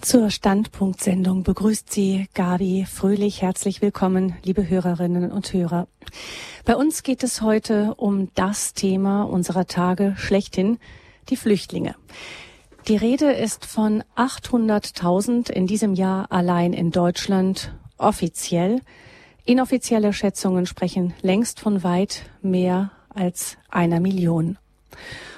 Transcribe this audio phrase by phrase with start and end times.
[0.00, 3.42] Zur Standpunktsendung begrüßt Sie Gabi Fröhlich.
[3.42, 5.88] Herzlich willkommen, liebe Hörerinnen und Hörer.
[6.64, 10.78] Bei uns geht es heute um das Thema unserer Tage schlechthin,
[11.28, 11.96] die Flüchtlinge.
[12.88, 18.80] Die Rede ist von 800.000 in diesem Jahr allein in Deutschland offiziell.
[19.44, 24.56] Inoffizielle Schätzungen sprechen längst von weit mehr als einer Million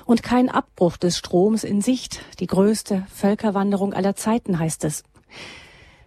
[0.04, 2.20] und kein Abbruch des Stroms in Sicht.
[2.40, 5.04] Die größte Völkerwanderung aller Zeiten heißt es.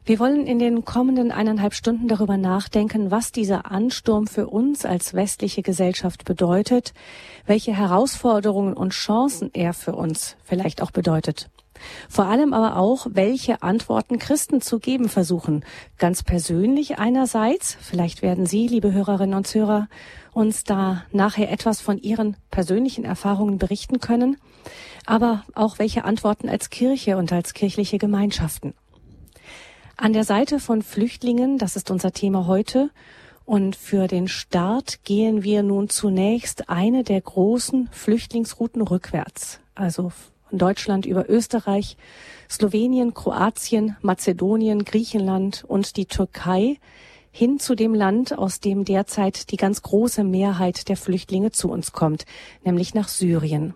[0.08, 5.16] Wir wollen in den kommenden eineinhalb Stunden darüber nachdenken, was dieser Ansturm für uns als
[5.16, 6.94] westliche Gesellschaft bedeutet,
[7.48, 11.50] welche Herausforderungen und Chancen er für uns vielleicht auch bedeutet.
[12.10, 15.64] Vor allem aber auch, welche Antworten Christen zu geben versuchen.
[15.98, 19.88] Ganz persönlich einerseits, vielleicht werden Sie, liebe Hörerinnen und Hörer,
[20.34, 24.38] uns da nachher etwas von Ihren persönlichen Erfahrungen berichten können,
[25.06, 28.74] aber auch welche Antworten als Kirche und als kirchliche Gemeinschaften.
[29.98, 32.90] An der Seite von Flüchtlingen, das ist unser Thema heute,
[33.46, 40.12] und für den Start gehen wir nun zunächst eine der großen Flüchtlingsrouten rückwärts, also
[40.58, 41.98] Deutschland über Österreich,
[42.50, 46.78] Slowenien, Kroatien, Mazedonien, Griechenland und die Türkei
[47.32, 51.92] hin zu dem Land, aus dem derzeit die ganz große Mehrheit der Flüchtlinge zu uns
[51.92, 52.26] kommt,
[52.64, 53.74] nämlich nach Syrien.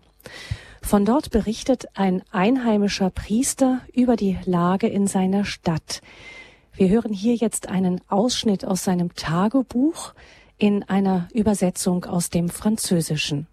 [0.82, 6.02] Von dort berichtet ein einheimischer Priester über die Lage in seiner Stadt.
[6.74, 10.14] Wir hören hier jetzt einen Ausschnitt aus seinem Tagebuch
[10.58, 13.48] in einer Übersetzung aus dem Französischen.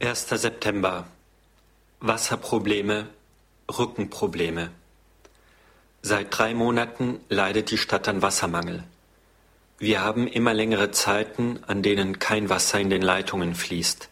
[0.00, 0.28] 1.
[0.30, 1.06] September.
[2.04, 3.06] Wasserprobleme,
[3.78, 4.72] Rückenprobleme.
[6.02, 8.82] Seit drei Monaten leidet die Stadt an Wassermangel.
[9.78, 14.08] Wir haben immer längere Zeiten, an denen kein Wasser in den Leitungen fließt,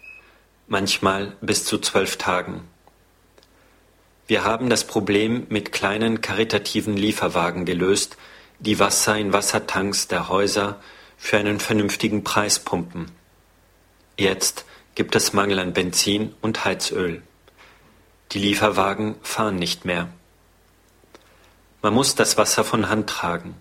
[0.69, 2.62] manchmal bis zu zwölf Tagen.
[4.28, 8.16] Wir haben das Problem mit kleinen karitativen Lieferwagen gelöst,
[8.60, 10.80] die Wasser in Wassertanks der Häuser
[11.19, 13.10] für einen vernünftigen Preis pumpen.
[14.16, 14.64] Jetzt
[14.94, 17.25] gibt es Mangel an Benzin und Heizöl.
[18.32, 20.08] Die Lieferwagen fahren nicht mehr.
[21.82, 23.56] Man muss das Wasser von Hand tragen.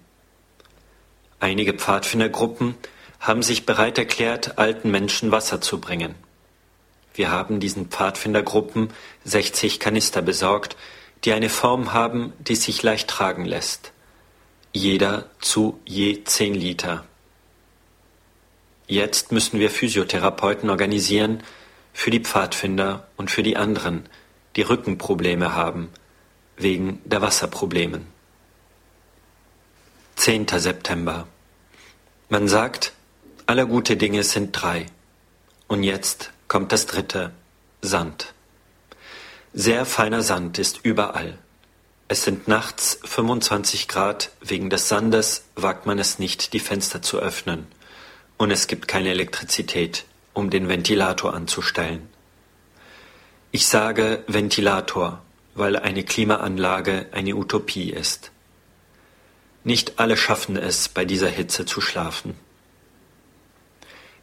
[1.39, 2.75] Einige Pfadfindergruppen
[3.19, 6.13] haben sich bereit erklärt, alten Menschen Wasser zu bringen.
[7.15, 8.93] Wir haben diesen Pfadfindergruppen
[9.25, 10.77] 60 Kanister besorgt,
[11.25, 13.91] die eine Form haben, die sich leicht tragen lässt.
[14.71, 17.05] Jeder zu je 10 Liter.
[18.87, 21.43] Jetzt müssen wir Physiotherapeuten organisieren
[21.91, 24.07] für die Pfadfinder und für die anderen,
[24.55, 25.89] die Rückenprobleme haben,
[26.57, 28.07] wegen der Wasserproblemen.
[30.15, 30.47] 10.
[30.47, 31.27] September.
[32.27, 32.93] Man sagt,
[33.45, 34.85] alle gute Dinge sind drei.
[35.67, 37.31] Und jetzt kommt das dritte,
[37.81, 38.33] Sand.
[39.53, 41.37] Sehr feiner Sand ist überall.
[42.09, 47.19] Es sind nachts 25 Grad, wegen des Sandes wagt man es nicht, die Fenster zu
[47.19, 47.67] öffnen.
[48.37, 52.08] Und es gibt keine Elektrizität, um den Ventilator anzustellen.
[53.51, 55.23] Ich sage Ventilator,
[55.55, 58.31] weil eine Klimaanlage eine Utopie ist.
[59.63, 62.35] Nicht alle schaffen es, bei dieser Hitze zu schlafen.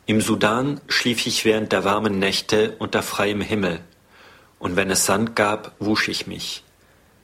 [0.07, 3.81] Im Sudan schlief ich während der warmen Nächte unter freiem Himmel,
[4.61, 6.63] und wenn es Sand gab, wusch ich mich.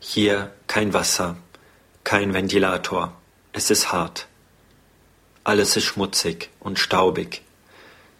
[0.00, 1.36] Hier kein Wasser,
[2.02, 3.16] kein Ventilator,
[3.52, 4.26] es ist hart.
[5.44, 7.42] Alles ist schmutzig und staubig.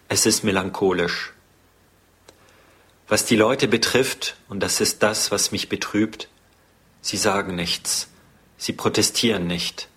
[0.09, 1.32] Es ist melancholisch.
[3.13, 6.29] Was die Leute betrifft, und das ist das, was mich betrübt,
[7.03, 8.09] sie sagen nichts,
[8.57, 9.89] sie protestieren nicht,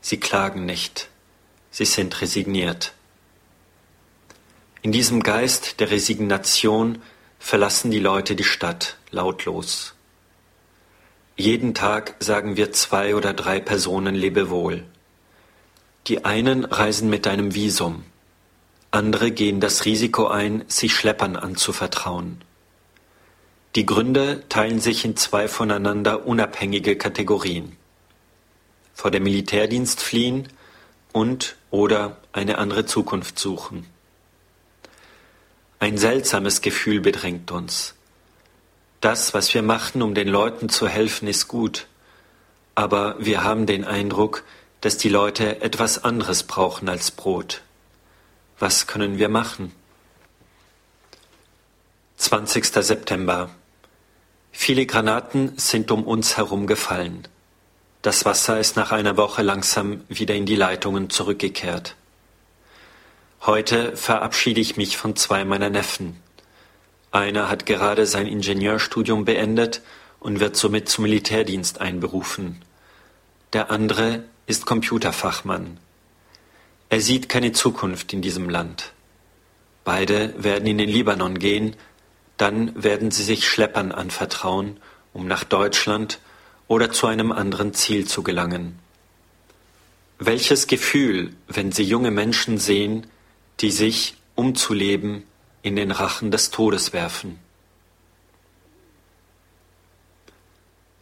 [0.00, 1.08] sie klagen nicht,
[1.72, 2.92] sie sind resigniert.
[4.82, 7.02] In diesem Geist der Resignation
[7.40, 9.96] verlassen die Leute die Stadt lautlos.
[11.36, 14.84] Jeden Tag sagen wir zwei oder drei Personen Lebewohl.
[16.06, 18.04] Die einen reisen mit einem Visum,
[18.92, 22.44] andere gehen das Risiko ein, sich Schleppern anzuvertrauen.
[23.76, 27.76] Die Gründe teilen sich in zwei voneinander unabhängige Kategorien.
[28.94, 30.48] Vor dem Militärdienst fliehen
[31.12, 33.86] und oder eine andere Zukunft suchen.
[35.78, 37.94] Ein seltsames Gefühl bedrängt uns.
[39.00, 41.86] Das, was wir machen, um den Leuten zu helfen, ist gut,
[42.74, 44.42] aber wir haben den Eindruck,
[44.80, 47.62] dass die Leute etwas anderes brauchen als Brot.
[48.58, 49.72] Was können wir machen?
[52.16, 52.66] 20.
[52.66, 53.50] September
[54.52, 57.26] Viele Granaten sind um uns herum gefallen.
[58.02, 61.96] Das Wasser ist nach einer Woche langsam wieder in die Leitungen zurückgekehrt.
[63.42, 66.16] Heute verabschiede ich mich von zwei meiner Neffen.
[67.10, 69.82] Einer hat gerade sein Ingenieurstudium beendet
[70.20, 72.62] und wird somit zum Militärdienst einberufen.
[73.52, 75.78] Der andere ist Computerfachmann.
[76.88, 78.92] Er sieht keine Zukunft in diesem Land.
[79.84, 81.76] Beide werden in den Libanon gehen,
[82.40, 84.78] dann werden sie sich Schleppern anvertrauen,
[85.12, 86.20] um nach Deutschland
[86.68, 88.78] oder zu einem anderen Ziel zu gelangen.
[90.18, 93.06] Welches Gefühl, wenn Sie junge Menschen sehen,
[93.60, 95.24] die sich, um zu leben,
[95.60, 97.38] in den Rachen des Todes werfen.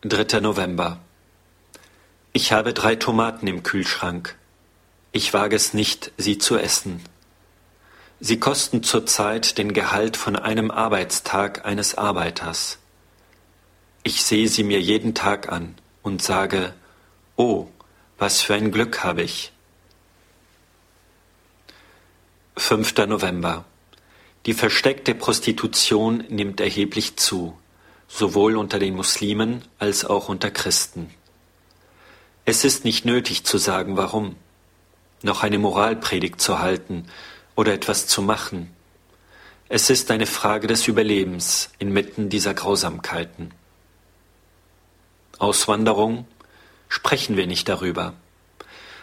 [0.00, 0.40] 3.
[0.40, 0.98] November.
[2.32, 4.36] Ich habe drei Tomaten im Kühlschrank.
[5.12, 7.00] Ich wage es nicht, sie zu essen.
[8.20, 12.78] Sie kosten zurzeit den Gehalt von einem Arbeitstag eines Arbeiters.
[14.02, 16.74] Ich sehe sie mir jeden Tag an und sage,
[17.36, 17.68] oh,
[18.18, 19.52] was für ein Glück habe ich.
[22.56, 22.96] 5.
[23.06, 23.64] November.
[24.46, 27.56] Die versteckte Prostitution nimmt erheblich zu,
[28.08, 31.08] sowohl unter den Muslimen als auch unter Christen.
[32.44, 34.34] Es ist nicht nötig zu sagen, warum,
[35.22, 37.06] noch eine Moralpredigt zu halten
[37.58, 38.70] oder etwas zu machen.
[39.68, 43.52] Es ist eine Frage des Überlebens inmitten dieser Grausamkeiten.
[45.40, 46.28] Auswanderung,
[46.88, 48.14] sprechen wir nicht darüber.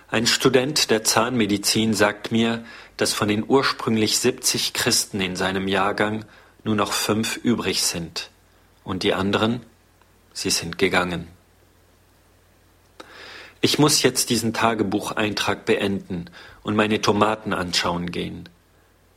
[0.09, 2.63] Ein Student der Zahnmedizin sagt mir,
[2.95, 6.23] dass von den ursprünglich 70 Christen in seinem Jahrgang
[6.63, 8.29] nur noch fünf übrig sind.
[8.85, 9.65] Und die anderen,
[10.31, 11.27] sie sind gegangen.
[13.59, 16.29] Ich muss jetzt diesen Tagebucheintrag beenden
[16.65, 18.49] und meine Tomaten anschauen gehen.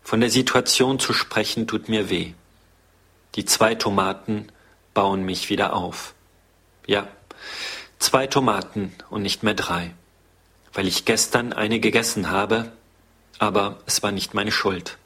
[0.04, 2.34] Von der Situation zu sprechen tut mir weh.
[3.34, 4.46] Die zwei Tomaten
[4.94, 6.14] bauen mich wieder auf.
[6.86, 7.08] Ja,
[7.98, 9.94] zwei Tomaten und nicht mehr drei
[10.78, 12.70] weil ich gestern eine gegessen habe,
[13.40, 14.96] aber es war nicht meine Schuld.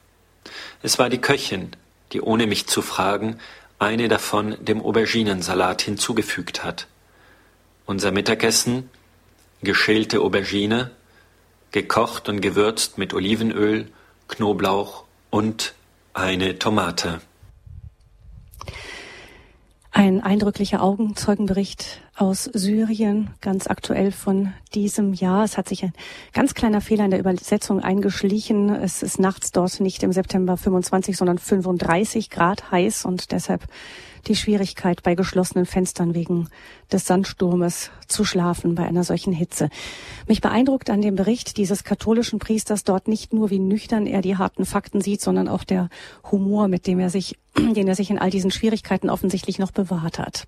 [0.83, 1.71] Es war die Köchin,
[2.13, 3.39] die ohne mich zu fragen
[3.79, 6.89] eine davon dem Auberginensalat hinzugefügt hat.
[7.87, 8.91] Unser Mittagessen
[9.63, 10.91] geschälte Aubergine,
[11.73, 13.89] gekocht und gewürzt mit Olivenöl,
[14.29, 15.75] Knoblauch und
[16.15, 17.21] eine Tomate.
[19.95, 25.45] Ein eindrücklicher Augenzeugenbericht aus Syrien, ganz aktuell von diesem Jahr.
[25.45, 25.93] Es hat sich ein
[26.33, 28.71] ganz kleiner Fehler in der Übersetzung eingeschlichen.
[28.75, 33.65] Es ist nachts dort nicht im September 25, sondern 35 Grad heiß und deshalb
[34.29, 36.49] die Schwierigkeit, bei geschlossenen Fenstern wegen
[36.91, 39.69] des Sandsturmes zu schlafen bei einer solchen Hitze.
[40.27, 44.37] Mich beeindruckt an dem Bericht dieses katholischen Priesters dort nicht nur, wie nüchtern er die
[44.37, 45.89] harten Fakten sieht, sondern auch der
[46.31, 50.19] Humor, mit dem er sich, den er sich in all diesen Schwierigkeiten offensichtlich noch bewahrt
[50.19, 50.47] hat.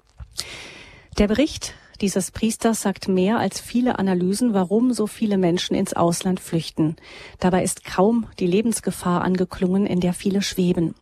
[1.19, 6.41] Der Bericht dieses Priesters sagt mehr als viele Analysen, warum so viele Menschen ins Ausland
[6.41, 6.97] flüchten.
[7.39, 10.95] Dabei ist kaum die Lebensgefahr angeklungen, in der viele schweben.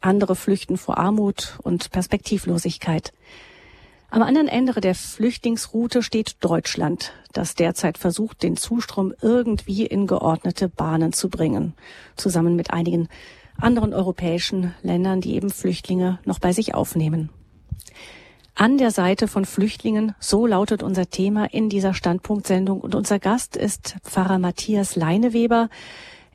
[0.00, 3.12] Andere flüchten vor Armut und Perspektivlosigkeit.
[4.10, 10.68] Am anderen Ende der Flüchtlingsroute steht Deutschland, das derzeit versucht, den Zustrom irgendwie in geordnete
[10.68, 11.74] Bahnen zu bringen,
[12.16, 13.08] zusammen mit einigen
[13.58, 17.28] anderen europäischen Ländern, die eben Flüchtlinge noch bei sich aufnehmen.
[18.54, 23.56] An der Seite von Flüchtlingen, so lautet unser Thema in dieser Standpunktsendung und unser Gast
[23.56, 25.68] ist Pfarrer Matthias Leineweber.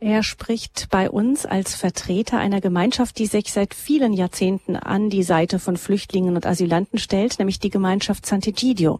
[0.05, 5.23] Er spricht bei uns als Vertreter einer Gemeinschaft, die sich seit vielen Jahrzehnten an die
[5.23, 8.99] Seite von Flüchtlingen und Asylanten stellt, nämlich die Gemeinschaft Sant'Egidio.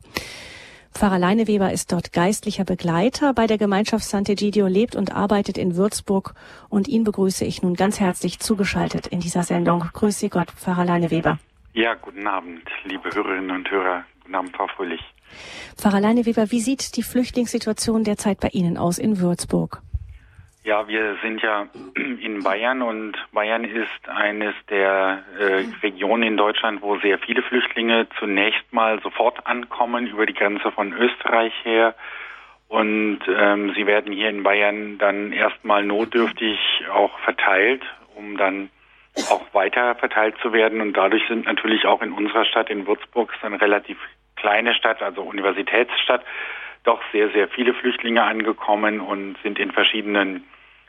[0.93, 6.35] Pfarrer Leineweber ist dort geistlicher Begleiter bei der Gemeinschaft Sant'Egidio, lebt und arbeitet in Würzburg
[6.69, 9.83] und ihn begrüße ich nun ganz herzlich zugeschaltet in dieser Sendung.
[9.91, 11.37] Grüß Sie Gott, Pfarrer Leineweber.
[11.73, 14.05] Ja, guten Abend, liebe Hörerinnen und Hörer.
[14.21, 15.01] Guten Abend, Frau Fröhlich.
[15.75, 19.81] Pfarrer Leineweber, wie sieht die Flüchtlingssituation derzeit bei Ihnen aus in Würzburg?
[20.65, 26.81] Ja, wir sind ja in Bayern und Bayern ist eines der äh, Regionen in Deutschland,
[26.81, 31.95] wo sehr viele Flüchtlinge zunächst mal sofort ankommen über die Grenze von Österreich her.
[32.69, 36.57] Und ähm, sie werden hier in Bayern dann erstmal notdürftig
[36.91, 37.83] auch verteilt,
[38.15, 38.69] um dann
[39.29, 40.79] auch weiter verteilt zu werden.
[40.79, 43.97] Und dadurch sind natürlich auch in unserer Stadt, in Würzburg, ist eine relativ
[44.37, 46.23] kleine Stadt, also Universitätsstadt,
[46.83, 50.45] doch sehr, sehr viele Flüchtlinge angekommen und sind in verschiedenen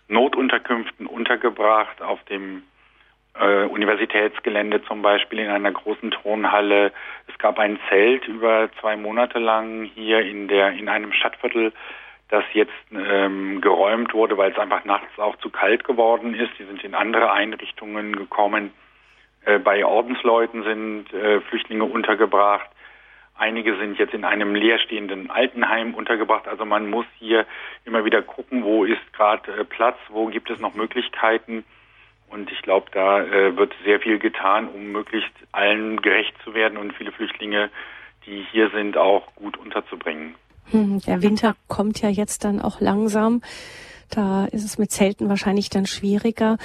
[0.08, 2.62] Notunterkünften untergebracht, auf dem
[3.38, 6.92] äh, Universitätsgelände zum Beispiel in einer großen Turnhalle.
[7.26, 11.72] Es gab ein Zelt über zwei Monate lang hier in der in einem Stadtviertel,
[12.28, 16.52] das jetzt ähm, geräumt wurde, weil es einfach nachts auch zu kalt geworden ist.
[16.58, 18.72] Die sind in andere Einrichtungen gekommen.
[19.44, 22.68] Äh, bei Ordensleuten sind äh, Flüchtlinge untergebracht.
[23.36, 26.46] Einige sind jetzt in einem leerstehenden Altenheim untergebracht.
[26.46, 27.46] Also man muss hier
[27.84, 31.64] immer wieder gucken, wo ist gerade äh, Platz, wo gibt es noch Möglichkeiten.
[32.28, 36.78] Und ich glaube, da äh, wird sehr viel getan, um möglichst allen gerecht zu werden
[36.78, 37.70] und viele Flüchtlinge,
[38.26, 40.36] die hier sind, auch gut unterzubringen.
[40.70, 43.42] Hm, der Winter kommt ja jetzt dann auch langsam.
[44.10, 46.58] Da ist es mit Zelten wahrscheinlich dann schwieriger.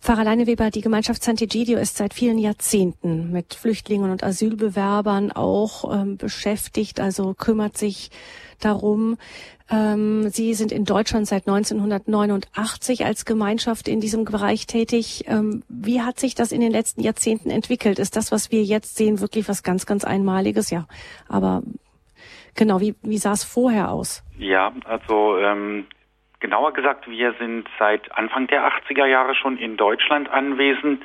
[0.00, 6.16] Pfarrer Leineweber, die Gemeinschaft Sant'Egidio ist seit vielen Jahrzehnten mit Flüchtlingen und Asylbewerbern auch ähm,
[6.16, 8.10] beschäftigt, also kümmert sich
[8.60, 9.16] darum.
[9.70, 15.24] Ähm, Sie sind in Deutschland seit 1989 als Gemeinschaft in diesem Bereich tätig.
[15.28, 17.98] Ähm, wie hat sich das in den letzten Jahrzehnten entwickelt?
[17.98, 20.70] Ist das, was wir jetzt sehen, wirklich was ganz, ganz Einmaliges?
[20.70, 20.88] Ja,
[21.28, 21.62] aber
[22.56, 24.24] genau, wie, wie sah es vorher aus?
[24.38, 25.86] Ja, also ähm,
[26.40, 31.02] genauer gesagt, wir sind seit Anfang der 80er Jahre schon in Deutschland anwesend.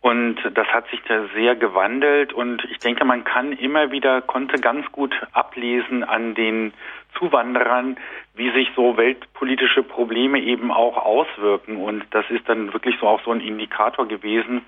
[0.00, 4.60] Und das hat sich da sehr gewandelt und ich denke, man kann immer wieder, konnte
[4.60, 6.74] ganz gut ablesen an den
[7.18, 7.96] Zuwanderern,
[8.36, 11.78] wie sich so weltpolitische Probleme eben auch auswirken.
[11.78, 14.64] Und das ist dann wirklich so auch so ein Indikator gewesen.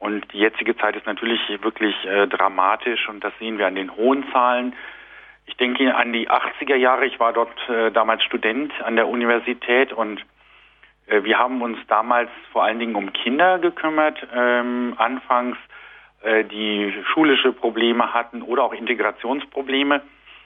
[0.00, 3.96] Und die jetzige Zeit ist natürlich wirklich äh, dramatisch und das sehen wir an den
[3.96, 4.74] hohen Zahlen.
[5.46, 7.06] Ich denke an die 80er Jahre.
[7.06, 10.24] Ich war dort äh, damals Student an der Universität und
[11.06, 15.56] äh, wir haben uns damals vor allen Dingen um Kinder gekümmert, ähm, anfangs,
[16.22, 20.02] äh, die schulische Probleme hatten oder auch Integrationsprobleme.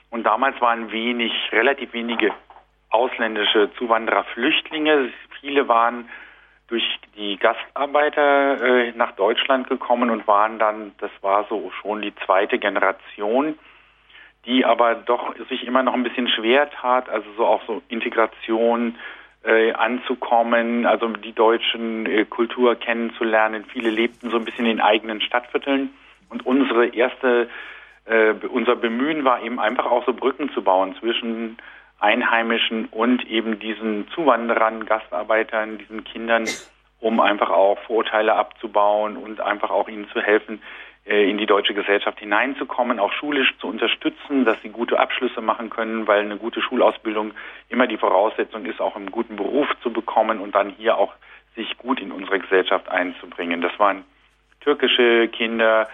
[0.09, 2.33] Und damals waren wenig, relativ wenige
[2.89, 5.11] ausländische Zuwanderer, Flüchtlinge.
[5.39, 6.09] Viele waren
[6.67, 6.83] durch
[7.15, 12.59] die Gastarbeiter äh, nach Deutschland gekommen und waren dann, das war so schon die zweite
[12.59, 13.57] Generation,
[14.49, 18.95] die aber doch sich immer noch ein bisschen schwer tat, also so auch so Integration,
[19.43, 23.63] äh, anzukommen, also die deutschen äh, Kultur kennenzulernen.
[23.71, 25.91] Viele lebten so ein bisschen in eigenen Stadtvierteln
[26.29, 27.47] und unsere erste,
[28.05, 31.57] äh, unser Bemühen war eben einfach auch so Brücken zu bauen zwischen
[31.99, 36.45] Einheimischen und eben diesen Zuwanderern, Gastarbeitern, diesen Kindern,
[36.99, 40.61] um einfach auch Vorurteile abzubauen und einfach auch ihnen zu helfen,
[41.09, 46.05] in die deutsche Gesellschaft hineinzukommen, auch schulisch zu unterstützen, dass sie gute Abschlüsse machen können,
[46.05, 47.31] weil eine gute Schulausbildung
[47.67, 51.13] immer die Voraussetzung ist, auch einen guten Beruf zu bekommen und dann hier auch
[51.55, 53.61] sich gut in unsere Gesellschaft einzubringen.
[53.61, 54.03] Das waren
[54.61, 55.87] türkische Kinder,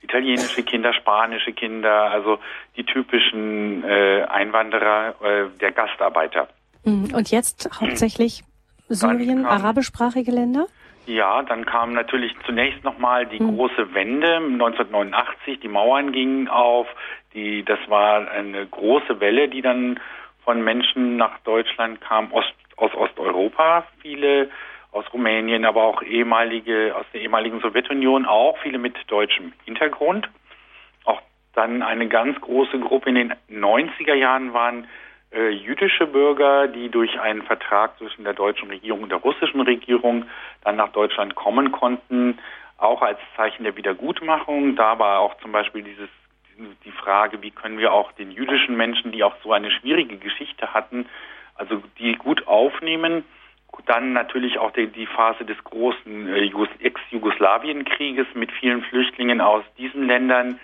[0.00, 2.38] italienische Kinder, spanische Kinder, also
[2.76, 6.48] die typischen äh, Einwanderer äh, der Gastarbeiter.
[6.84, 7.14] Mhm.
[7.14, 8.42] Und jetzt hauptsächlich
[8.88, 10.66] Syrien, arabischsprachige Länder?
[11.06, 13.56] Ja, dann kam natürlich zunächst nochmal die mhm.
[13.56, 15.60] große Wende 1989.
[15.60, 16.86] Die Mauern gingen auf.
[17.34, 19.98] Die, das war eine große Welle, die dann
[20.44, 24.50] von Menschen nach Deutschland kam, Ost, aus Osteuropa, viele
[24.92, 30.28] aus Rumänien, aber auch ehemalige, aus der ehemaligen Sowjetunion, auch viele mit deutschem Hintergrund.
[31.04, 31.20] Auch
[31.54, 34.86] dann eine ganz große Gruppe in den 90er Jahren waren
[35.32, 40.26] äh, jüdische Bürger, die durch einen Vertrag zwischen der deutschen Regierung und der russischen Regierung
[40.62, 42.38] dann nach Deutschland kommen konnten,
[42.78, 44.76] auch als Zeichen der Wiedergutmachung.
[44.76, 46.08] Da war auch zum Beispiel dieses
[46.84, 50.74] die Frage, wie können wir auch den jüdischen Menschen, die auch so eine schwierige Geschichte
[50.74, 51.06] hatten,
[51.54, 53.24] also die gut aufnehmen.
[53.86, 60.06] Dann natürlich auch die, die Phase des großen äh, Ex-Jugoslawien-Krieges mit vielen Flüchtlingen aus diesen
[60.06, 60.60] Ländern,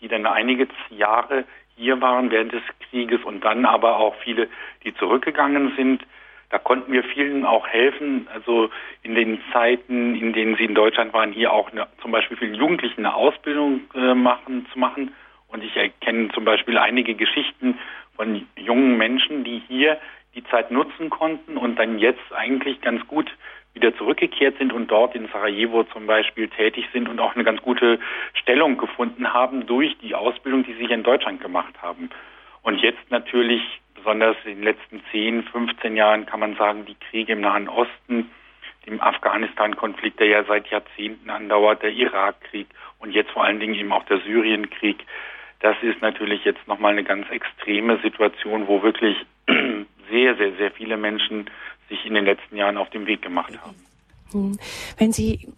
[0.00, 1.44] die dann einige Jahre
[1.78, 4.48] hier waren während des Krieges und dann aber auch viele,
[4.84, 6.02] die zurückgegangen sind.
[6.50, 8.26] Da konnten wir vielen auch helfen.
[8.32, 8.70] Also
[9.02, 12.54] in den Zeiten, in denen sie in Deutschland waren, hier auch eine, zum Beispiel vielen
[12.54, 15.14] Jugendlichen eine Ausbildung äh, machen, zu machen.
[15.48, 17.78] Und ich erkenne zum Beispiel einige Geschichten
[18.16, 19.98] von jungen Menschen, die hier
[20.34, 23.30] die Zeit nutzen konnten und dann jetzt eigentlich ganz gut
[23.80, 27.62] wieder zurückgekehrt sind und dort in Sarajevo zum Beispiel tätig sind und auch eine ganz
[27.62, 28.00] gute
[28.34, 32.10] Stellung gefunden haben durch die Ausbildung, die sie hier in Deutschland gemacht haben.
[32.62, 33.62] Und jetzt natürlich,
[33.94, 38.30] besonders in den letzten 10, 15 Jahren, kann man sagen, die Kriege im Nahen Osten,
[38.86, 42.66] dem Afghanistan-Konflikt, der ja seit Jahrzehnten andauert, der Irakkrieg
[42.98, 45.04] und jetzt vor allen Dingen eben auch der Syrienkrieg,
[45.60, 49.16] das ist natürlich jetzt nochmal eine ganz extreme Situation, wo wirklich
[50.10, 51.50] sehr, sehr, sehr viele Menschen
[51.88, 53.76] sich in den letzten Jahren auf den Weg gemacht haben.
[54.32, 54.58] Hm.
[54.98, 55.48] Wenn Sie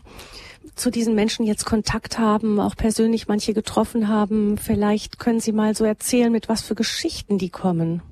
[0.75, 5.75] zu diesen Menschen jetzt Kontakt haben, auch persönlich manche getroffen haben, vielleicht können Sie mal
[5.75, 8.03] so erzählen, mit was für Geschichten die kommen.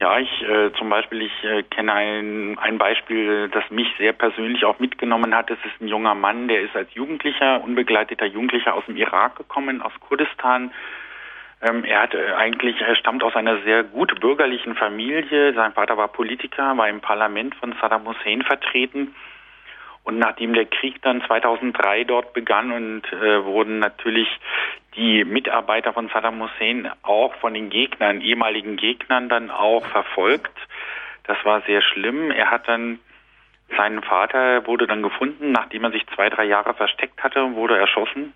[0.00, 4.64] Ja, ich äh, zum Beispiel, ich äh, kenne ein, ein Beispiel, das mich sehr persönlich
[4.64, 5.50] auch mitgenommen hat.
[5.50, 9.82] Es ist ein junger Mann, der ist als Jugendlicher, unbegleiteter Jugendlicher aus dem Irak gekommen,
[9.82, 10.70] aus Kurdistan,
[11.60, 15.54] er hat äh, eigentlich, er stammt aus einer sehr gut bürgerlichen Familie.
[15.54, 19.14] Sein Vater war Politiker, war im Parlament von Saddam Hussein vertreten.
[20.04, 24.28] Und nachdem der Krieg dann 2003 dort begann und äh, wurden natürlich
[24.94, 30.56] die Mitarbeiter von Saddam Hussein auch von den Gegnern, ehemaligen Gegnern dann auch verfolgt.
[31.24, 32.30] Das war sehr schlimm.
[32.30, 33.00] Er hat dann
[33.76, 38.32] Sein Vater wurde dann gefunden, nachdem er sich zwei, drei Jahre versteckt hatte, wurde erschossen.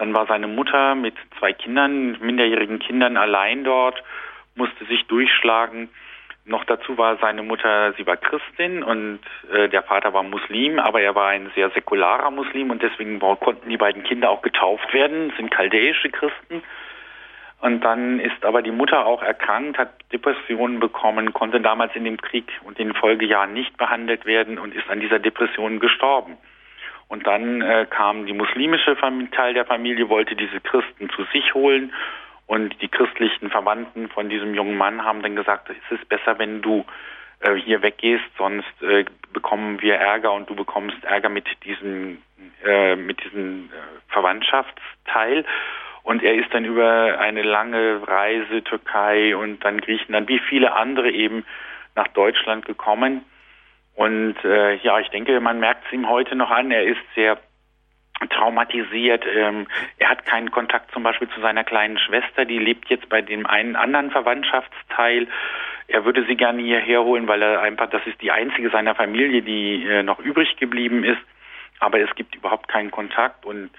[0.00, 4.02] Dann war seine Mutter mit zwei Kindern, minderjährigen Kindern allein dort,
[4.54, 5.90] musste sich durchschlagen.
[6.46, 9.20] Noch dazu war seine Mutter, sie war Christin und
[9.52, 13.68] äh, der Vater war Muslim, aber er war ein sehr säkularer Muslim und deswegen konnten
[13.68, 16.62] die beiden Kinder auch getauft werden, sind chaldäische Christen.
[17.60, 22.16] Und dann ist aber die Mutter auch erkrankt, hat Depressionen bekommen, konnte damals in dem
[22.16, 26.38] Krieg und in den Folgejahren nicht behandelt werden und ist an dieser Depression gestorben.
[27.10, 28.96] Und dann äh, kam die muslimische
[29.32, 31.92] Teil der Familie, wollte diese Christen zu sich holen
[32.46, 36.62] und die christlichen Verwandten von diesem jungen Mann haben dann gesagt, es ist besser, wenn
[36.62, 36.84] du
[37.40, 42.18] äh, hier weggehst, sonst äh, bekommen wir Ärger und du bekommst Ärger mit diesem
[42.64, 45.44] äh, mit diesem äh, Verwandtschaftsteil.
[46.04, 51.10] Und er ist dann über eine lange Reise Türkei und dann Griechenland, wie viele andere
[51.10, 51.44] eben
[51.96, 53.24] nach Deutschland gekommen.
[53.94, 56.70] Und äh, ja, ich denke, man merkt es ihm heute noch an.
[56.70, 57.38] Er ist sehr
[58.28, 59.24] traumatisiert.
[59.26, 59.66] Ähm,
[59.98, 63.46] er hat keinen Kontakt zum Beispiel zu seiner kleinen Schwester, die lebt jetzt bei dem
[63.46, 65.26] einen anderen Verwandtschaftsteil.
[65.88, 69.42] Er würde sie gerne hierher holen, weil er einfach, das ist die einzige seiner Familie,
[69.42, 71.20] die äh, noch übrig geblieben ist.
[71.78, 73.70] Aber es gibt überhaupt keinen Kontakt und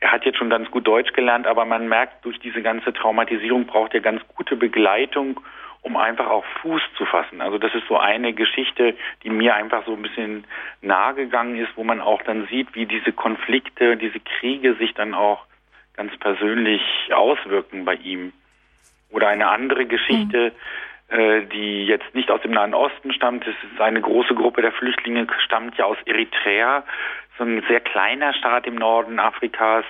[0.00, 3.66] er hat jetzt schon ganz gut Deutsch gelernt, aber man merkt, durch diese ganze Traumatisierung
[3.66, 5.40] braucht er ganz gute Begleitung,
[5.82, 7.40] um einfach auch Fuß zu fassen.
[7.40, 10.44] Also das ist so eine Geschichte, die mir einfach so ein bisschen
[10.82, 15.14] nahe gegangen ist, wo man auch dann sieht, wie diese Konflikte, diese Kriege sich dann
[15.14, 15.46] auch
[15.96, 16.82] ganz persönlich
[17.12, 18.32] auswirken bei ihm.
[19.10, 20.52] Oder eine andere Geschichte,
[21.10, 21.18] mhm.
[21.18, 24.72] äh, die jetzt nicht aus dem Nahen Osten stammt, das ist eine große Gruppe der
[24.72, 26.84] Flüchtlinge, stammt ja aus Eritrea
[27.40, 29.84] so ein sehr kleiner Staat im Norden Afrikas,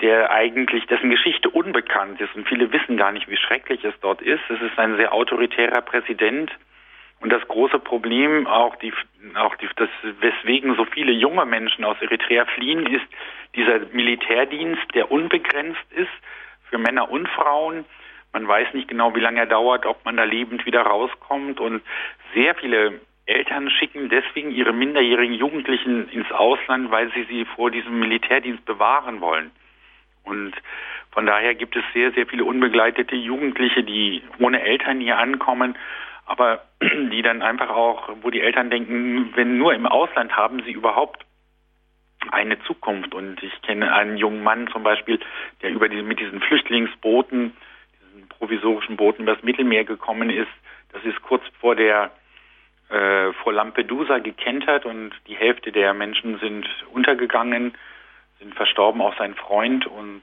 [0.00, 4.22] der eigentlich, dessen Geschichte unbekannt ist und viele wissen gar nicht, wie schrecklich es dort
[4.22, 4.42] ist.
[4.48, 6.50] Es ist ein sehr autoritärer Präsident.
[7.20, 8.92] Und das große Problem, auch die,
[9.34, 9.88] auch die, das,
[10.20, 13.06] weswegen so viele junge Menschen aus Eritrea fliehen, ist
[13.56, 16.08] dieser Militärdienst, der unbegrenzt ist
[16.70, 17.84] für Männer und Frauen.
[18.32, 21.58] Man weiß nicht genau, wie lange er dauert, ob man da lebend wieder rauskommt.
[21.58, 21.82] Und
[22.34, 27.98] sehr viele Eltern schicken deswegen ihre minderjährigen Jugendlichen ins Ausland, weil sie sie vor diesem
[27.98, 29.50] Militärdienst bewahren wollen.
[30.28, 30.54] Und
[31.10, 35.76] von daher gibt es sehr, sehr viele unbegleitete Jugendliche, die ohne Eltern hier ankommen,
[36.26, 40.72] aber die dann einfach auch, wo die Eltern denken, wenn nur im Ausland haben sie
[40.72, 41.24] überhaupt
[42.30, 43.14] eine Zukunft.
[43.14, 45.18] Und ich kenne einen jungen Mann zum Beispiel,
[45.62, 47.56] der über die, mit diesen Flüchtlingsbooten,
[48.00, 50.50] diesen provisorischen Booten übers Mittelmeer gekommen ist.
[50.92, 52.10] Das ist kurz vor der
[52.90, 57.74] äh, vor Lampedusa gekentert und die Hälfte der Menschen sind untergegangen,
[58.38, 60.22] sind verstorben, auch sein Freund und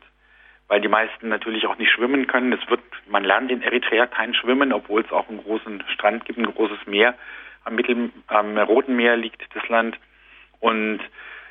[0.67, 2.51] weil die meisten natürlich auch nicht schwimmen können.
[2.51, 6.39] Es wird, man lernt in Eritrea kein Schwimmen, obwohl es auch einen großen Strand gibt,
[6.39, 7.13] ein großes Meer.
[7.63, 9.97] Am Mittel, am Roten Meer liegt das Land.
[10.59, 11.01] Und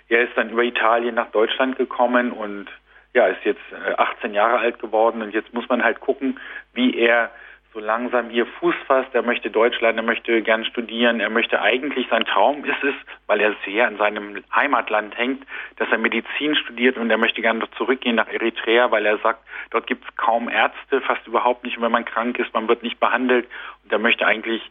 [0.08, 2.66] er ist dann über Italien nach Deutschland gekommen und
[3.14, 3.62] ja, ist jetzt
[3.96, 6.40] 18 äh, Jahre alt geworden und jetzt muss man halt gucken,
[6.72, 7.30] wie er
[7.74, 9.14] so langsam hier Fuß fasst.
[9.14, 12.94] Er möchte Deutsch lernen, er möchte gern studieren, er möchte eigentlich, sein Traum ist es,
[13.26, 15.44] weil er sehr an seinem Heimatland hängt,
[15.76, 19.88] dass er Medizin studiert und er möchte gerne zurückgehen nach Eritrea, weil er sagt, dort
[19.88, 21.80] gibt es kaum Ärzte, fast überhaupt nicht.
[21.80, 23.48] Wenn man krank ist, man wird nicht behandelt
[23.82, 24.62] und er möchte eigentlich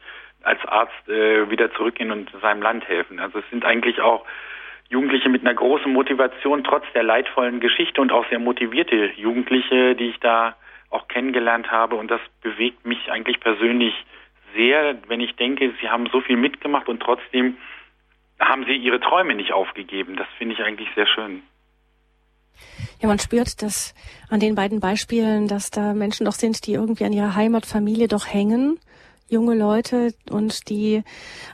[0.43, 3.19] als Arzt äh, wieder zurückgehen und seinem Land helfen.
[3.19, 4.25] Also es sind eigentlich auch
[4.89, 10.09] Jugendliche mit einer großen Motivation, trotz der leidvollen Geschichte und auch sehr motivierte Jugendliche, die
[10.09, 10.55] ich da
[10.93, 11.95] auch kennengelernt habe.
[11.95, 13.93] Und das bewegt mich eigentlich persönlich
[14.55, 17.57] sehr, wenn ich denke, sie haben so viel mitgemacht und trotzdem
[18.39, 20.15] haben sie ihre Träume nicht aufgegeben.
[20.15, 21.41] Das finde ich eigentlich sehr schön.
[23.01, 23.95] Ja, man spürt das
[24.29, 28.27] an den beiden Beispielen, dass da Menschen doch sind, die irgendwie an ihrer Heimatfamilie doch
[28.27, 28.79] hängen
[29.33, 31.03] junge Leute und die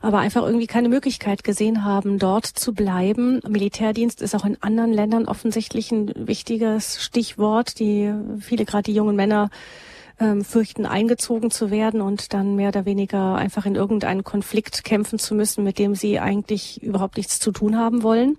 [0.02, 3.40] aber einfach irgendwie keine Möglichkeit gesehen haben, dort zu bleiben.
[3.48, 9.16] Militärdienst ist auch in anderen Ländern offensichtlich ein wichtiges Stichwort, die viele gerade die jungen
[9.16, 9.50] Männer
[10.20, 15.18] ähm, fürchten, eingezogen zu werden und dann mehr oder weniger einfach in irgendeinen Konflikt kämpfen
[15.18, 18.38] zu müssen, mit dem sie eigentlich überhaupt nichts zu tun haben wollen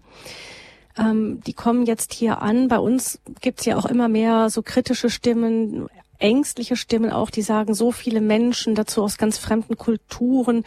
[0.99, 2.69] ähm, die kommen jetzt hier an.
[2.69, 5.89] Bei uns gibt's ja auch immer mehr so kritische Stimmen,
[6.21, 10.65] ängstliche Stimmen auch, die sagen, so viele Menschen dazu aus ganz fremden Kulturen.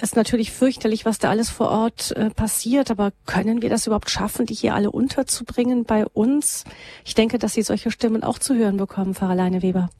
[0.00, 4.10] Ist natürlich fürchterlich, was da alles vor Ort äh, passiert, aber können wir das überhaupt
[4.10, 6.64] schaffen, die hier alle unterzubringen bei uns?
[7.04, 9.90] Ich denke, dass Sie solche Stimmen auch zu hören bekommen, Pfarrer Leine Weber.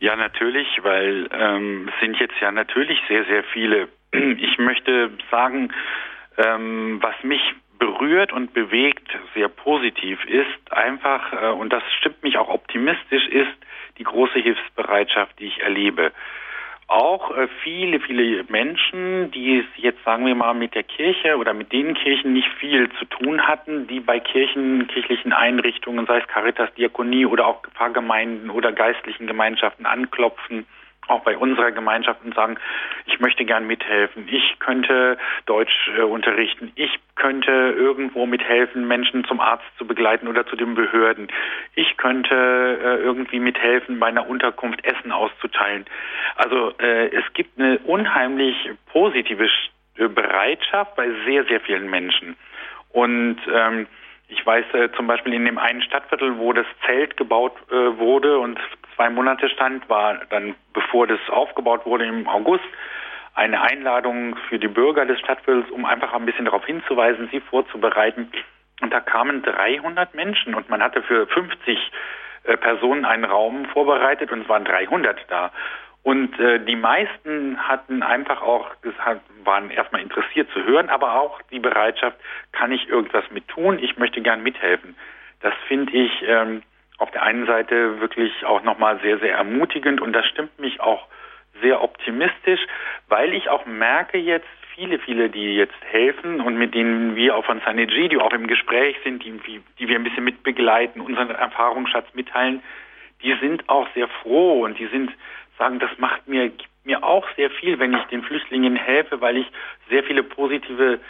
[0.00, 3.88] Ja, natürlich, weil ähm, sind jetzt ja natürlich sehr, sehr viele.
[4.12, 5.72] Ich möchte sagen,
[6.36, 7.40] ähm, was mich
[7.78, 13.56] berührt und bewegt, sehr positiv ist, einfach, äh, und das stimmt mich auch optimistisch, ist,
[13.98, 16.12] die große Hilfsbereitschaft, die ich erlebe.
[16.88, 21.72] auch äh, viele, viele Menschen, die jetzt sagen wir mal mit der Kirche oder mit
[21.72, 26.74] den Kirchen nicht viel zu tun hatten, die bei Kirchen, kirchlichen Einrichtungen, sei es Caritas,
[26.74, 30.66] Diakonie oder auch Pfarrgemeinden oder geistlichen Gemeinschaften anklopfen
[31.12, 32.56] auch bei unserer Gemeinschaft und sagen,
[33.06, 39.40] ich möchte gern mithelfen, ich könnte Deutsch äh, unterrichten, ich könnte irgendwo mithelfen, Menschen zum
[39.40, 41.28] Arzt zu begleiten oder zu den Behörden,
[41.74, 45.84] ich könnte äh, irgendwie mithelfen, bei einer Unterkunft Essen auszuteilen.
[46.36, 48.56] Also äh, es gibt eine unheimlich
[48.92, 49.48] positive
[49.96, 52.36] äh, Bereitschaft bei sehr, sehr vielen Menschen.
[52.90, 53.86] Und ähm,
[54.28, 58.38] ich weiß äh, zum Beispiel in dem einen Stadtviertel, wo das Zelt gebaut äh, wurde
[58.38, 58.58] und
[58.96, 62.64] zwei Monate stand, war dann, bevor das aufgebaut wurde im August,
[63.34, 68.30] eine Einladung für die Bürger des Stadtviertels, um einfach ein bisschen darauf hinzuweisen, sie vorzubereiten.
[68.80, 71.92] Und da kamen 300 Menschen und man hatte für 50
[72.44, 75.52] äh, Personen einen Raum vorbereitet und es waren 300 da.
[76.02, 78.70] Und äh, die meisten hatten einfach auch,
[79.44, 82.16] waren erstmal interessiert zu hören, aber auch die Bereitschaft,
[82.50, 83.78] kann ich irgendwas mit tun?
[83.78, 84.96] Ich möchte gern mithelfen.
[85.40, 86.62] Das finde ich ähm,
[87.02, 91.08] auf der einen Seite wirklich auch nochmal sehr, sehr ermutigend und das stimmt mich auch
[91.60, 92.60] sehr optimistisch,
[93.08, 97.44] weil ich auch merke jetzt, viele, viele, die jetzt helfen und mit denen wir auch
[97.44, 102.06] von Saneji, die auch im Gespräch sind, die, die wir ein bisschen mitbegleiten, unseren Erfahrungsschatz
[102.14, 102.62] mitteilen,
[103.22, 105.10] die sind auch sehr froh und die sind,
[105.58, 109.36] sagen, das macht mir, gibt mir auch sehr viel, wenn ich den Flüchtlingen helfe, weil
[109.38, 109.46] ich
[109.90, 111.00] sehr viele positive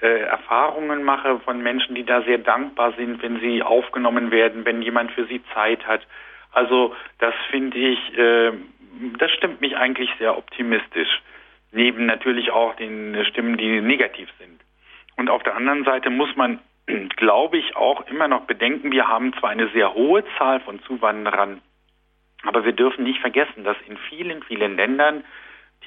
[0.00, 5.12] Erfahrungen mache von Menschen, die da sehr dankbar sind, wenn sie aufgenommen werden, wenn jemand
[5.12, 6.02] für sie Zeit hat.
[6.52, 8.52] Also das finde ich, äh,
[9.18, 11.22] das stimmt mich eigentlich sehr optimistisch.
[11.72, 14.60] Neben natürlich auch den Stimmen, die negativ sind.
[15.16, 16.60] Und auf der anderen Seite muss man,
[17.16, 21.60] glaube ich, auch immer noch bedenken, wir haben zwar eine sehr hohe Zahl von Zuwanderern,
[22.44, 25.24] aber wir dürfen nicht vergessen, dass in vielen, vielen Ländern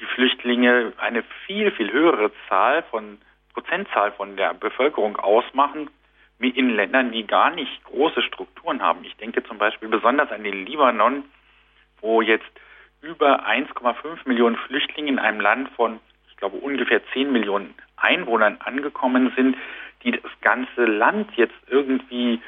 [0.00, 3.18] die Flüchtlinge eine viel, viel höhere Zahl von
[3.54, 5.90] Prozentzahl von der Bevölkerung ausmachen,
[6.38, 9.04] wie in Ländern, die gar nicht große Strukturen haben.
[9.04, 11.24] Ich denke zum Beispiel besonders an den Libanon,
[12.00, 12.50] wo jetzt
[13.00, 19.32] über 1,5 Millionen Flüchtlinge in einem Land von, ich glaube, ungefähr 10 Millionen Einwohnern angekommen
[19.36, 19.56] sind,
[20.04, 22.40] die das ganze Land jetzt irgendwie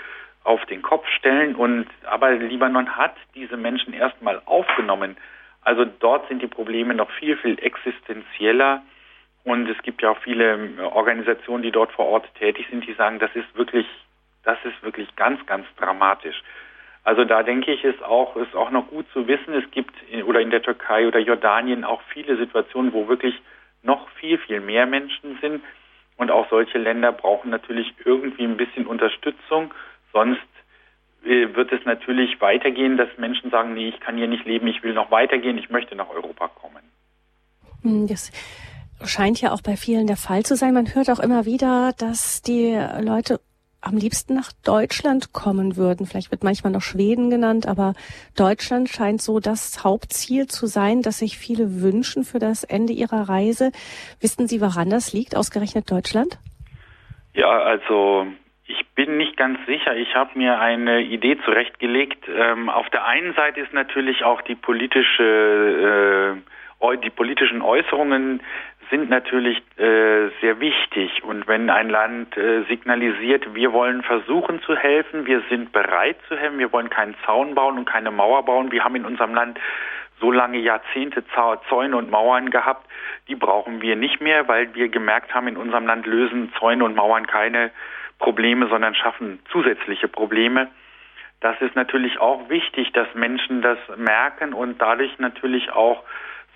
[0.44, 1.54] auf den Kopf stellen.
[1.54, 5.16] Und aber Libanon hat diese Menschen erstmal aufgenommen.
[5.62, 8.82] Also dort sind die Probleme noch viel, viel existenzieller.
[9.44, 12.92] Und es gibt ja auch viele ähm, Organisationen, die dort vor Ort tätig sind, die
[12.94, 13.86] sagen, das ist wirklich,
[14.44, 16.42] das ist wirklich ganz, ganz dramatisch.
[17.02, 20.22] Also da denke ich, ist auch, ist auch noch gut zu wissen, es gibt in,
[20.22, 23.40] oder in der Türkei oder Jordanien auch viele Situationen, wo wirklich
[23.82, 25.62] noch viel, viel mehr Menschen sind.
[26.16, 29.72] Und auch solche Länder brauchen natürlich irgendwie ein bisschen Unterstützung.
[30.12, 30.40] Sonst
[31.24, 34.82] äh, wird es natürlich weitergehen, dass Menschen sagen, nee, ich kann hier nicht leben, ich
[34.82, 36.82] will noch weitergehen, ich möchte nach Europa kommen.
[38.06, 38.30] Das
[39.04, 40.74] scheint ja auch bei vielen der Fall zu sein.
[40.74, 43.40] Man hört auch immer wieder, dass die Leute
[43.82, 46.06] am liebsten nach Deutschland kommen würden.
[46.06, 47.94] Vielleicht wird manchmal noch Schweden genannt, aber
[48.36, 53.28] Deutschland scheint so das Hauptziel zu sein, das sich viele wünschen für das Ende ihrer
[53.28, 53.72] Reise.
[54.20, 56.38] Wissen Sie, woran das liegt, ausgerechnet Deutschland?
[57.32, 58.26] Ja, also
[58.66, 59.96] ich bin nicht ganz sicher.
[59.96, 62.28] Ich habe mir eine Idee zurechtgelegt.
[62.28, 66.36] Ähm, auf der einen Seite ist natürlich auch die politische,
[66.82, 68.42] äh, die politischen Äußerungen
[68.90, 71.22] sind natürlich äh, sehr wichtig.
[71.22, 76.36] Und wenn ein Land äh, signalisiert, wir wollen versuchen zu helfen, wir sind bereit zu
[76.36, 79.58] helfen, wir wollen keinen Zaun bauen und keine Mauer bauen, wir haben in unserem Land
[80.20, 81.24] so lange Jahrzehnte
[81.68, 82.86] Zäune und Mauern gehabt,
[83.28, 86.94] die brauchen wir nicht mehr, weil wir gemerkt haben, in unserem Land lösen Zäune und
[86.94, 87.70] Mauern keine
[88.18, 90.68] Probleme, sondern schaffen zusätzliche Probleme.
[91.40, 96.04] Das ist natürlich auch wichtig, dass Menschen das merken und dadurch natürlich auch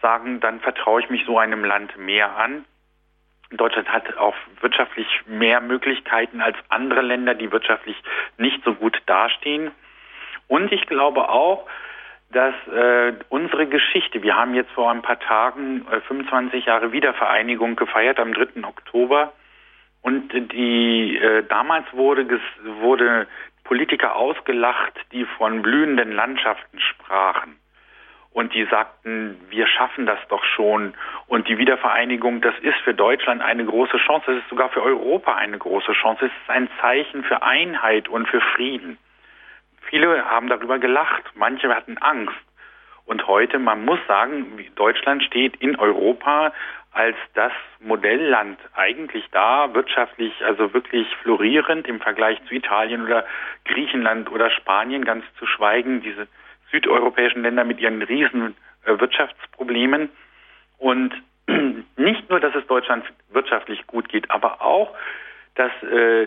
[0.04, 2.66] sagen, dann vertraue ich mich so einem Land mehr an.
[3.50, 7.96] Deutschland hat auch wirtschaftlich mehr Möglichkeiten als andere Länder, die wirtschaftlich
[8.36, 9.70] nicht so gut dastehen.
[10.46, 11.66] Und ich glaube auch,
[12.30, 17.76] dass äh, unsere Geschichte, wir haben jetzt vor ein paar Tagen äh, 25 Jahre Wiedervereinigung
[17.76, 18.62] gefeiert am 3.
[18.64, 19.32] Oktober
[20.02, 22.40] und die äh, damals wurde
[22.80, 23.26] wurde
[23.62, 27.56] Politiker ausgelacht, die von blühenden Landschaften sprachen
[28.34, 30.94] und die sagten, wir schaffen das doch schon.
[31.28, 35.36] Und die Wiedervereinigung, das ist für Deutschland eine große Chance, das ist sogar für Europa
[35.36, 38.98] eine große Chance, es ist ein Zeichen für Einheit und für Frieden.
[39.88, 42.34] Viele haben darüber gelacht, manche hatten Angst.
[43.06, 46.52] Und heute, man muss sagen, Deutschland steht in Europa
[46.90, 53.24] als das Modellland eigentlich da, wirtschaftlich, also wirklich florierend im Vergleich zu Italien oder
[53.64, 56.26] Griechenland oder Spanien, ganz zu schweigen, diese
[56.74, 60.08] südeuropäischen Länder mit ihren riesen äh, Wirtschaftsproblemen.
[60.78, 61.14] Und
[61.96, 64.94] nicht nur, dass es Deutschland wirtschaftlich gut geht, aber auch,
[65.54, 66.26] dass äh,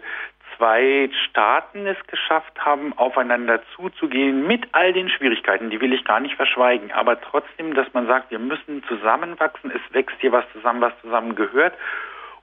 [0.55, 6.19] zwei Staaten es geschafft haben, aufeinander zuzugehen mit all den Schwierigkeiten, die will ich gar
[6.19, 10.81] nicht verschweigen, aber trotzdem, dass man sagt, wir müssen zusammenwachsen, es wächst hier was zusammen,
[10.81, 11.73] was zusammen gehört.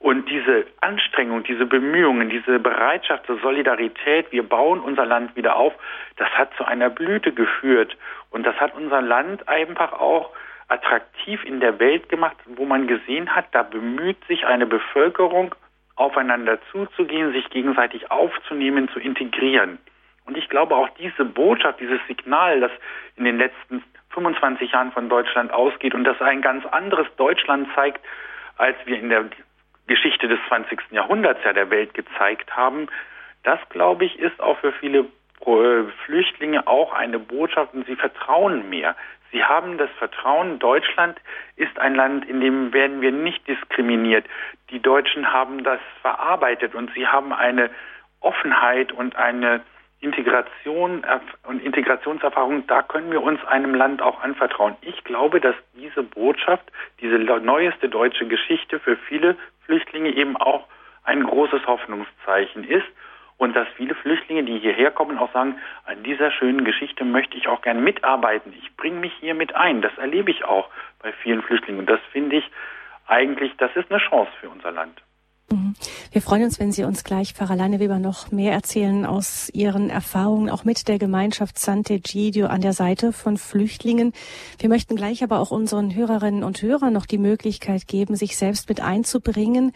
[0.04, 5.72] Und diese Anstrengung, diese Bemühungen, diese Bereitschaft zur Solidarität, wir bauen unser Land wieder auf,
[6.16, 7.96] das hat zu einer Blüte geführt.
[8.28, 10.28] Und das hat unser Land einfach auch
[10.68, 15.54] attraktiv in der Welt gemacht, wo man gesehen hat, da bemüht sich eine Bevölkerung
[15.96, 19.78] aufeinander zuzugehen, sich gegenseitig aufzunehmen, zu integrieren.
[20.26, 22.72] Und ich glaube auch diese Botschaft, dieses Signal, das
[23.16, 28.04] in den letzten 25 Jahren von Deutschland ausgeht und das ein ganz anderes Deutschland zeigt,
[28.58, 29.24] als wir in der
[29.86, 30.80] Geschichte des 20.
[30.90, 32.88] Jahrhunderts ja der Welt gezeigt haben,
[33.42, 35.06] das glaube ich ist auch für viele
[35.46, 38.96] äh, Flüchtlinge auch eine Botschaft und sie vertrauen mehr.
[39.30, 41.20] Sie haben das Vertrauen, Deutschland
[41.56, 44.24] ist ein Land, in dem werden wir nicht diskriminiert.
[44.70, 47.70] Die Deutschen haben das verarbeitet und sie haben eine
[48.20, 49.60] Offenheit und eine
[50.04, 51.04] Integration
[51.46, 54.76] und Integrationserfahrung, da können wir uns einem Land auch anvertrauen.
[54.82, 60.66] Ich glaube, dass diese Botschaft, diese neueste deutsche Geschichte für viele Flüchtlinge eben auch
[61.04, 62.86] ein großes Hoffnungszeichen ist
[63.36, 67.48] und dass viele Flüchtlinge, die hierher kommen, auch sagen, an dieser schönen Geschichte möchte ich
[67.48, 68.54] auch gern mitarbeiten.
[68.58, 69.82] Ich bringe mich hier mit ein.
[69.82, 70.68] Das erlebe ich auch
[71.02, 71.80] bei vielen Flüchtlingen.
[71.80, 72.50] Und das finde ich
[73.06, 75.02] eigentlich, das ist eine Chance für unser Land.
[75.50, 75.74] Mhm.
[76.12, 80.50] Wir freuen uns, wenn Sie uns gleich, Pfarrer Leineweber, noch mehr erzählen aus Ihren Erfahrungen,
[80.50, 84.12] auch mit der Gemeinschaft Sant'Egidio an der Seite von Flüchtlingen.
[84.58, 88.68] Wir möchten gleich aber auch unseren Hörerinnen und Hörern noch die Möglichkeit geben, sich selbst
[88.68, 89.72] mit einzubringen.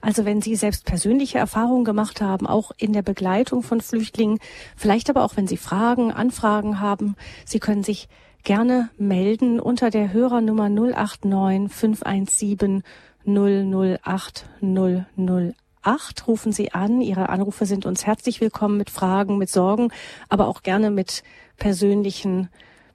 [0.00, 4.40] Also wenn Sie selbst persönliche Erfahrungen gemacht haben, auch in der Begleitung von Flüchtlingen,
[4.76, 8.08] vielleicht aber auch wenn Sie Fragen, Anfragen haben, Sie können sich
[8.42, 12.82] gerne melden unter der Hörernummer 089 517
[13.26, 16.26] 008 008.
[16.26, 17.00] Rufen Sie an.
[17.00, 19.90] Ihre Anrufe sind uns herzlich willkommen mit Fragen, mit Sorgen,
[20.28, 21.22] aber auch gerne mit
[21.56, 22.48] persönlichen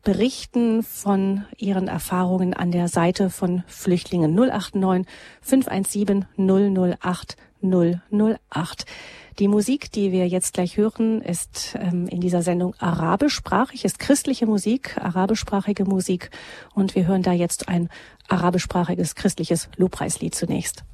[0.03, 5.05] berichten von ihren Erfahrungen an der Seite von Flüchtlingen 089
[5.41, 8.85] 517 008 008.
[9.39, 14.47] Die Musik, die wir jetzt gleich hören, ist ähm, in dieser Sendung arabischsprachig, ist christliche
[14.47, 16.31] Musik, arabischsprachige Musik.
[16.73, 17.89] Und wir hören da jetzt ein
[18.29, 20.85] arabischsprachiges christliches Lobpreislied zunächst.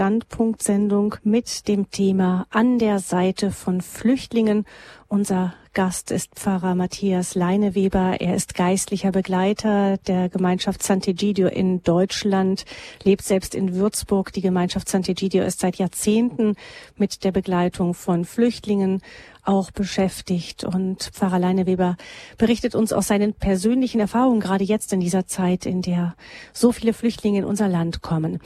[0.00, 4.64] Standpunktsendung mit dem Thema An der Seite von Flüchtlingen.
[5.08, 8.18] Unser Gast ist Pfarrer Matthias Leineweber.
[8.18, 12.64] Er ist geistlicher Begleiter der Gemeinschaft Sant'Egidio in Deutschland,
[13.02, 14.32] lebt selbst in Würzburg.
[14.32, 16.54] Die Gemeinschaft Sant'Egidio ist seit Jahrzehnten
[16.96, 19.02] mit der Begleitung von Flüchtlingen
[19.44, 20.64] auch beschäftigt.
[20.64, 21.98] Und Pfarrer Leineweber
[22.38, 26.16] berichtet uns aus seinen persönlichen Erfahrungen, gerade jetzt in dieser Zeit, in der
[26.54, 28.40] so viele Flüchtlinge in unser Land kommen.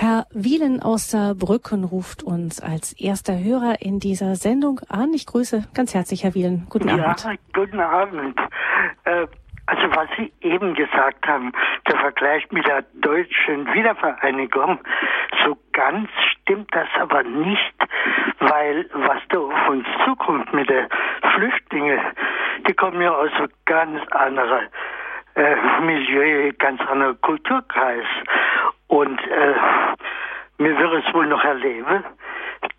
[0.00, 5.12] Herr Wielen aus Saarbrücken ruft uns als erster Hörer in dieser Sendung an.
[5.12, 6.66] Ich grüße ganz herzlich Herr Wielen.
[6.70, 7.22] Guten Abend.
[7.22, 8.34] Ja, guten Abend.
[9.04, 9.26] Äh,
[9.66, 11.52] also was Sie eben gesagt haben,
[11.86, 14.78] der Vergleich mit der deutschen Wiedervereinigung,
[15.44, 17.74] so ganz stimmt das aber nicht,
[18.38, 20.88] weil was da auf uns zukommt mit den
[21.34, 22.00] Flüchtlingen,
[22.66, 24.66] die kommen ja aus einem ganz anderen
[25.40, 28.04] äh, Milieu, ganz anderer Kulturkreis.
[28.88, 29.54] Und äh,
[30.58, 32.04] mir wird es wohl noch erleben,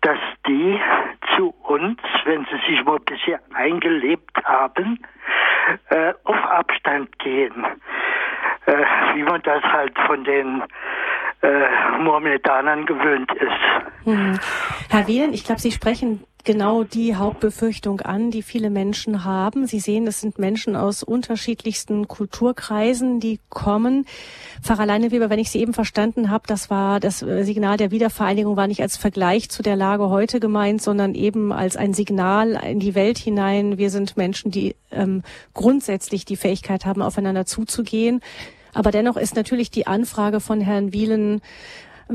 [0.02, 0.80] dass die
[1.34, 5.00] zu uns, wenn sie sich mal bisher eingelebt haben,
[5.88, 7.64] äh, auf Abstand gehen.
[8.66, 10.62] Äh, wie man das halt von den
[11.42, 14.04] äh, Mohammedanern gewöhnt ist.
[14.04, 14.38] Hm.
[14.88, 19.66] Herr Wehlen, ich glaube, Sie sprechen genau die Hauptbefürchtung an, die viele Menschen haben.
[19.66, 24.06] Sie sehen, es sind Menschen aus unterschiedlichsten Kulturkreisen, die kommen.
[24.62, 28.56] Pfarrer Leineweber, wenn ich Sie eben verstanden habe, das war das äh, Signal der Wiedervereinigung
[28.56, 32.80] war nicht als Vergleich zu der Lage heute gemeint, sondern eben als ein Signal in
[32.80, 33.78] die Welt hinein.
[33.78, 35.22] Wir sind Menschen, die ähm,
[35.54, 38.20] grundsätzlich die Fähigkeit haben, aufeinander zuzugehen.
[38.74, 41.42] Aber dennoch ist natürlich die Anfrage von Herrn Wielen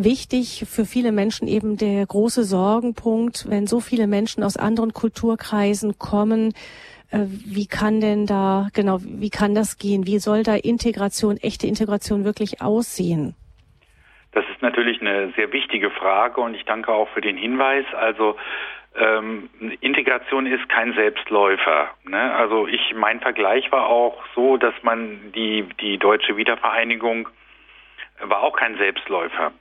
[0.04, 5.98] wichtig für viele Menschen eben der große Sorgenpunkt, wenn so viele Menschen aus anderen Kulturkreisen
[5.98, 6.54] kommen.
[7.12, 10.06] Äh, wie kann denn da, genau, wie kann das gehen?
[10.06, 13.36] Wie soll da Integration, echte Integration wirklich aussehen?
[14.34, 17.86] Das ist natürlich eine sehr wichtige Frage und ich danke auch für den Hinweis.
[17.94, 18.36] Also
[18.96, 19.50] ähm,
[19.82, 21.90] Integration ist kein Selbstläufer.
[22.04, 22.36] Ne?
[22.36, 27.30] Also ich, mein Vergleich war auch so, dass man die, die deutsche Wiedervereinigung
[28.22, 29.52] war auch kein Selbstläufer.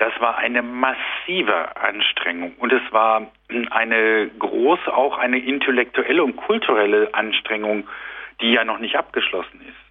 [0.00, 3.30] Das war eine massive Anstrengung und es war
[3.68, 7.86] eine große, auch eine intellektuelle und kulturelle Anstrengung,
[8.40, 9.90] die ja noch nicht abgeschlossen ist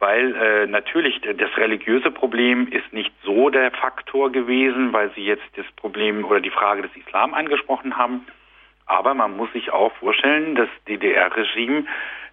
[0.00, 5.44] weil äh, natürlich das religiöse Problem ist nicht so der Faktor gewesen, weil Sie jetzt
[5.56, 8.26] das Problem oder die Frage des Islam angesprochen haben.
[8.86, 11.84] Aber man muss sich auch vorstellen, das DDR-Regime,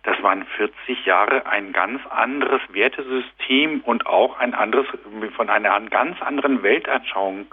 [0.08, 4.88] das waren 40 Jahre ein ganz anderes Wertesystem und auch ein anderes,
[5.36, 7.48] von einer ganz anderen Weltanschauung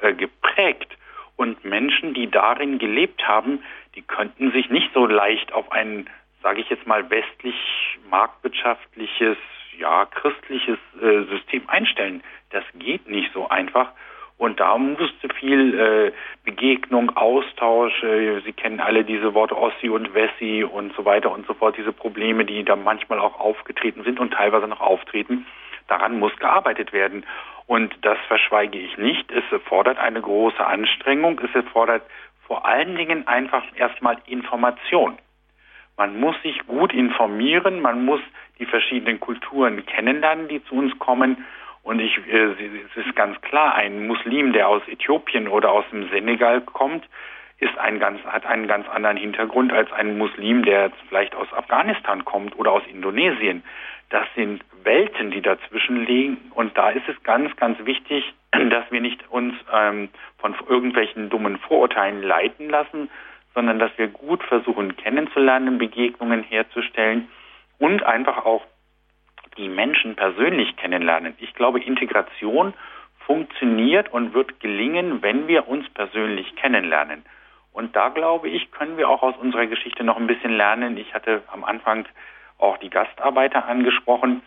[0.00, 0.98] äh, geprägt.
[1.36, 3.64] Und Menschen, die darin gelebt haben,
[3.94, 6.10] die könnten sich nicht so leicht auf ein,
[6.42, 7.56] sage ich jetzt mal, westlich
[8.10, 9.38] marktwirtschaftliches,
[9.78, 12.22] ja, christliches äh, System einstellen.
[12.50, 13.92] Das geht nicht so einfach.
[14.36, 16.12] Und da musste viel äh,
[16.44, 21.46] Begegnung, Austausch, äh, Sie kennen alle diese Worte Ossi und Wessi und so weiter und
[21.46, 25.46] so fort, diese Probleme, die da manchmal auch aufgetreten sind und teilweise noch auftreten.
[25.86, 27.24] Daran muss gearbeitet werden.
[27.66, 29.30] Und das verschweige ich nicht.
[29.30, 31.40] Es erfordert eine große Anstrengung.
[31.40, 32.02] Es erfordert
[32.46, 35.16] vor allen Dingen einfach erstmal Information.
[35.96, 38.20] Man muss sich gut informieren, man muss
[38.58, 41.44] die verschiedenen Kulturen kennenlernen, die zu uns kommen
[41.84, 42.54] und ich, äh,
[42.96, 47.04] es ist ganz klar, ein Muslim, der aus Äthiopien oder aus dem Senegal kommt,
[47.60, 52.24] ist ein ganz, hat einen ganz anderen Hintergrund als ein Muslim, der vielleicht aus Afghanistan
[52.24, 53.62] kommt oder aus Indonesien.
[54.08, 56.38] Das sind Welten, die dazwischen liegen.
[56.54, 61.58] Und da ist es ganz, ganz wichtig, dass wir nicht uns ähm, von irgendwelchen dummen
[61.58, 63.10] Vorurteilen leiten lassen,
[63.54, 67.28] sondern dass wir gut versuchen kennenzulernen, Begegnungen herzustellen
[67.78, 68.62] und einfach auch
[69.56, 71.34] die Menschen persönlich kennenlernen.
[71.38, 72.74] Ich glaube, Integration
[73.26, 77.24] funktioniert und wird gelingen, wenn wir uns persönlich kennenlernen.
[77.72, 80.96] Und da glaube ich, können wir auch aus unserer Geschichte noch ein bisschen lernen.
[80.96, 82.06] Ich hatte am Anfang
[82.58, 84.42] auch die Gastarbeiter angesprochen.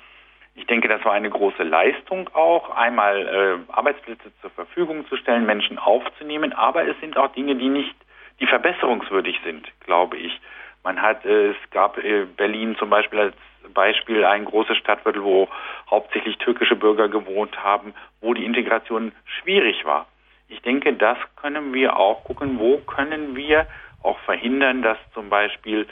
[0.56, 3.28] Ich denke, das war eine große Leistung auch, einmal
[3.70, 7.96] äh, Arbeitsplätze zur Verfügung zu stellen, Menschen aufzunehmen, aber es sind auch Dinge, die nicht,
[8.40, 10.40] die verbesserungswürdig sind, glaube ich.
[10.88, 13.36] Man hat, äh, es gab äh, Berlin zum Beispiel als
[13.74, 15.50] Beispiel ein großes Stadtviertel, wo
[15.92, 20.08] hauptsächlich türkische Bürger gewohnt haben, wo die Integration schwierig war.
[20.48, 23.68] Ich denke, das können wir auch gucken, wo können wir
[24.02, 25.88] auch verhindern, dass zum Beispiel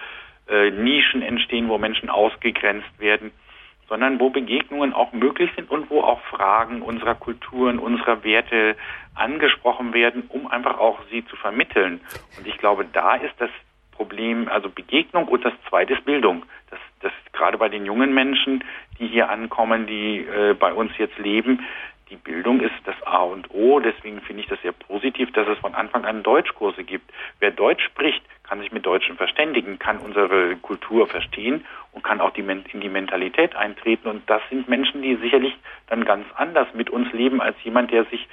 [0.47, 3.34] äh, Nischen entstehen, wo Menschen ausgegrenzt werden,
[3.89, 8.77] sondern wo Begegnungen auch möglich sind und wo auch Fragen unserer Kulturen, unserer Werte
[9.13, 11.99] angesprochen werden, um einfach auch sie zu vermitteln.
[12.38, 13.49] Und ich glaube, da ist das
[13.95, 16.43] Problem, also Begegnung und das zweite ist Bildung.
[16.69, 18.63] Das, das gerade bei den jungen Menschen,
[18.99, 21.65] die hier ankommen, die äh, bei uns jetzt leben,
[22.10, 23.79] die Bildung ist das A und O.
[23.79, 27.12] Deswegen finde ich das sehr positiv, dass es von Anfang an Deutschkurse gibt.
[27.39, 32.31] Wer Deutsch spricht, kann sich mit Deutschen verständigen, kann unsere Kultur verstehen und kann auch
[32.31, 34.08] die, in die Mentalität eintreten.
[34.08, 35.55] Und das sind Menschen, die sicherlich
[35.88, 38.27] dann ganz anders mit uns leben als jemand, der sich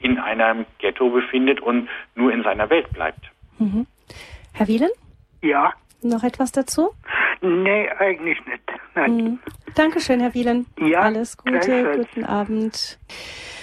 [0.00, 3.30] in einem Ghetto befindet und nur in seiner Welt bleibt.
[3.58, 3.86] Mhm.
[4.52, 4.90] Herr Wielen?
[5.42, 5.72] Ja.
[6.02, 6.90] Noch etwas dazu?
[7.40, 8.62] Nee, eigentlich nicht.
[8.94, 9.16] Nein.
[9.16, 9.38] Mhm.
[9.74, 10.66] Dankeschön, Herr Wielen.
[10.78, 12.98] Ja, Alles Gute, guten Abend.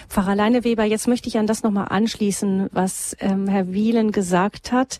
[0.09, 4.97] Pfarrer Leineweber, jetzt möchte ich an das nochmal anschließen, was ähm, Herr Wielen gesagt hat.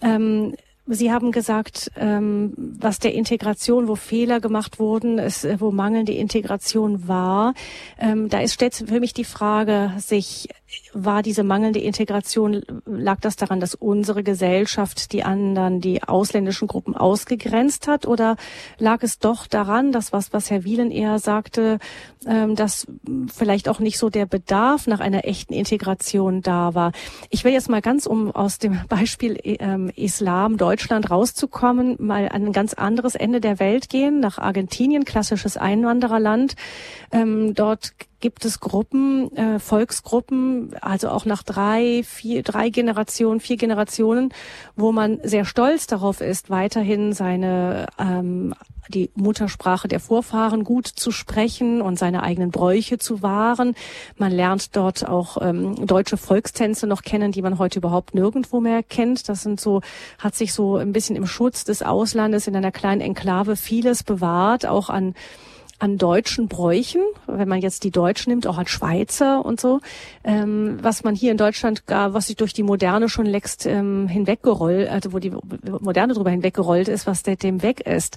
[0.00, 0.54] Ähm,
[0.90, 6.12] Sie haben gesagt, ähm, was der Integration, wo Fehler gemacht wurden, ist, äh, wo mangelnde
[6.12, 7.52] Integration war.
[7.98, 10.48] Ähm, da ist stellt für mich die Frage, sich
[10.92, 16.94] war diese mangelnde Integration, lag das daran, dass unsere Gesellschaft die anderen, die ausländischen Gruppen
[16.94, 18.06] ausgegrenzt hat?
[18.06, 18.36] Oder
[18.78, 21.78] lag es doch daran, dass was, was Herr Wielen eher sagte,
[22.26, 22.86] ähm, dass
[23.34, 26.92] vielleicht auch nicht so der Bedarf nach einer echten Integration da war?
[27.30, 30.77] Ich will jetzt mal ganz, um aus dem Beispiel ähm, Islam Deutschland
[31.10, 36.56] rauszukommen, mal an ein ganz anderes Ende der Welt gehen, nach Argentinien, klassisches Einwandererland.
[37.12, 43.56] Ähm, dort gibt es Gruppen, äh, Volksgruppen, also auch nach drei, vier, drei Generationen, vier
[43.56, 44.32] Generationen,
[44.76, 48.54] wo man sehr stolz darauf ist, weiterhin seine ähm,
[48.88, 53.74] die Muttersprache der Vorfahren gut zu sprechen und seine eigenen Bräuche zu wahren.
[54.16, 58.82] Man lernt dort auch ähm, deutsche Volkstänze noch kennen, die man heute überhaupt nirgendwo mehr
[58.82, 59.28] kennt.
[59.28, 59.82] Das sind so,
[60.18, 64.66] hat sich so ein bisschen im Schutz des Auslandes in einer kleinen Enklave vieles bewahrt,
[64.66, 65.14] auch an
[65.78, 69.80] an deutschen Bräuchen, wenn man jetzt die Deutschen nimmt, auch als Schweizer und so,
[70.24, 74.08] ähm, was man hier in Deutschland gar, was sich durch die Moderne schon längst ähm,
[74.08, 75.32] hinweggerollt, also wo die
[75.80, 78.16] Moderne drüber hinweggerollt ist, was dem weg ist.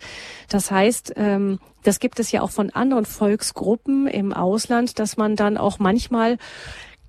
[0.49, 5.35] Das heißt, ähm, das gibt es ja auch von anderen Volksgruppen im Ausland, dass man
[5.35, 6.37] dann auch manchmal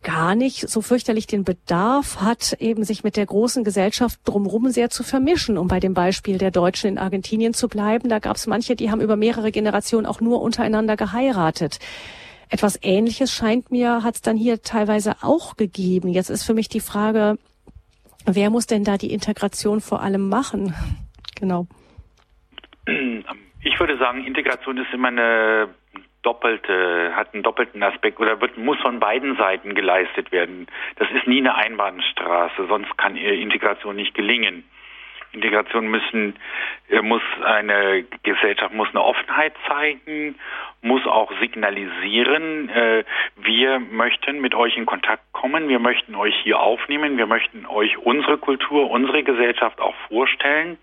[0.02, 4.90] gar nicht so fürchterlich den Bedarf hat, eben sich mit der großen Gesellschaft drumherum sehr
[4.90, 8.08] zu vermischen, um bei dem Beispiel der Deutschen in Argentinien zu bleiben.
[8.08, 11.78] Da gab es manche, die haben über mehrere Generationen auch nur untereinander geheiratet.
[12.48, 16.08] Etwas Ähnliches scheint mir, hat es dann hier teilweise auch gegeben.
[16.08, 17.38] Jetzt ist für mich die Frage,
[18.26, 20.74] wer muss denn da die Integration vor allem machen?
[21.40, 21.66] Genau.
[23.64, 25.68] Ich würde sagen, Integration ist immer eine
[26.22, 30.66] doppelte, hat einen doppelten Aspekt oder wird, muss von beiden Seiten geleistet werden.
[30.96, 34.64] Das ist nie eine Einbahnstraße, sonst kann Integration nicht gelingen.
[35.32, 36.36] Integration müssen,
[36.90, 40.36] äh, muss eine Gesellschaft muss eine Offenheit zeigen,
[40.82, 43.04] muss auch signalisieren, äh,
[43.36, 47.96] wir möchten mit euch in Kontakt kommen, wir möchten euch hier aufnehmen, wir möchten euch
[47.98, 50.76] unsere Kultur, unsere Gesellschaft auch vorstellen.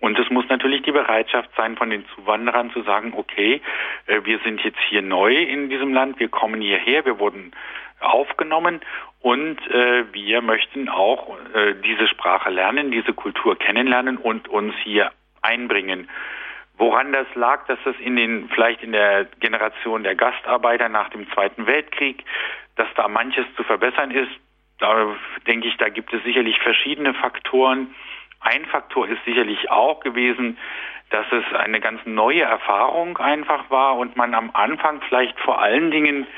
[0.00, 3.60] Und es muss natürlich die Bereitschaft sein, von den Zuwanderern zu sagen, okay,
[4.06, 7.52] äh, wir sind jetzt hier neu in diesem Land, wir kommen hierher, wir wurden
[8.00, 8.80] aufgenommen
[9.20, 15.12] und äh, wir möchten auch äh, diese Sprache lernen, diese Kultur kennenlernen und uns hier
[15.42, 16.08] einbringen.
[16.78, 21.30] Woran das lag, dass das in den, vielleicht in der Generation der Gastarbeiter nach dem
[21.32, 22.22] Zweiten Weltkrieg,
[22.76, 24.30] dass da manches zu verbessern ist,
[24.78, 25.16] da
[25.46, 27.94] denke ich, da gibt es sicherlich verschiedene Faktoren.
[28.46, 30.56] Ein Faktor ist sicherlich auch gewesen,
[31.10, 35.90] dass es eine ganz neue Erfahrung einfach war und man am Anfang vielleicht vor allen
[35.90, 36.28] Dingen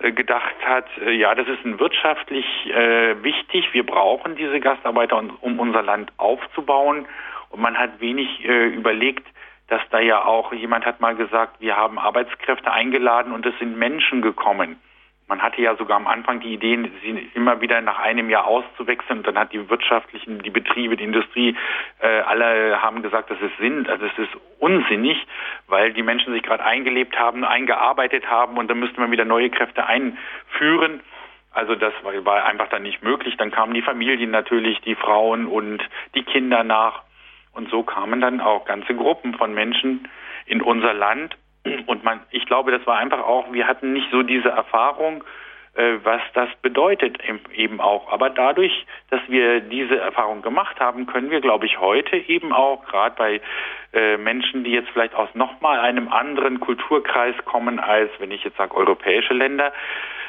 [0.00, 5.60] äh, gedacht hat, äh, ja, das ist wirtschaftlich äh, wichtig, wir brauchen diese Gastarbeiter, um
[5.60, 7.06] unser Land aufzubauen.
[7.50, 9.26] Und man hat wenig äh, überlegt,
[9.66, 13.76] dass da ja auch jemand hat mal gesagt, wir haben Arbeitskräfte eingeladen und es sind
[13.76, 14.80] Menschen gekommen.
[15.28, 19.18] Man hatte ja sogar am Anfang die Ideen, sie immer wieder nach einem Jahr auszuwechseln.
[19.18, 21.54] Und dann hat die wirtschaftlichen, die Betriebe, die Industrie,
[22.00, 25.26] äh, alle haben gesagt, das ist Sinn, also es ist unsinnig,
[25.66, 29.50] weil die Menschen sich gerade eingelebt haben, eingearbeitet haben und dann müsste man wieder neue
[29.50, 31.00] Kräfte einführen.
[31.52, 33.36] Also das war einfach dann nicht möglich.
[33.36, 35.82] Dann kamen die Familien natürlich, die Frauen und
[36.14, 37.02] die Kinder nach.
[37.52, 40.08] Und so kamen dann auch ganze Gruppen von Menschen
[40.46, 41.36] in unser Land
[41.86, 45.24] und man, ich glaube, das war einfach auch, wir hatten nicht so diese Erfahrung,
[45.74, 47.18] äh, was das bedeutet
[47.54, 48.10] eben auch.
[48.12, 52.84] Aber dadurch, dass wir diese Erfahrung gemacht haben, können wir, glaube ich, heute eben auch,
[52.86, 53.40] gerade bei
[53.92, 58.56] äh, Menschen, die jetzt vielleicht aus nochmal einem anderen Kulturkreis kommen, als wenn ich jetzt
[58.56, 59.72] sage europäische Länder,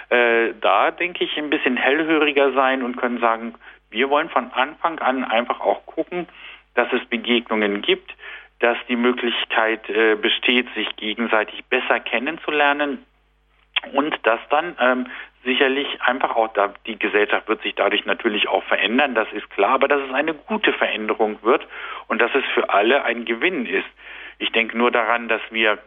[0.10, 3.56] äh, da denke ich ein bisschen hellhöriger sein und können sagen,
[3.90, 6.28] wir wollen von Anfang an einfach auch gucken,
[6.76, 8.14] dass es Begegnungen gibt,
[8.60, 13.06] dass die Möglichkeit äh, besteht, sich gegenseitig besser kennenzulernen
[13.94, 15.08] und dass dann ähm,
[15.46, 19.76] sicherlich einfach auch da die Gesellschaft wird sich dadurch natürlich auch verändern, das ist klar,
[19.76, 21.66] aber dass es eine gute Veränderung wird
[22.08, 23.88] und dass es für alle ein Gewinn ist.
[24.38, 25.80] Ich denke nur daran, dass wir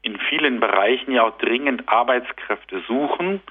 [0.00, 3.42] in vielen Bereichen ja auch dringend Arbeitskräfte suchen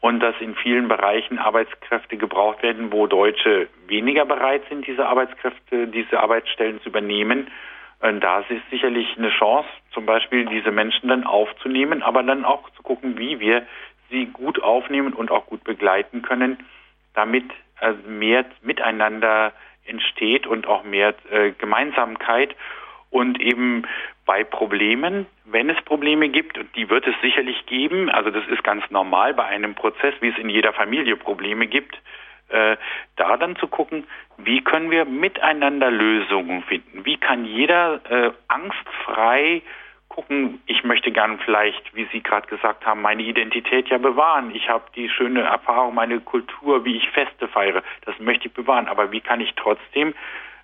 [0.00, 5.88] und dass in vielen Bereichen Arbeitskräfte gebraucht werden, wo Deutsche weniger bereit sind, diese Arbeitskräfte,
[5.88, 7.48] diese Arbeitsstellen zu übernehmen
[8.00, 12.82] da ist sicherlich eine Chance, zum Beispiel diese Menschen dann aufzunehmen, aber dann auch zu
[12.82, 13.66] gucken, wie wir
[14.08, 16.58] sie gut aufnehmen und auch gut begleiten können,
[17.14, 17.44] damit
[17.78, 19.52] also mehr Miteinander
[19.84, 22.54] entsteht und auch mehr äh, Gemeinsamkeit.
[23.10, 23.82] Und eben
[24.24, 28.62] bei Problemen, wenn es Probleme gibt, und die wird es sicherlich geben, also das ist
[28.62, 32.00] ganz normal bei einem Prozess, wie es in jeder Familie Probleme gibt,
[32.50, 32.76] äh,
[33.16, 34.04] da dann zu gucken,
[34.38, 37.04] wie können wir miteinander Lösungen finden?
[37.04, 39.62] Wie kann jeder äh, angstfrei
[40.10, 44.54] gucken, ich möchte gern vielleicht, wie Sie gerade gesagt haben, meine Identität ja bewahren.
[44.54, 48.88] Ich habe die schöne Erfahrung, meine Kultur, wie ich Feste feiere, das möchte ich bewahren.
[48.88, 50.14] Aber wie kann ich trotzdem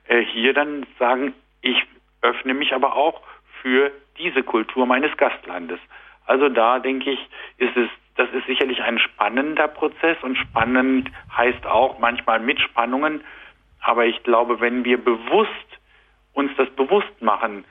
[0.09, 1.33] äh, hier dann sagen,
[1.63, 1.81] ich
[2.23, 3.23] öffne mich aber auch
[3.63, 5.79] für diese Kultur meines Gastlandes?
[6.27, 7.21] Also da denke ich,
[7.59, 13.23] ist es das ist sicherlich ein spannender Prozess und spannend heißt auch manchmal mit Spannungen.
[13.81, 15.51] Aber ich glaube, wenn wir bewusst
[16.33, 17.65] uns das bewusst machen,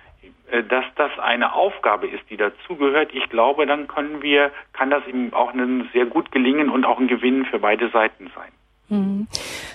[0.52, 5.06] äh, dass das eine Aufgabe ist, die dazugehört, ich glaube, dann können wir, kann das
[5.08, 5.54] eben auch
[5.94, 8.52] sehr gut gelingen und auch ein Gewinn für beide Seiten sein.
[8.90, 9.28] Hm.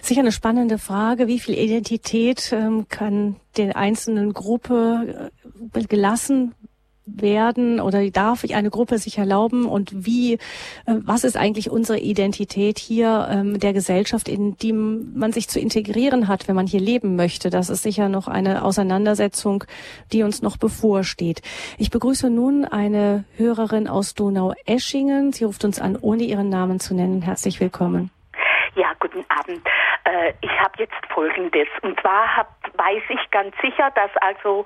[0.03, 1.27] Sicher eine spannende Frage.
[1.27, 5.31] Wie viel Identität ähm, kann der einzelnen Gruppe
[5.75, 6.55] äh, gelassen
[7.17, 10.39] werden oder darf ich eine Gruppe sich erlauben und wie, äh,
[10.87, 16.29] was ist eigentlich unsere Identität hier ähm, der Gesellschaft, in die man sich zu integrieren
[16.29, 17.51] hat, wenn man hier leben möchte.
[17.51, 19.65] Das ist sicher noch eine Auseinandersetzung,
[20.13, 21.43] die uns noch bevorsteht.
[21.79, 25.33] Ich begrüße nun eine Hörerin aus Donau-Eschingen.
[25.33, 27.23] Sie ruft uns an, ohne ihren Namen zu nennen.
[27.23, 28.11] Herzlich willkommen.
[28.77, 29.67] Ja, guten Abend.
[30.05, 31.69] Äh, ich habe jetzt Folgendes.
[31.83, 34.65] Und zwar hab, weiß ich ganz sicher, dass also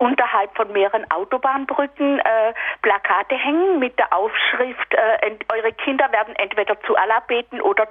[0.00, 6.80] unterhalb von mehreren Autobahnbrücken äh, Plakate hängen mit der Aufschrift, äh, eure Kinder werden entweder
[6.82, 7.86] zu Allah beten oder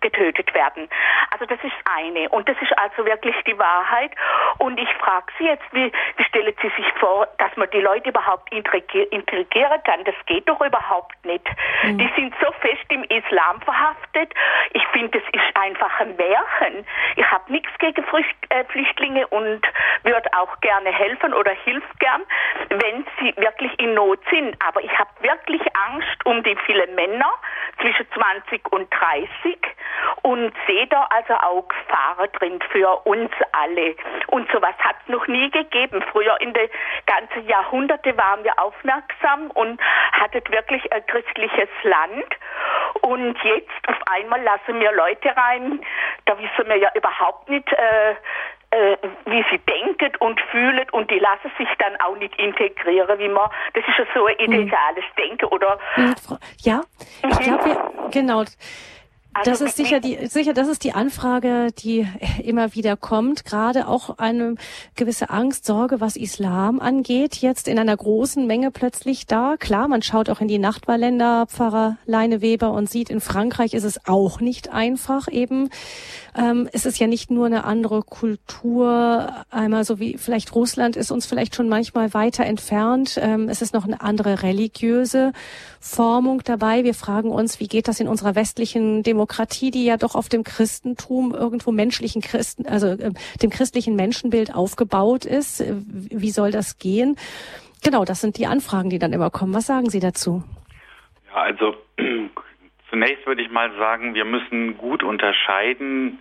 [0.00, 0.88] getötet werden.
[1.30, 2.28] Also das ist eine.
[2.30, 4.12] Und das ist also wirklich die Wahrheit.
[4.58, 8.08] Und ich frage Sie jetzt, wie, wie stellen Sie sich vor, dass man die Leute
[8.08, 10.04] überhaupt intrigieren kann?
[10.04, 11.46] Das geht doch überhaupt nicht.
[11.82, 11.98] Mhm.
[11.98, 14.34] Die sind so fest im Islam verhaftet.
[14.72, 16.86] Ich finde, das ist einfach ein Märchen.
[17.16, 18.04] Ich habe nichts gegen
[18.48, 19.62] äh, Flüchtlinge und
[20.02, 22.22] würde auch gerne helfen oder hilft gern,
[22.68, 24.56] wenn sie wirklich in Not sind.
[24.64, 27.32] Aber ich habe wirklich Angst um die vielen Männer
[27.80, 29.58] zwischen 20 und 30
[30.22, 33.96] und sehe da also auch Gefahren drin für uns alle.
[34.28, 36.04] Und sowas hat es noch nie gegeben.
[36.12, 36.68] Früher in den
[37.06, 39.80] ganzen Jahrhunderten waren wir aufmerksam und
[40.12, 42.26] hatten wirklich ein christliches Land.
[43.00, 45.84] Und jetzt auf einmal lassen wir Leute rein,
[46.26, 48.14] da wissen wir ja überhaupt nicht, äh,
[48.72, 48.96] äh,
[49.26, 53.50] wie sie denken und fühlen und die lassen sich dann auch nicht integrieren, wie man,
[53.74, 54.66] das ist ja so ein hm.
[54.66, 55.16] ideales hm.
[55.16, 55.78] Denken, oder?
[55.96, 56.80] Ja,
[57.22, 57.42] ich mhm.
[57.44, 58.44] glaube, genau.
[59.34, 62.06] Also das ist sicher die, sicher, das ist die Anfrage, die
[62.42, 63.44] immer wieder kommt.
[63.44, 64.56] Gerade auch eine
[64.94, 69.56] gewisse Angst, Sorge, was Islam angeht, jetzt in einer großen Menge plötzlich da.
[69.58, 73.84] Klar, man schaut auch in die Nachbarländer, Pfarrer Leine Weber und sieht, in Frankreich ist
[73.84, 75.70] es auch nicht einfach eben.
[76.36, 81.10] Ähm, es ist ja nicht nur eine andere Kultur, einmal so wie vielleicht Russland ist
[81.10, 83.18] uns vielleicht schon manchmal weiter entfernt.
[83.20, 85.32] Ähm, es ist noch eine andere religiöse
[85.80, 86.84] Formung dabei.
[86.84, 89.21] Wir fragen uns, wie geht das in unserer westlichen Demokratie?
[89.22, 94.52] Demokratie, die ja doch auf dem Christentum irgendwo menschlichen Christen, also äh, dem christlichen Menschenbild
[94.52, 95.60] aufgebaut ist.
[95.60, 97.16] Äh, wie soll das gehen?
[97.84, 99.54] Genau, das sind die Anfragen, die dann immer kommen.
[99.54, 100.42] Was sagen Sie dazu?
[101.28, 101.76] Ja, also
[102.90, 106.18] zunächst würde ich mal sagen, wir müssen gut unterscheiden.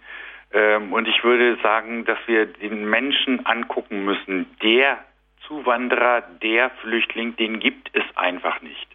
[0.53, 4.45] Ähm, und ich würde sagen, dass wir den Menschen angucken müssen.
[4.61, 4.99] Der
[5.47, 8.87] Zuwanderer, der Flüchtling, den gibt es einfach nicht.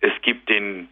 [0.00, 0.90] Es gibt den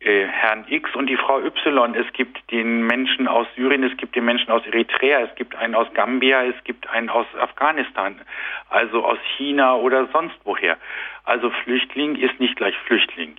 [0.00, 1.94] äh, Herrn X und die Frau Y.
[1.94, 5.74] Es gibt den Menschen aus Syrien, es gibt den Menschen aus Eritrea, es gibt einen
[5.74, 8.20] aus Gambia, es gibt einen aus Afghanistan,
[8.68, 10.76] also aus China oder sonst woher.
[11.24, 13.36] Also Flüchtling ist nicht gleich Flüchtling.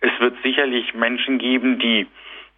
[0.00, 2.06] Es wird sicherlich Menschen geben, die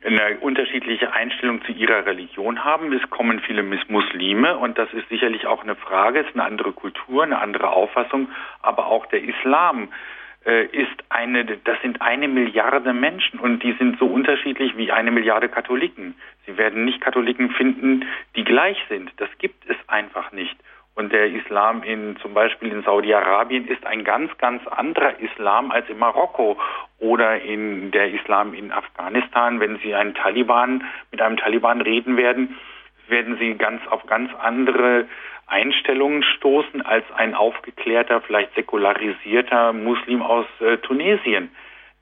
[0.04, 2.92] eine unterschiedliche Einstellung zu ihrer Religion haben.
[2.92, 6.72] Es kommen viele Muslime und das ist sicherlich auch eine Frage, es ist eine andere
[6.72, 8.28] Kultur, eine andere Auffassung,
[8.62, 9.88] aber auch der Islam
[10.44, 15.50] ist eine, das sind eine Milliarde Menschen und die sind so unterschiedlich wie eine Milliarde
[15.50, 16.14] Katholiken.
[16.46, 19.12] Sie werden nicht Katholiken finden, die gleich sind.
[19.18, 20.56] Das gibt es einfach nicht.
[20.94, 25.88] Und der Islam in zum Beispiel in Saudi-Arabien ist ein ganz, ganz anderer Islam als
[25.88, 26.58] in Marokko
[26.98, 29.60] oder in der Islam in Afghanistan.
[29.60, 32.56] Wenn Sie einen Taliban mit einem Taliban reden werden,
[33.08, 35.06] werden Sie ganz auf ganz andere
[35.50, 41.50] Einstellungen stoßen als ein aufgeklärter, vielleicht säkularisierter Muslim aus äh, Tunesien.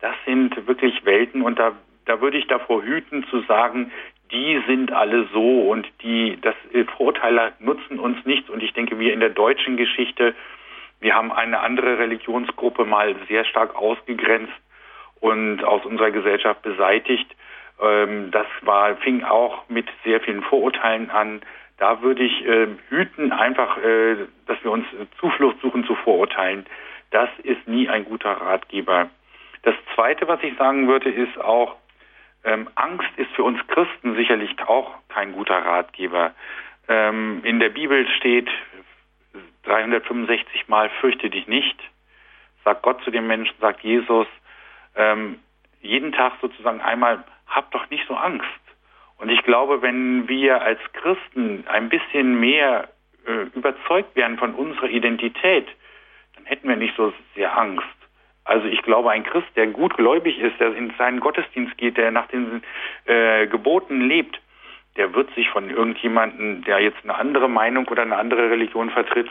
[0.00, 1.72] Das sind wirklich Welten und da,
[2.04, 3.90] da würde ich davor hüten zu sagen,
[4.30, 8.50] die sind alle so und die, das äh, Vorurteile nutzen uns nichts.
[8.50, 10.34] Und ich denke, wir in der deutschen Geschichte,
[11.00, 14.52] wir haben eine andere Religionsgruppe mal sehr stark ausgegrenzt
[15.20, 17.34] und aus unserer Gesellschaft beseitigt.
[17.80, 21.40] Ähm, das war, fing auch mit sehr vielen Vorurteilen an
[21.78, 24.16] da würde ich äh, hüten, einfach, äh,
[24.46, 24.86] dass wir uns
[25.18, 26.66] Zuflucht suchen zu Vorurteilen.
[27.10, 29.08] Das ist nie ein guter Ratgeber.
[29.62, 31.76] Das Zweite, was ich sagen würde, ist auch,
[32.44, 36.32] ähm, Angst ist für uns Christen sicherlich auch kein guter Ratgeber.
[36.88, 38.48] Ähm, in der Bibel steht
[39.64, 41.78] 365 Mal, fürchte dich nicht,
[42.64, 44.26] sagt Gott zu den Menschen, sagt Jesus,
[44.96, 45.38] ähm,
[45.80, 48.46] jeden Tag sozusagen einmal, hab doch nicht so Angst.
[49.18, 52.88] Und ich glaube, wenn wir als Christen ein bisschen mehr
[53.26, 55.66] äh, überzeugt wären von unserer Identität,
[56.36, 57.84] dann hätten wir nicht so sehr Angst.
[58.44, 62.10] Also ich glaube, ein Christ, der gut gläubig ist, der in seinen Gottesdienst geht, der
[62.10, 62.62] nach den
[63.04, 64.40] äh, Geboten lebt,
[64.96, 69.28] der wird sich von irgendjemandem, der jetzt eine andere Meinung oder eine andere Religion vertritt,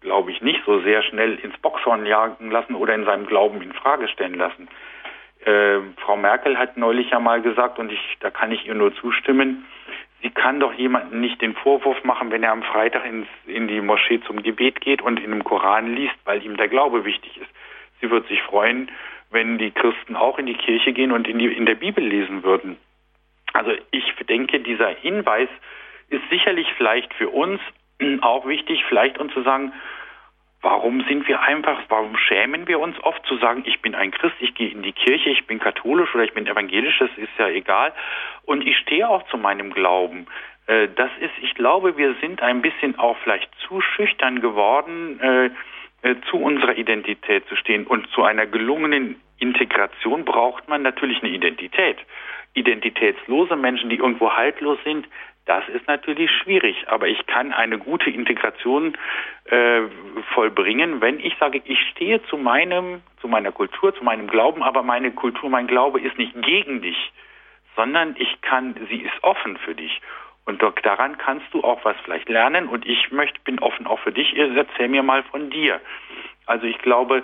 [0.00, 3.72] glaube ich, nicht so sehr schnell ins Boxhorn jagen lassen oder in seinem Glauben in
[3.72, 4.68] Frage stellen lassen.
[5.48, 8.94] Äh, Frau Merkel hat neulich ja mal gesagt, und ich, da kann ich ihr nur
[8.94, 9.64] zustimmen,
[10.20, 13.80] sie kann doch jemanden nicht den Vorwurf machen, wenn er am Freitag ins, in die
[13.80, 17.50] Moschee zum Gebet geht und in dem Koran liest, weil ihm der Glaube wichtig ist.
[18.00, 18.90] Sie wird sich freuen,
[19.30, 22.42] wenn die Christen auch in die Kirche gehen und in, die, in der Bibel lesen
[22.42, 22.76] würden.
[23.54, 25.48] Also ich denke, dieser Hinweis
[26.10, 27.60] ist sicherlich vielleicht für uns
[28.20, 29.72] auch wichtig, vielleicht uns zu sagen,
[30.60, 34.34] Warum sind wir einfach, warum schämen wir uns oft zu sagen, ich bin ein Christ,
[34.40, 37.48] ich gehe in die Kirche, ich bin katholisch oder ich bin evangelisch, das ist ja
[37.48, 37.92] egal.
[38.44, 40.26] Und ich stehe auch zu meinem Glauben.
[40.66, 45.50] Äh, das ist, ich glaube, wir sind ein bisschen auch vielleicht zu schüchtern geworden, äh,
[46.02, 47.86] äh, zu unserer Identität zu stehen.
[47.86, 51.98] Und zu einer gelungenen Integration braucht man natürlich eine Identität.
[52.54, 55.06] Identitätslose Menschen, die irgendwo haltlos sind,
[55.48, 58.94] das ist natürlich schwierig, aber ich kann eine gute Integration
[59.46, 59.80] äh,
[60.34, 64.82] vollbringen, wenn ich sage, ich stehe zu meinem, zu meiner Kultur, zu meinem Glauben, aber
[64.82, 67.12] meine Kultur, mein Glaube ist nicht gegen dich,
[67.76, 70.02] sondern ich kann, sie ist offen für dich.
[70.44, 72.68] Und daran kannst du auch was vielleicht lernen.
[72.68, 74.34] Und ich möchte, bin offen auch für dich.
[74.34, 75.78] Erzähl mir mal von dir.
[76.46, 77.22] Also ich glaube,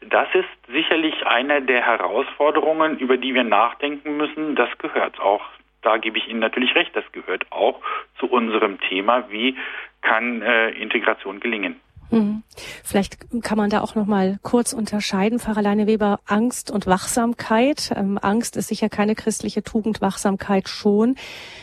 [0.00, 4.56] das ist sicherlich eine der Herausforderungen, über die wir nachdenken müssen.
[4.56, 5.42] Das gehört auch
[5.82, 7.80] da gebe ich Ihnen natürlich recht, das gehört auch
[8.18, 9.56] zu unserem Thema, wie
[10.00, 11.80] kann äh, Integration gelingen.
[12.12, 12.42] Mhm.
[12.84, 17.90] Vielleicht kann man da auch noch mal kurz unterscheiden, Pfarrer Leine Weber, Angst und Wachsamkeit.
[17.96, 21.16] Ähm, Angst ist sicher keine christliche Tugend, Wachsamkeit schon.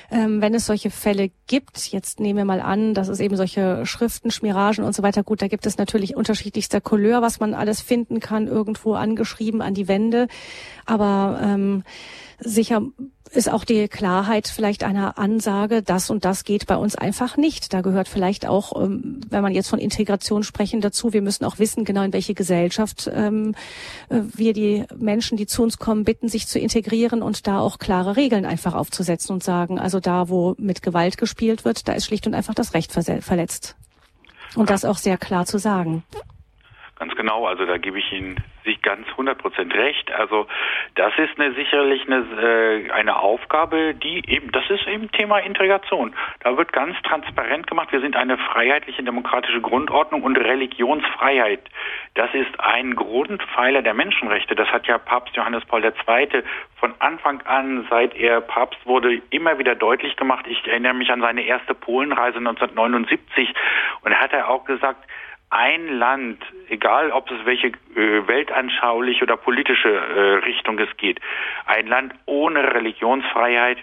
[0.10, 3.86] Ähm, wenn es solche Fälle gibt, jetzt nehmen wir mal an, dass es eben solche
[3.86, 7.82] Schriften, Schmiragen und so weiter, gut, da gibt es natürlich unterschiedlichster Couleur, was man alles
[7.82, 10.28] finden kann, irgendwo angeschrieben an die Wände.
[10.88, 11.84] Aber ähm,
[12.40, 12.82] sicher
[13.32, 17.74] ist auch die Klarheit vielleicht einer Ansage, das und das geht bei uns einfach nicht.
[17.74, 21.60] Da gehört vielleicht auch, ähm, wenn man jetzt von Integration sprechen, dazu, wir müssen auch
[21.60, 23.56] wissen, genau in welche Gesellschaft ähm,
[24.10, 27.78] äh, wir die Menschen, die zu uns kommen, bitten, sich zu integrieren und da auch
[27.78, 32.06] klare Regeln einfach aufzusetzen und sagen, also da, wo mit Gewalt gespielt wird, da ist
[32.06, 33.76] schlicht und einfach das Recht verletzt.
[34.56, 36.04] Und das auch sehr klar zu sagen.
[37.00, 38.36] Ganz genau, also da gebe ich Ihnen
[38.66, 40.12] sich ganz 100% recht.
[40.12, 40.48] Also
[40.96, 46.14] das ist eine, sicherlich eine, äh, eine Aufgabe, die eben, das ist eben Thema Integration.
[46.42, 51.62] Da wird ganz transparent gemacht, wir sind eine freiheitliche demokratische Grundordnung und Religionsfreiheit.
[52.16, 54.54] Das ist ein Grundpfeiler der Menschenrechte.
[54.56, 56.44] Das hat ja Papst Johannes Paul II.
[56.82, 60.46] von Anfang an, seit er Papst wurde, immer wieder deutlich gemacht.
[60.50, 63.54] Ich erinnere mich an seine erste Polenreise 1979
[64.02, 65.06] und da hat er auch gesagt,
[65.50, 71.20] ein Land, egal ob es welche äh, weltanschauliche oder politische äh, Richtung es geht,
[71.66, 73.80] ein Land ohne Religionsfreiheit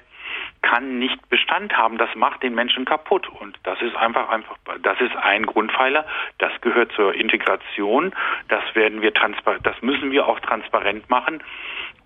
[0.62, 1.98] kann nicht Bestand haben.
[1.98, 3.28] Das macht den Menschen kaputt.
[3.28, 6.06] Und das ist einfach, einfach, das ist ein Grundpfeiler.
[6.38, 8.12] Das gehört zur Integration.
[8.48, 11.42] Das werden wir transparent, das müssen wir auch transparent machen.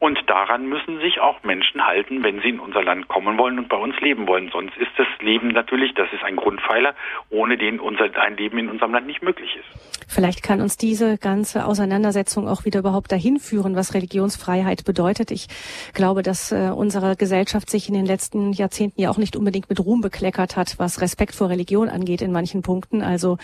[0.01, 3.69] Und daran müssen sich auch Menschen halten, wenn sie in unser Land kommen wollen und
[3.69, 4.49] bei uns leben wollen.
[4.51, 6.95] Sonst ist das Leben natürlich, das ist ein Grundpfeiler,
[7.29, 9.91] ohne den unser, ein Leben in unserem Land nicht möglich ist.
[10.09, 15.31] Vielleicht kann uns diese ganze Auseinandersetzung auch wieder überhaupt dahin führen, was Religionsfreiheit bedeutet.
[15.31, 15.49] Ich
[15.93, 19.81] glaube, dass äh, unsere Gesellschaft sich in den letzten Jahrzehnten ja auch nicht unbedingt mit
[19.81, 23.03] Ruhm bekleckert hat, was Respekt vor Religion angeht in manchen Punkten.
[23.03, 23.37] Also,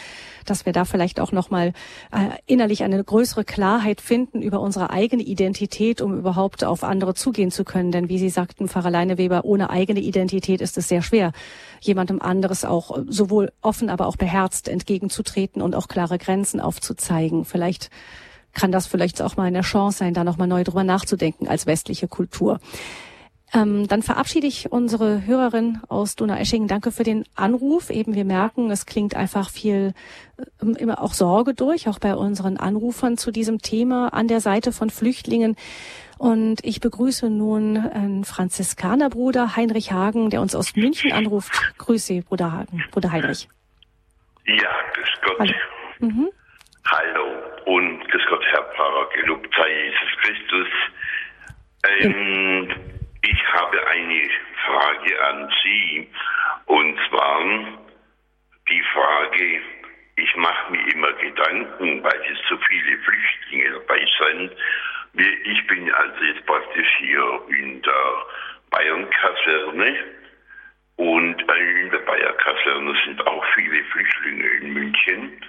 [0.46, 1.74] dass wir da vielleicht auch nochmal
[2.12, 7.14] äh, innerlich eine größere Klarheit finden über unsere eigene Identität, um überhaupt überhaupt auf andere
[7.14, 7.90] zugehen zu können.
[7.90, 11.32] Denn wie Sie sagten, Pfarrer Leineweber, ohne eigene Identität ist es sehr schwer,
[11.80, 17.44] jemandem anderes auch sowohl offen, aber auch beherzt entgegenzutreten und auch klare Grenzen aufzuzeigen.
[17.44, 17.90] Vielleicht
[18.53, 22.07] kann das vielleicht auch mal eine Chance sein, da nochmal neu drüber nachzudenken als westliche
[22.07, 22.61] Kultur.
[23.53, 26.68] Ähm, dann verabschiede ich unsere Hörerin aus Donaueschingen.
[26.68, 27.90] Danke für den Anruf.
[27.90, 29.94] Eben wir merken, es klingt einfach viel,
[30.36, 34.72] äh, immer auch Sorge durch, auch bei unseren Anrufern zu diesem Thema an der Seite
[34.72, 35.55] von Flüchtlingen.
[36.19, 41.53] Und ich begrüße nun einen Franziskanerbruder Heinrich Hagen, der uns aus München anruft.
[41.79, 43.49] Grüße Sie, Bruder Hagen, Bruder Heinrich.
[44.47, 45.39] Ja, grüß Gott.
[45.41, 45.55] Hallo.
[46.01, 46.29] Mhm.
[46.87, 47.27] Hallo
[47.67, 50.69] und grüß Gott, Herr Pfarrer, gelobt sei Jesus Christus.
[52.01, 52.77] Ähm, ja.
[53.23, 54.29] Ich habe eine
[54.64, 56.09] Frage an Sie
[56.67, 57.41] und zwar
[58.69, 59.61] die Frage,
[60.17, 64.53] ich mache mir immer Gedanken, weil es so viele Flüchtlinge dabei sind,
[65.19, 68.27] ich bin also jetzt praktisch hier in der
[68.71, 69.97] Bayern-Kaserne.
[70.97, 75.41] Und in der Bayern-Kaserne sind auch viele Flüchtlinge in München.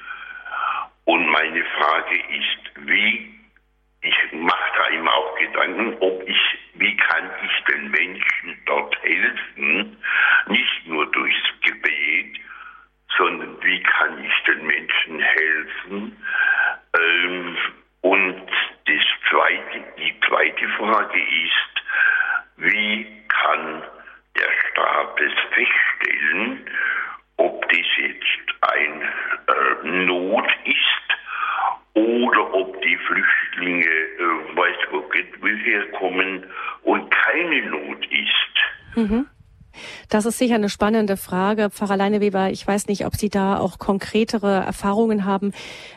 [1.06, 3.34] Und meine Frage ist, wie,
[4.02, 9.98] ich mache da immer auch Gedanken, ob ich, wie kann ich den Menschen dort helfen,
[10.48, 12.40] nicht nur durchs Gebet,
[13.18, 16.18] sondern wie kann ich den Menschen helfen,
[17.00, 17.58] ähm,
[18.08, 18.42] und
[18.86, 21.74] das zweite, die zweite Frage ist,
[22.56, 23.84] wie kann
[24.38, 26.66] der Staat es feststellen,
[27.36, 36.46] ob das jetzt ein äh, Not ist oder ob die Flüchtlinge, äh, weiß wo herkommen
[36.84, 38.96] und keine Not ist.
[38.96, 39.28] Mhm.
[40.10, 41.70] Das ist sicher eine spannende Frage.
[41.70, 45.54] Pfarrer Leineweber, ich weiß nicht, ob Sie da auch konkretere Erfahrungen haben.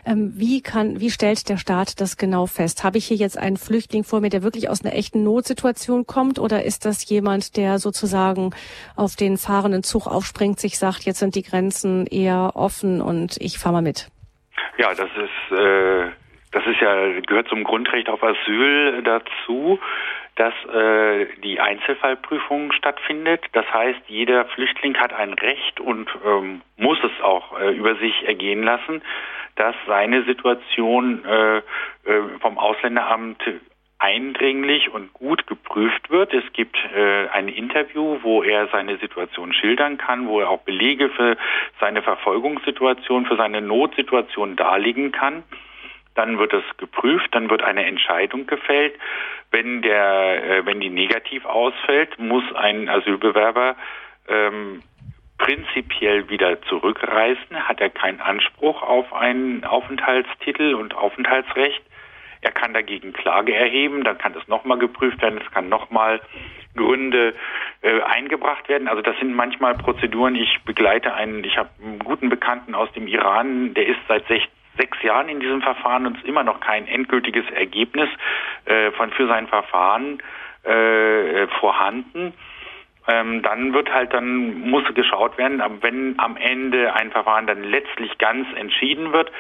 [0.06, 2.84] Ähm, wie kann, wie stellt der Staat das genau fest?
[2.84, 6.38] Habe ich hier jetzt einen Flüchtling vor mir, der wirklich aus einer echten Notsituation kommt
[6.38, 8.54] oder ist das jemand, der sozusagen
[8.96, 13.58] auf den fahrenden Zug aufspringt, sich sagt, jetzt sind die Grenzen eher offen und ich
[13.58, 14.08] fahre mal mit?
[14.78, 16.10] Ja, das ist, äh,
[16.52, 19.78] das ist ja, gehört zum Grundrecht auf Asyl dazu
[20.36, 23.42] dass äh, die Einzelfallprüfung stattfindet.
[23.52, 28.26] Das heißt, jeder Flüchtling hat ein Recht und ähm, muss es auch äh, über sich
[28.26, 29.02] ergehen lassen,
[29.56, 31.62] dass seine Situation äh, äh,
[32.40, 33.42] vom Ausländeramt
[34.00, 36.32] eindringlich und gut geprüft wird.
[36.32, 41.10] Es gibt äh, ein Interview, wo er seine Situation schildern kann, wo er auch Belege
[41.10, 41.36] für
[41.78, 45.42] seine Verfolgungssituation, für seine Notsituation darlegen kann.
[46.14, 48.94] Dann wird es geprüft, dann wird eine Entscheidung gefällt.
[49.50, 53.76] Wenn der, äh, wenn die negativ ausfällt, muss ein Asylbewerber
[54.28, 54.82] ähm,
[55.38, 61.82] prinzipiell wieder zurückreisen, hat er keinen Anspruch auf einen Aufenthaltstitel und Aufenthaltsrecht.
[62.42, 66.20] Er kann dagegen Klage erheben, dann kann das nochmal geprüft werden, es kann nochmal
[66.76, 67.34] Gründe
[67.82, 68.88] äh, eingebracht werden.
[68.88, 70.36] Also das sind manchmal Prozeduren.
[70.36, 74.48] Ich begleite einen, ich habe einen guten Bekannten aus dem Iran, der ist seit 16
[74.76, 78.08] sechs Jahren in diesem Verfahren und immer noch kein endgültiges Ergebnis
[78.64, 80.22] äh, von für sein Verfahren
[80.62, 82.32] äh, vorhanden.
[83.08, 88.18] Ähm, dann wird halt dann muss geschaut werden, wenn am Ende ein Verfahren dann letztlich
[88.18, 89.32] ganz entschieden wird,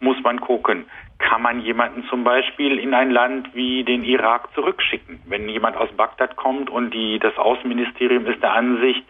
[0.00, 0.86] muss man gucken,
[1.18, 5.20] kann man jemanden zum Beispiel in ein Land wie den Irak zurückschicken.
[5.26, 9.04] Wenn jemand aus Bagdad kommt und die, das Außenministerium ist der Ansicht,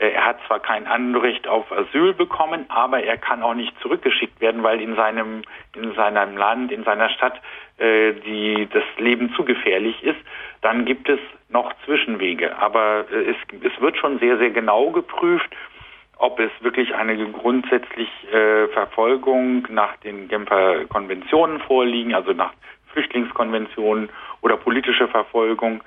[0.00, 4.62] er hat zwar kein Anrecht auf Asyl bekommen, aber er kann auch nicht zurückgeschickt werden,
[4.62, 5.42] weil in seinem
[5.76, 7.40] in seinem Land, in seiner Stadt
[7.76, 10.18] äh, die das Leben zu gefährlich ist.
[10.62, 11.20] Dann gibt es
[11.50, 15.50] noch Zwischenwege, aber äh, es, es wird schon sehr sehr genau geprüft,
[16.16, 22.52] ob es wirklich eine grundsätzlich äh, Verfolgung nach den Genfer Konventionen vorliegen, also nach
[22.92, 24.08] Flüchtlingskonventionen
[24.40, 25.82] oder politische Verfolgung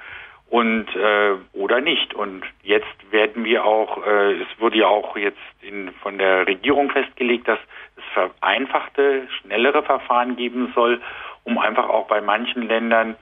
[0.50, 2.14] und äh, oder nicht.
[2.14, 6.91] Und jetzt werden wir auch, äh, es wurde ja auch jetzt in, von der Regierung
[6.91, 7.60] festgelegt, dass
[7.98, 11.02] es vereinfachte, schnellere Verfahren geben soll,
[11.44, 13.16] um einfach auch bei manchen Ländern,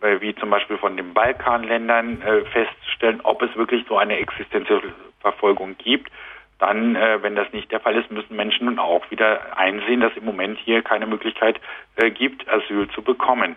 [0.00, 4.94] äh, wie zum Beispiel von den Balkanländern, äh, festzustellen, ob es wirklich so eine existenzielle
[5.20, 6.10] Verfolgung gibt.
[6.60, 10.16] Dann, äh, wenn das nicht der Fall ist, müssen Menschen nun auch wieder einsehen, dass
[10.16, 11.58] im Moment hier keine Möglichkeit
[11.96, 13.56] äh, gibt, Asyl zu bekommen.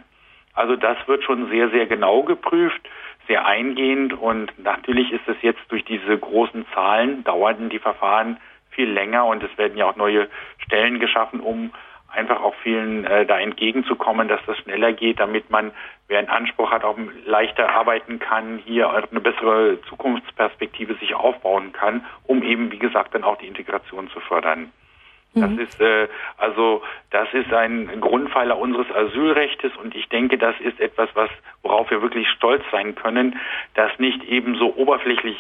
[0.54, 2.82] Also das wird schon sehr, sehr genau geprüft,
[3.28, 8.38] sehr eingehend und natürlich ist es jetzt durch diese großen Zahlen dauerten die Verfahren
[8.70, 10.28] viel länger und es werden ja auch neue
[10.60, 11.72] Stellen geschaffen, um
[12.14, 15.72] einfach auch vielen äh, da entgegenzukommen, dass das schneller geht, damit man,
[16.08, 22.06] wer einen Anspruch hat, auch leichter arbeiten kann, hier eine bessere Zukunftsperspektive sich aufbauen kann,
[22.26, 24.72] um eben, wie gesagt, dann auch die Integration zu fördern.
[25.36, 25.60] Das mhm.
[25.60, 26.08] ist äh,
[26.38, 31.30] also das ist ein Grundpfeiler unseres Asylrechtes und ich denke, das ist etwas, was
[31.64, 33.40] worauf wir wirklich stolz sein können,
[33.74, 35.38] dass nicht eben so oberflächlich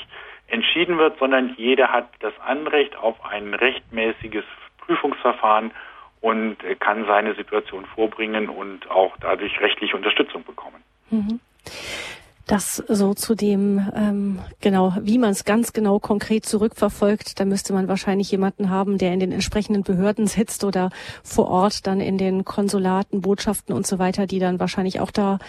[0.48, 4.46] entschieden wird, sondern jeder hat das Anrecht auf ein rechtmäßiges
[4.80, 5.72] Prüfungsverfahren
[6.22, 10.82] und kann seine Situation vorbringen und auch dadurch rechtliche Unterstützung bekommen.
[11.10, 11.40] Mhm.
[12.46, 17.72] Das so zu dem, ähm, genau, wie man es ganz genau konkret zurückverfolgt, da müsste
[17.72, 20.90] man wahrscheinlich jemanden haben, der in den entsprechenden Behörden sitzt oder
[21.24, 25.40] vor Ort dann in den Konsulaten, Botschaften und so weiter, die dann wahrscheinlich auch da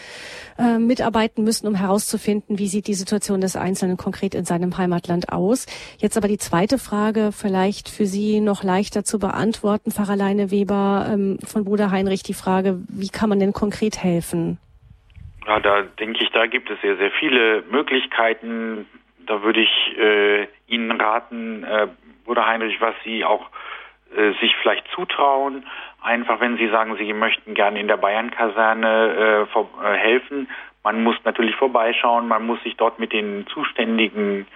[0.56, 5.32] äh, mitarbeiten müssen, um herauszufinden, wie sieht die Situation des Einzelnen konkret in seinem Heimatland
[5.32, 5.66] aus.
[5.98, 11.08] Jetzt aber die zweite Frage, vielleicht für Sie noch leichter zu beantworten, Pfarrer Leine Weber
[11.12, 14.58] ähm, von Bruder Heinrich, die Frage, wie kann man denn konkret helfen?
[15.46, 18.86] Ja, da denke ich, da gibt es sehr, sehr viele Möglichkeiten.
[19.26, 21.88] Da würde ich äh, Ihnen raten, äh,
[22.24, 23.50] Bruder Heinrich, was Sie auch
[24.16, 25.66] äh, sich vielleicht zutrauen.
[26.02, 30.48] Einfach, wenn Sie sagen, Sie möchten gerne in der Bayern-Kaserne äh, äh, helfen.
[30.82, 34.46] Man muss natürlich vorbeischauen, man muss sich dort mit den zuständigen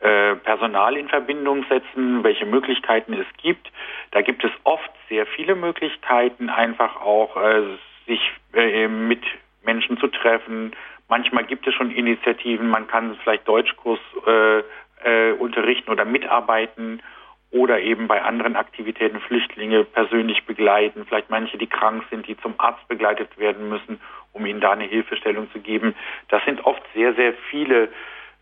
[0.00, 3.70] äh, Personal in Verbindung setzen, welche Möglichkeiten es gibt.
[4.10, 7.62] Da gibt es oft sehr viele Möglichkeiten, einfach auch äh,
[8.06, 8.20] sich
[8.52, 9.22] äh, mit
[9.66, 10.72] Menschen zu treffen.
[11.08, 14.62] Manchmal gibt es schon Initiativen, man kann vielleicht Deutschkurs äh,
[15.04, 17.02] äh, unterrichten oder mitarbeiten
[17.50, 22.54] oder eben bei anderen Aktivitäten Flüchtlinge persönlich begleiten, vielleicht manche, die krank sind, die zum
[22.58, 24.00] Arzt begleitet werden müssen,
[24.32, 25.94] um ihnen da eine Hilfestellung zu geben.
[26.28, 27.88] Das sind oft sehr, sehr viele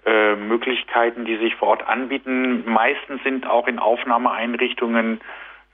[0.07, 2.65] äh, Möglichkeiten, die sich vor Ort anbieten.
[2.67, 5.21] Meistens sind auch in Aufnahmeeinrichtungen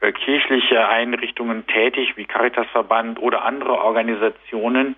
[0.01, 4.97] äh, kirchliche Einrichtungen tätig, wie Caritasverband oder andere Organisationen,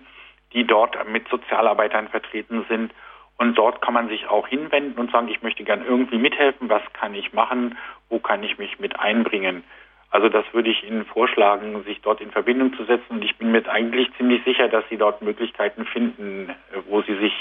[0.53, 2.91] die dort mit Sozialarbeitern vertreten sind,
[3.37, 6.81] Und dort kann man sich auch hinwenden und sagen, ich möchte gern irgendwie mithelfen, was
[6.93, 7.77] kann ich machen,
[8.09, 9.63] wo kann ich mich mit einbringen.
[10.11, 13.15] Also das würde ich Ihnen vorschlagen, sich dort in Verbindung zu setzen.
[13.15, 16.53] Und ich bin mir eigentlich ziemlich sicher, dass Sie dort Möglichkeiten finden,
[16.87, 17.33] wo Sie sich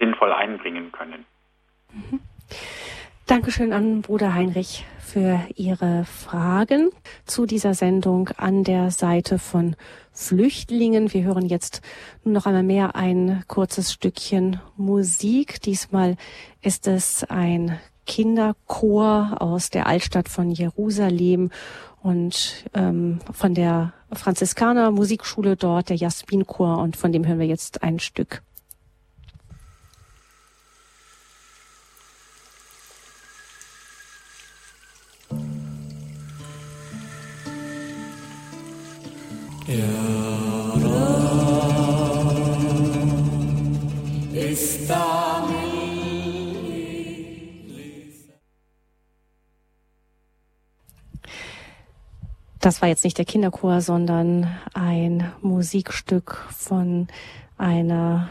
[0.00, 1.24] sinnvoll einbringen können.
[1.92, 2.20] Mhm.
[3.26, 6.90] Dankeschön an Bruder Heinrich für Ihre Fragen
[7.24, 9.74] zu dieser Sendung an der Seite von
[10.12, 11.12] Flüchtlingen.
[11.12, 11.82] Wir hören jetzt
[12.22, 15.60] noch einmal mehr ein kurzes Stückchen Musik.
[15.60, 16.16] Diesmal
[16.62, 21.50] ist es ein Kinderchor aus der Altstadt von Jerusalem
[22.04, 26.78] und ähm, von der Franziskaner Musikschule dort, der Jasminchor.
[26.78, 28.44] Und von dem hören wir jetzt ein Stück.
[52.60, 57.06] Das war jetzt nicht der Kinderchor, sondern ein Musikstück von
[57.58, 58.28] einer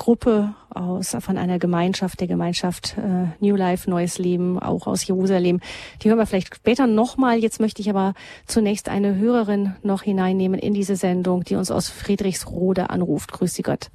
[0.00, 5.60] Gruppe aus, von einer Gemeinschaft, der Gemeinschaft äh, New Life, Neues Leben, auch aus Jerusalem.
[6.02, 7.36] Die hören wir vielleicht später nochmal.
[7.36, 8.14] Jetzt möchte ich aber
[8.46, 13.30] zunächst eine Hörerin noch hineinnehmen in diese Sendung, die uns aus Friedrichsrode anruft.
[13.32, 13.88] Grüß Sie Gott.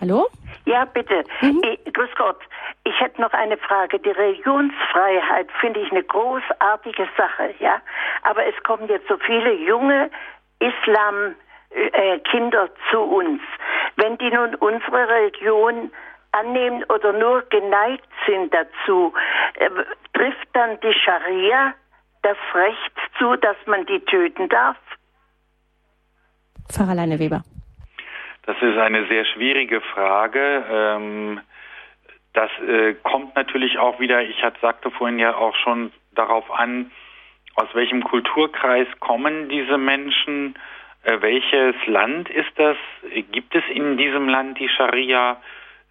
[0.00, 0.26] Hallo?
[0.64, 1.24] Ja, bitte.
[1.42, 1.60] Mhm.
[1.84, 2.38] Ich, grüß Gott.
[2.84, 3.98] Ich hätte noch eine Frage.
[3.98, 7.82] Die Religionsfreiheit finde ich eine großartige Sache, ja.
[8.22, 10.10] Aber es kommen jetzt so viele junge
[10.58, 11.34] Islam
[11.74, 13.40] äh, Kinder zu uns.
[13.96, 15.90] Wenn die nun unsere Religion
[16.32, 19.12] annehmen oder nur geneigt sind dazu,
[19.54, 19.70] äh,
[20.12, 21.74] trifft dann die Scharia
[22.22, 24.76] das Recht zu, dass man die töten darf?
[26.70, 27.42] Pfarrer Leine Weber.
[28.44, 30.64] Das ist eine sehr schwierige Frage.
[30.68, 31.40] Ähm,
[32.32, 36.90] das äh, kommt natürlich auch wieder, ich hat, sagte vorhin ja auch schon darauf an,
[37.54, 40.58] aus welchem Kulturkreis kommen diese Menschen, äh,
[41.04, 42.76] welches Land ist das?
[43.32, 45.40] Gibt es in diesem Land die Scharia?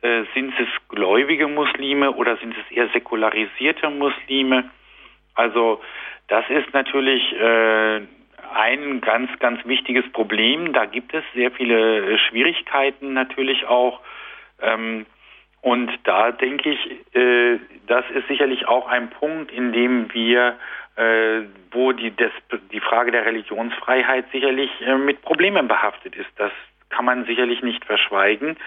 [0.02, 4.72] Äh, sind es gläubige Muslime oder sind es eher säkularisierte Muslime?
[5.36, 5.82] Also
[6.28, 8.02] das ist natürlich äh,
[8.54, 10.74] ein ganz, ganz wichtiges Problem.
[10.74, 14.00] Da gibt es sehr viele Schwierigkeiten natürlich auch.
[14.62, 15.06] Ähm,
[15.62, 20.58] und da denke ich, äh, das ist sicherlich auch ein Punkt, in dem wir
[20.96, 22.32] äh, wo die, des,
[22.72, 26.30] die Frage der Religionsfreiheit sicherlich äh, mit Problemen behaftet ist.
[26.38, 26.52] Das
[26.90, 28.58] kann man sicherlich nicht verschweigen.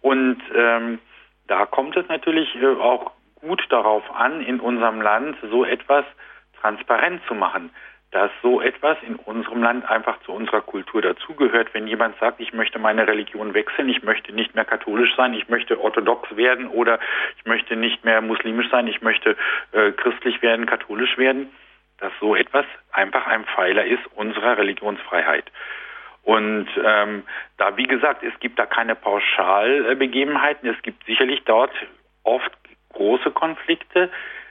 [0.00, 0.98] Und ähm,
[1.46, 6.04] da kommt es natürlich äh, auch gut darauf an, in unserem Land so etwas
[6.60, 7.70] transparent zu machen,
[8.10, 11.74] dass so etwas in unserem Land einfach zu unserer Kultur dazugehört.
[11.74, 15.48] Wenn jemand sagt, ich möchte meine Religion wechseln, ich möchte nicht mehr katholisch sein, ich
[15.48, 16.98] möchte orthodox werden oder
[17.36, 19.36] ich möchte nicht mehr muslimisch sein, ich möchte
[19.72, 21.50] äh, christlich werden, katholisch werden,
[21.98, 25.50] dass so etwas einfach ein Pfeiler ist unserer Religionsfreiheit.
[26.22, 27.22] Und ähm,
[27.56, 30.68] da, wie gesagt, es gibt da keine Pauschalbegebenheiten.
[30.68, 31.70] Es gibt sicherlich dort
[32.24, 32.50] oft
[32.92, 34.10] große Konflikte.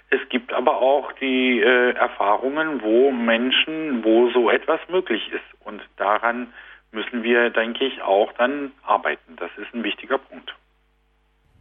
[0.10, 5.66] Es gibt aber auch die äh, Erfahrungen, wo Menschen, wo so etwas möglich ist.
[5.66, 6.54] Und daran
[6.92, 9.36] müssen wir, denke ich, auch dann arbeiten.
[9.36, 10.56] Das ist ein wichtiger Punkt.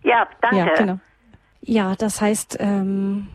[0.05, 0.59] Ja, danke.
[0.59, 1.01] Ja, genau.
[1.63, 3.27] ja das heißt, ähm,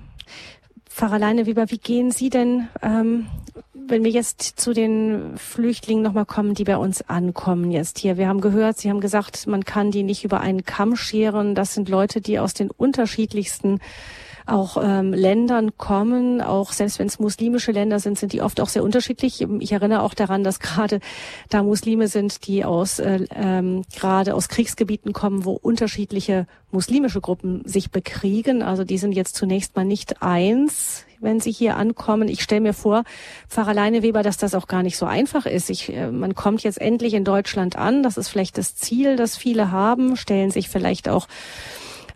[0.99, 3.27] Pfarrer Leineweber, wie gehen Sie denn, ähm,
[3.73, 8.17] wenn wir jetzt zu den Flüchtlingen nochmal kommen, die bei uns ankommen jetzt hier?
[8.17, 11.55] Wir haben gehört, Sie haben gesagt, man kann die nicht über einen Kamm scheren.
[11.55, 13.79] Das sind Leute, die aus den unterschiedlichsten
[14.49, 18.69] auch ähm, Ländern kommen, auch selbst wenn es muslimische Länder sind, sind die oft auch
[18.69, 19.45] sehr unterschiedlich.
[19.59, 20.99] Ich erinnere auch daran, dass gerade
[21.49, 27.61] da Muslime sind, die aus äh, ähm, gerade aus Kriegsgebieten kommen, wo unterschiedliche muslimische Gruppen
[27.65, 28.61] sich bekriegen.
[28.61, 32.27] Also die sind jetzt zunächst mal nicht eins wenn sie hier ankommen.
[32.27, 33.03] Ich stelle mir vor,
[33.47, 35.69] Pfarrer Leineweber, dass das auch gar nicht so einfach ist.
[35.69, 38.03] Ich, äh, man kommt jetzt endlich in Deutschland an.
[38.03, 41.27] Das ist vielleicht das Ziel, das viele haben, stellen sich vielleicht auch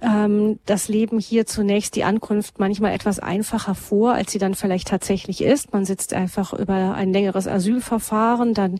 [0.04, 4.90] ähm, das Leben hier zunächst die Ankunft manchmal etwas einfacher vor, als sie dann vielleicht
[4.90, 5.74] tatsächlich ist.
[5.74, 8.80] Man sitzt einfach über ein längeres Asylverfahren, dann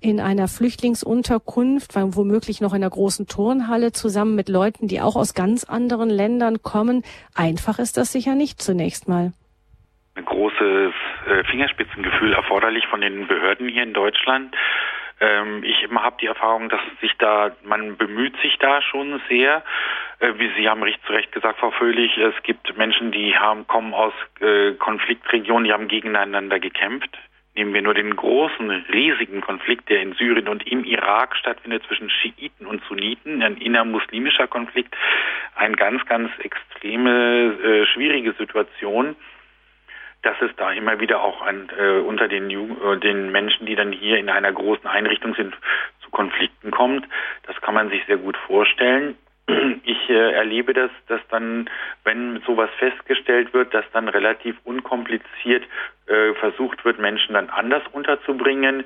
[0.00, 5.34] in einer Flüchtlingsunterkunft, womöglich noch in einer großen Turnhalle zusammen mit Leuten, die auch aus
[5.34, 7.02] ganz anderen Ländern kommen.
[7.34, 9.32] Einfach ist das sicher nicht zunächst mal.
[10.16, 10.92] Ein großes
[11.26, 14.54] äh, Fingerspitzengefühl erforderlich von den Behörden hier in Deutschland.
[15.20, 19.62] Ähm, ich habe die Erfahrung, dass sich da, man bemüht sich da schon sehr.
[20.20, 23.66] Äh, wie Sie haben recht zu Recht gesagt, Frau Vöhlich, es gibt Menschen, die haben,
[23.66, 27.16] kommen aus äh, Konfliktregionen, die haben gegeneinander gekämpft
[27.56, 32.10] Nehmen wir nur den großen, riesigen Konflikt, der in Syrien und im Irak stattfindet zwischen
[32.10, 34.96] Schiiten und Sunniten, ein innermuslimischer Konflikt,
[35.54, 39.16] eine ganz, ganz extreme, äh, schwierige Situation
[40.22, 43.92] dass es da immer wieder auch an, äh, unter den, äh, den Menschen, die dann
[43.92, 45.54] hier in einer großen Einrichtung sind,
[46.02, 47.06] zu Konflikten kommt.
[47.46, 49.18] Das kann man sich sehr gut vorstellen.
[49.84, 51.68] Ich äh, erlebe das, dass dann,
[52.04, 55.64] wenn sowas festgestellt wird, dass dann relativ unkompliziert
[56.06, 58.84] äh, versucht wird, Menschen dann anders unterzubringen.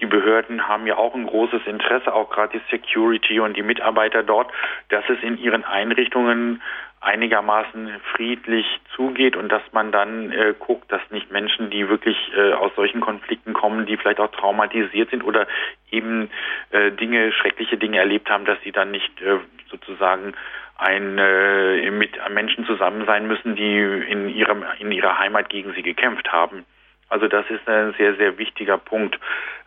[0.00, 4.22] Die Behörden haben ja auch ein großes Interesse, auch gerade die Security und die Mitarbeiter
[4.22, 4.52] dort,
[4.88, 6.62] dass es in ihren Einrichtungen
[7.02, 12.52] einigermaßen friedlich zugeht und dass man dann äh, guckt, dass nicht Menschen, die wirklich äh,
[12.52, 15.48] aus solchen Konflikten kommen, die vielleicht auch traumatisiert sind oder
[15.90, 16.30] eben
[16.70, 19.38] äh, Dinge, schreckliche Dinge erlebt haben, dass sie dann nicht äh,
[19.68, 20.34] sozusagen
[20.78, 25.82] ein, äh, mit Menschen zusammen sein müssen, die in ihrem in ihrer Heimat gegen sie
[25.82, 26.64] gekämpft haben.
[27.08, 29.18] Also das ist ein sehr sehr wichtiger Punkt,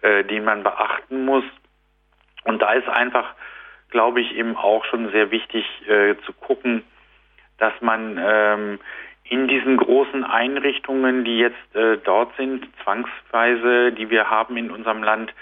[0.02, 1.44] äh, den man beachten muss.
[2.46, 3.34] Und da ist einfach,
[3.90, 5.66] glaube ich, eben auch schon sehr wichtig
[6.26, 6.84] zu gucken,
[7.58, 8.80] dass man ähm,
[9.28, 15.02] in diesen großen Einrichtungen, die jetzt äh, dort sind, zwangsweise, die wir haben in unserem
[15.02, 15.34] Land,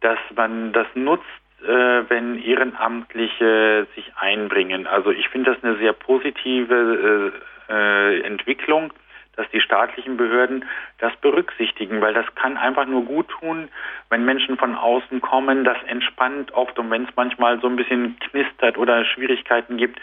[0.00, 1.24] dass man das nutzt,
[1.62, 4.86] äh, wenn Ehrenamtliche sich einbringen.
[4.86, 7.32] Also ich finde das eine sehr positive
[7.68, 8.92] äh, äh, Entwicklung,
[9.36, 10.64] dass die staatlichen Behörden
[10.98, 13.68] das berücksichtigen, weil das kann einfach nur gut tun,
[14.10, 18.18] wenn Menschen von außen kommen, das entspannt oft und wenn es manchmal so ein bisschen
[18.18, 19.98] knistert oder Schwierigkeiten gibt,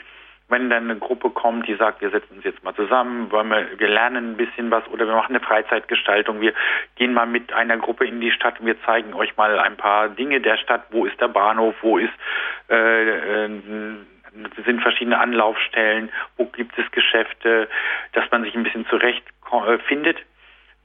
[0.49, 3.67] wenn dann eine Gruppe kommt, die sagt, wir setzen uns jetzt mal zusammen, wollen wir,
[3.77, 6.53] wir lernen ein bisschen was oder wir machen eine Freizeitgestaltung, wir
[6.95, 10.09] gehen mal mit einer Gruppe in die Stadt und wir zeigen euch mal ein paar
[10.09, 12.13] Dinge der Stadt, wo ist der Bahnhof, wo ist
[12.69, 13.49] äh, äh,
[14.65, 17.67] sind verschiedene Anlaufstellen, wo gibt es Geschäfte,
[18.13, 20.17] dass man sich ein bisschen zurecht äh.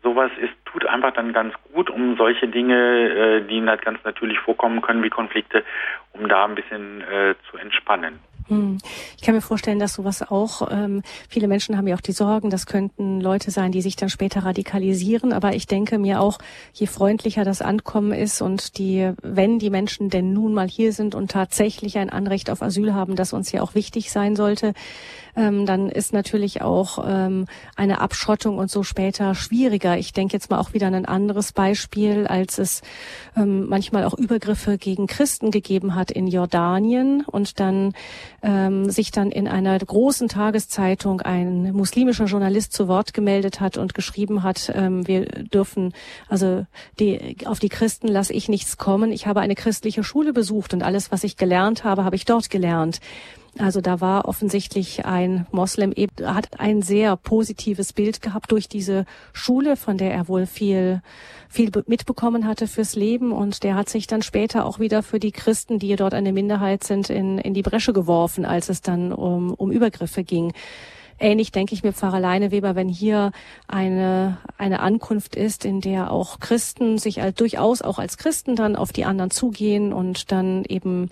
[0.02, 4.82] Sowas ist, tut einfach dann ganz gut, um solche Dinge, äh, die ganz natürlich vorkommen
[4.82, 5.64] können, wie Konflikte,
[6.12, 8.20] um da ein bisschen äh, zu entspannen.
[8.48, 8.78] Hm.
[9.16, 12.50] Ich kann mir vorstellen, dass sowas auch, ähm, viele Menschen haben ja auch die Sorgen,
[12.50, 15.32] das könnten Leute sein, die sich dann später radikalisieren.
[15.32, 16.38] Aber ich denke mir auch,
[16.74, 21.14] je freundlicher das Ankommen ist und die, wenn die Menschen denn nun mal hier sind
[21.14, 24.74] und tatsächlich ein Anrecht auf Asyl haben, das uns ja auch wichtig sein sollte,
[25.36, 29.98] ähm, dann ist natürlich auch ähm, eine Abschottung und so später schwieriger.
[29.98, 32.82] Ich denke jetzt mal auch wieder an ein anderes Beispiel, als es
[33.36, 37.94] ähm, manchmal auch Übergriffe gegen Christen gegeben hat in Jordanien und dann
[38.44, 43.94] ähm, sich dann in einer großen Tageszeitung ein muslimischer Journalist zu Wort gemeldet hat und
[43.94, 45.94] geschrieben hat, ähm, wir dürfen,
[46.28, 46.66] also
[47.00, 49.12] die, auf die Christen lasse ich nichts kommen.
[49.12, 52.50] Ich habe eine christliche Schule besucht und alles, was ich gelernt habe, habe ich dort
[52.50, 53.00] gelernt.
[53.58, 59.76] Also da war offensichtlich ein Moslem, hat ein sehr positives Bild gehabt durch diese Schule,
[59.76, 61.02] von der er wohl viel,
[61.54, 63.32] viel mitbekommen hatte fürs Leben.
[63.32, 66.84] Und der hat sich dann später auch wieder für die Christen, die dort eine Minderheit
[66.84, 70.52] sind, in, in die Bresche geworfen, als es dann um, um Übergriffe ging.
[71.18, 73.30] Ähnlich denke ich mir Pfarrer Leineweber, wenn hier
[73.68, 78.74] eine, eine Ankunft ist, in der auch Christen sich halt durchaus auch als Christen dann
[78.74, 81.10] auf die anderen zugehen und dann eben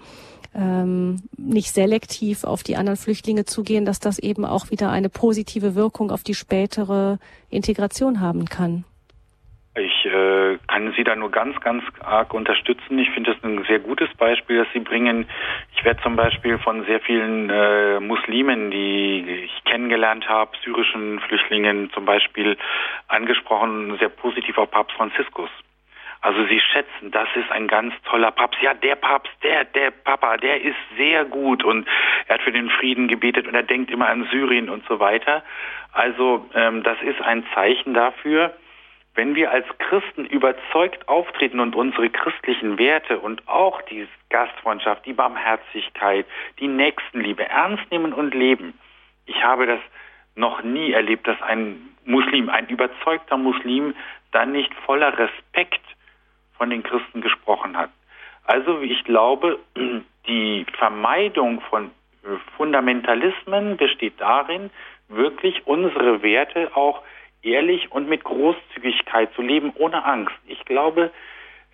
[0.54, 5.76] ähm, nicht selektiv auf die anderen Flüchtlinge zugehen, dass das eben auch wieder eine positive
[5.76, 7.18] Wirkung auf die spätere
[7.48, 8.84] Integration haben kann.
[9.74, 12.98] Ich äh, kann Sie da nur ganz, ganz arg unterstützen.
[12.98, 15.26] Ich finde das ein sehr gutes Beispiel, das Sie bringen.
[15.74, 21.90] Ich werde zum Beispiel von sehr vielen äh, Muslimen, die ich kennengelernt habe, syrischen Flüchtlingen
[21.92, 22.58] zum Beispiel,
[23.08, 25.48] angesprochen, sehr positiv auf Papst Franziskus.
[26.20, 28.60] Also sie schätzen, das ist ein ganz toller Papst.
[28.62, 31.88] Ja, der Papst, der, der Papa, der ist sehr gut und
[32.28, 35.42] er hat für den Frieden gebetet und er denkt immer an Syrien und so weiter.
[35.92, 38.54] Also ähm, das ist ein Zeichen dafür,
[39.14, 45.12] wenn wir als Christen überzeugt auftreten und unsere christlichen Werte und auch die Gastfreundschaft, die
[45.12, 46.26] Barmherzigkeit,
[46.58, 48.78] die Nächstenliebe ernst nehmen und leben.
[49.26, 49.80] Ich habe das
[50.34, 53.94] noch nie erlebt, dass ein Muslim, ein überzeugter Muslim,
[54.32, 55.84] dann nicht voller Respekt
[56.56, 57.90] von den Christen gesprochen hat.
[58.44, 59.58] Also ich glaube,
[60.26, 61.90] die Vermeidung von
[62.56, 64.70] Fundamentalismen besteht darin,
[65.08, 67.02] wirklich unsere Werte auch
[67.42, 70.34] ehrlich und mit Großzügigkeit zu leben, ohne Angst.
[70.46, 71.10] Ich glaube,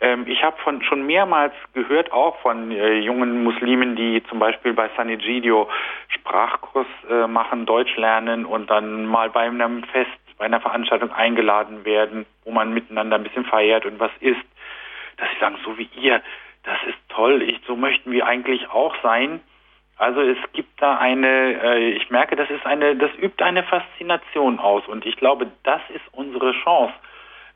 [0.00, 4.72] ähm, ich habe von schon mehrmals gehört, auch von äh, jungen Muslimen, die zum Beispiel
[4.72, 5.68] bei San Egidio
[6.08, 11.84] Sprachkurs äh, machen, Deutsch lernen und dann mal bei einem Fest, bei einer Veranstaltung eingeladen
[11.84, 14.46] werden, wo man miteinander ein bisschen feiert und was isst
[15.18, 16.22] dass sie sagen, so wie ihr,
[16.62, 19.40] das ist toll, ich, so möchten wir eigentlich auch sein.
[19.98, 24.58] Also es gibt da eine, äh, ich merke, das ist eine, das übt eine Faszination
[24.58, 26.94] aus und ich glaube, das ist unsere Chance,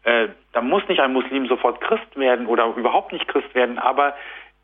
[0.04, 4.14] Äh, da muss nicht ein Muslim sofort Christ werden oder überhaupt nicht Christ werden, aber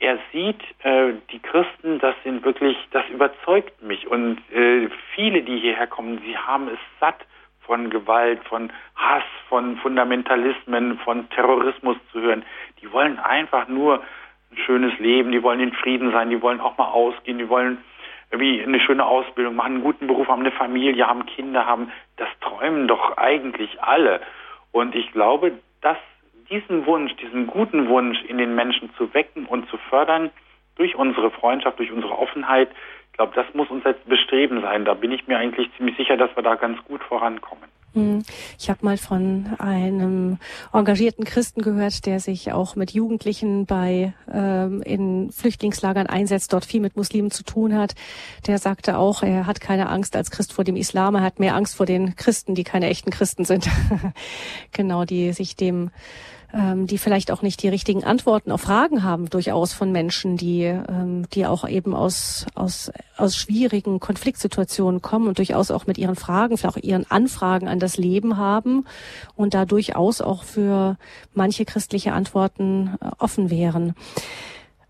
[0.00, 4.06] er sieht, äh, die Christen, das sind wirklich, das überzeugt mich.
[4.06, 7.24] Und äh, viele, die hierher kommen, sie haben es satt,
[7.60, 12.44] von Gewalt, von Hass, von Fundamentalismen, von Terrorismus zu hören.
[12.80, 14.02] Die wollen einfach nur
[14.50, 17.78] ein schönes Leben, die wollen in Frieden sein, die wollen auch mal ausgehen, die wollen
[18.30, 21.90] irgendwie eine schöne Ausbildung machen, einen guten Beruf haben, eine Familie haben, Kinder haben.
[22.16, 24.20] Das träumen doch eigentlich alle.
[24.72, 25.96] Und ich glaube, dass
[26.50, 30.30] diesen Wunsch, diesen guten Wunsch in den Menschen zu wecken und zu fördern,
[30.76, 32.70] durch unsere Freundschaft, durch unsere Offenheit,
[33.10, 34.84] ich glaube, das muss unser Bestreben sein.
[34.84, 37.68] Da bin ich mir eigentlich ziemlich sicher, dass wir da ganz gut vorankommen.
[37.98, 38.22] Hm.
[38.58, 40.38] Ich habe mal von einem
[40.72, 46.80] engagierten Christen gehört, der sich auch mit Jugendlichen bei ähm, in Flüchtlingslagern einsetzt, dort viel
[46.80, 47.94] mit Muslimen zu tun hat.
[48.46, 51.56] Der sagte auch, er hat keine Angst als Christ vor dem Islam, er hat mehr
[51.56, 53.68] Angst vor den Christen, die keine echten Christen sind.
[54.72, 55.90] genau, die sich dem
[56.52, 60.62] ähm, die vielleicht auch nicht die richtigen Antworten auf Fragen haben, durchaus von Menschen, die,
[60.62, 66.16] ähm, die auch eben aus, aus, aus schwierigen Konfliktsituationen kommen und durchaus auch mit ihren
[66.16, 68.86] Fragen, vielleicht auch ihren Anfragen an das Leben haben
[69.36, 70.96] und da durchaus auch für
[71.34, 73.94] manche christliche Antworten äh, offen wären.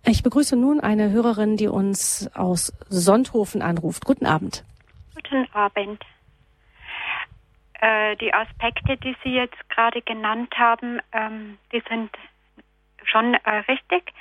[0.07, 4.05] Ich begrüße nun eine Hörerin, die uns aus Sonthofen anruft.
[4.05, 4.65] Guten Abend.
[5.15, 5.99] Guten Abend
[7.81, 12.11] äh, die Aspekte, die Sie jetzt gerade genannt haben, ähm, die sind
[13.05, 14.13] schon äh, richtig.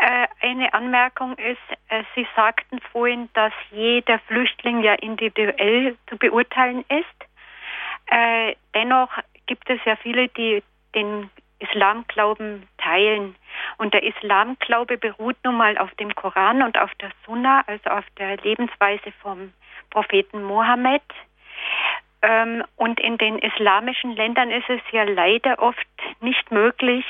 [0.00, 6.84] Äh, eine Anmerkung ist, äh, Sie sagten vorhin, dass jeder Flüchtling ja individuell zu beurteilen
[6.88, 7.28] ist.
[8.06, 9.10] Äh, dennoch
[9.46, 10.62] gibt es ja viele, die
[10.94, 13.36] den Islamglauben teilen.
[13.78, 18.04] Und der Islamglaube beruht nun mal auf dem Koran und auf der Sunna, also auf
[18.18, 19.52] der Lebensweise vom
[19.90, 21.02] Propheten Mohammed.
[22.22, 25.86] Ähm, und in den islamischen Ländern ist es ja leider oft
[26.20, 27.04] nicht möglich,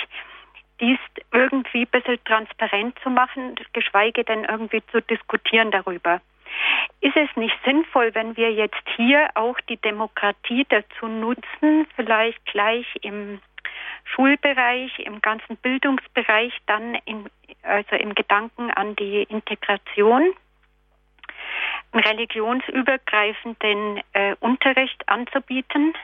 [0.81, 0.99] dies
[1.33, 6.21] irgendwie ein bisschen transparent zu machen, geschweige denn irgendwie zu diskutieren darüber.
[7.01, 12.87] Ist es nicht sinnvoll, wenn wir jetzt hier auch die Demokratie dazu nutzen, vielleicht gleich
[13.03, 13.41] im
[14.05, 17.27] Schulbereich, im ganzen Bildungsbereich, dann in,
[17.63, 20.33] also im Gedanken an die Integration,
[21.93, 25.95] religionsübergreifenden äh, Unterricht anzubieten,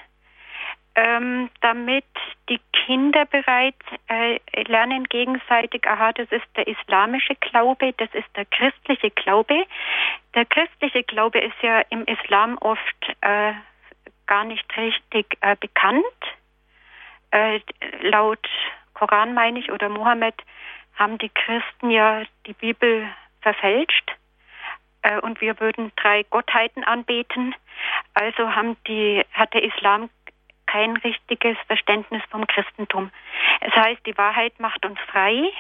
[0.94, 2.04] ähm, damit
[2.48, 8.46] die Kinder bereits äh, lernen gegenseitig, aha, das ist der islamische Glaube, das ist der
[8.46, 9.64] christliche Glaube.
[10.34, 13.52] Der christliche Glaube ist ja im Islam oft äh,
[14.26, 16.02] gar nicht richtig äh, bekannt.
[17.30, 17.60] Äh,
[18.02, 18.44] laut
[18.94, 20.34] Koran meine ich oder Mohammed
[20.96, 23.08] haben die Christen ja die Bibel
[23.40, 24.16] verfälscht
[25.02, 27.54] äh, und wir würden drei Gottheiten anbeten.
[28.14, 30.10] Also haben die, hat der Islam
[30.66, 33.10] kein richtiges Verständnis vom Christentum.
[33.60, 35.50] Es heißt, die Wahrheit macht uns frei.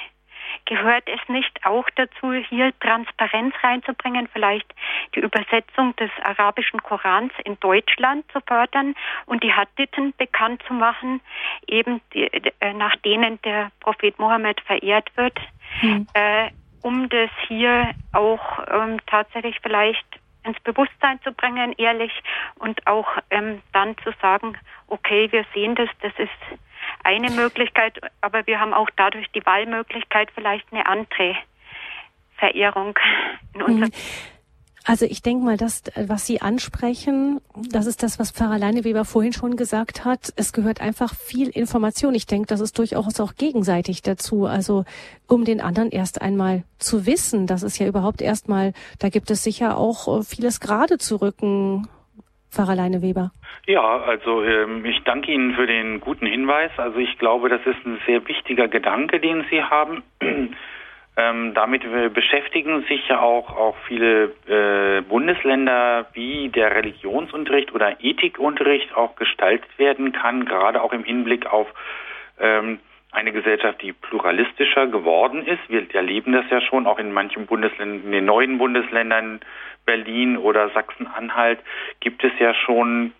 [0.64, 4.66] Gehört es nicht auch dazu, hier Transparenz reinzubringen, vielleicht
[5.14, 8.94] die Übersetzung des arabischen Korans in Deutschland zu fördern
[9.26, 11.20] und die Hadithen bekannt zu machen,
[11.66, 12.24] eben die,
[12.60, 15.38] äh, nach denen der Prophet Mohammed verehrt wird?
[15.80, 16.06] Hm.
[16.14, 16.50] Äh,
[16.82, 20.06] um das hier auch ähm, tatsächlich vielleicht
[20.44, 22.12] ins Bewusstsein zu bringen, ehrlich,
[22.56, 24.56] und auch ähm, dann zu sagen,
[24.86, 26.60] okay, wir sehen das, das ist
[27.04, 31.36] eine Möglichkeit, aber wir haben auch dadurch die Wahlmöglichkeit, vielleicht eine andere
[32.36, 32.98] Verehrung
[33.54, 33.90] in unserem.
[33.90, 34.37] Mhm.
[34.88, 39.34] Also ich denke mal, das, was Sie ansprechen, das ist das, was Pfarrer Leineweber vorhin
[39.34, 40.32] schon gesagt hat.
[40.36, 42.14] Es gehört einfach viel Information.
[42.14, 44.46] Ich denke, das ist durchaus auch gegenseitig dazu.
[44.46, 44.86] Also
[45.28, 49.44] um den anderen erst einmal zu wissen, das ist ja überhaupt erstmal, da gibt es
[49.44, 51.86] sicher auch äh, vieles gerade zu rücken.
[52.50, 53.30] Pfarrer Leineweber.
[53.66, 56.70] Ja, also ähm, ich danke Ihnen für den guten Hinweis.
[56.78, 60.02] Also ich glaube, das ist ein sehr wichtiger Gedanke, den Sie haben.
[61.18, 61.82] Ähm, damit
[62.14, 69.68] beschäftigen sich ja auch, auch viele äh, Bundesländer, wie der Religionsunterricht oder Ethikunterricht auch gestaltet
[69.78, 71.66] werden kann, gerade auch im Hinblick auf
[72.38, 72.78] ähm,
[73.10, 75.58] eine Gesellschaft, die pluralistischer geworden ist.
[75.68, 79.40] Wir erleben das ja schon auch in manchen Bundesländern, in den neuen Bundesländern
[79.86, 81.58] Berlin oder Sachsen-Anhalt
[81.98, 83.12] gibt es ja schon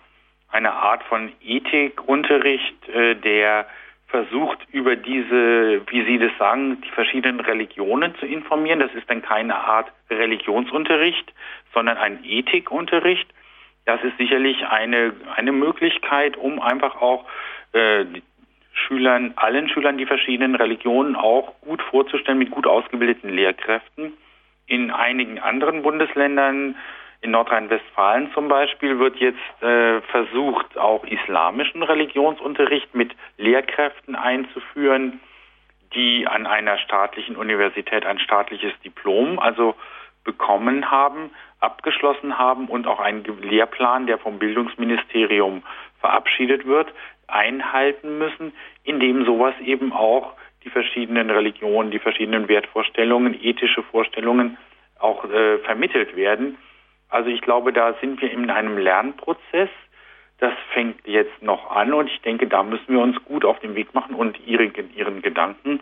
[0.53, 3.67] eine Art von Ethikunterricht, äh, der
[4.09, 8.81] versucht, über diese, wie Sie das sagen, die verschiedenen Religionen zu informieren.
[8.81, 11.33] Das ist dann keine Art Religionsunterricht,
[11.75, 13.29] sondern ein Ethikunterricht.
[13.85, 17.27] Das ist sicherlich eine, eine Möglichkeit, um einfach auch
[17.73, 18.07] äh,
[18.73, 24.15] Schülern, allen Schülern die verschiedenen Religionen auch gut vorzustellen mit gut ausgebildeten Lehrkräften.
[24.67, 26.77] In einigen anderen Bundesländern
[27.21, 35.21] In Nordrhein-Westfalen zum Beispiel wird jetzt äh, versucht, auch islamischen Religionsunterricht mit Lehrkräften einzuführen,
[35.95, 39.75] die an einer staatlichen Universität ein staatliches Diplom, also
[40.23, 41.31] bekommen haben,
[41.61, 45.63] abgeschlossen haben und auch einen Lehrplan, der vom Bildungsministerium
[46.01, 46.93] verabschiedet wird,
[47.27, 48.53] einhalten müssen,
[48.85, 50.35] indem sowas eben auch
[50.65, 54.57] die verschiedenen Religionen, die verschiedenen Wertvorstellungen, ethische Vorstellungen
[54.99, 56.59] auch äh, vermittelt werden.
[57.09, 59.71] Also ich glaube, da sind wir in einem Lernprozess.
[60.39, 63.75] Das fängt jetzt noch an und ich denke, da müssen wir uns gut auf den
[63.75, 65.81] Weg machen und ihre, ihren Gedanken,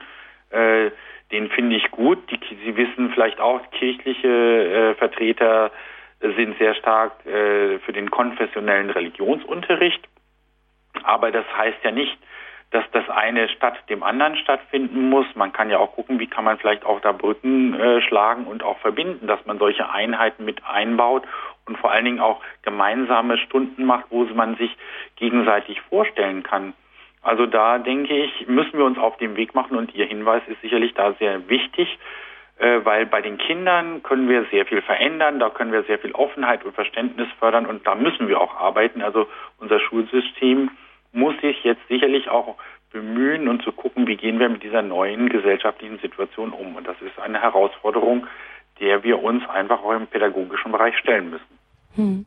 [0.51, 0.91] äh,
[1.31, 2.19] den finde ich gut.
[2.31, 5.73] Die, Sie wissen vielleicht auch, kirchliche äh, Vertreter
[6.21, 10.09] sind sehr stark äh, für den konfessionellen Religionsunterricht.
[11.03, 12.17] Aber das heißt ja nicht,
[12.77, 15.25] dass das eine statt dem anderen stattfinden muss.
[15.35, 18.63] Man kann ja auch gucken, wie kann man vielleicht auch da Brücken äh, schlagen und
[18.63, 21.23] auch verbinden, dass man solche Einheiten mit einbaut
[21.65, 24.77] und vor allen Dingen auch gemeinsame Stunden macht, wo man sich
[25.17, 26.75] gegenseitig vorstellen kann.
[27.23, 30.61] Also da denke ich, müssen wir uns auf den Weg machen und Ihr Hinweis ist
[30.61, 31.99] sicherlich da sehr wichtig,
[32.59, 36.13] äh, weil bei den Kindern können wir sehr viel verändern, da können wir sehr viel
[36.13, 39.01] Offenheit und Verständnis fördern und da müssen wir auch arbeiten.
[39.01, 39.29] Also
[39.59, 40.71] unser Schulsystem
[41.17, 42.57] muss sich jetzt sicherlich auch
[42.93, 46.77] bemühen und zu gucken, wie gehen wir mit dieser neuen gesellschaftlichen Situation um.
[46.77, 48.27] Und das ist eine Herausforderung,
[48.81, 51.59] der wir uns einfach auch im pädagogischen Bereich stellen müssen.
[51.95, 52.27] Hm.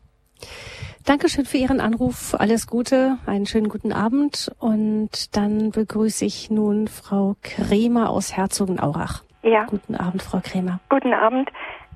[1.06, 2.36] Dankeschön für Ihren Anruf.
[2.38, 4.52] Alles Gute, einen schönen guten Abend.
[4.60, 9.24] Und dann begrüße ich nun Frau Kremer aus Herzogenaurach.
[9.42, 9.66] Ja.
[9.66, 10.80] Guten Abend, Frau Kremer.
[10.90, 11.50] Guten Abend.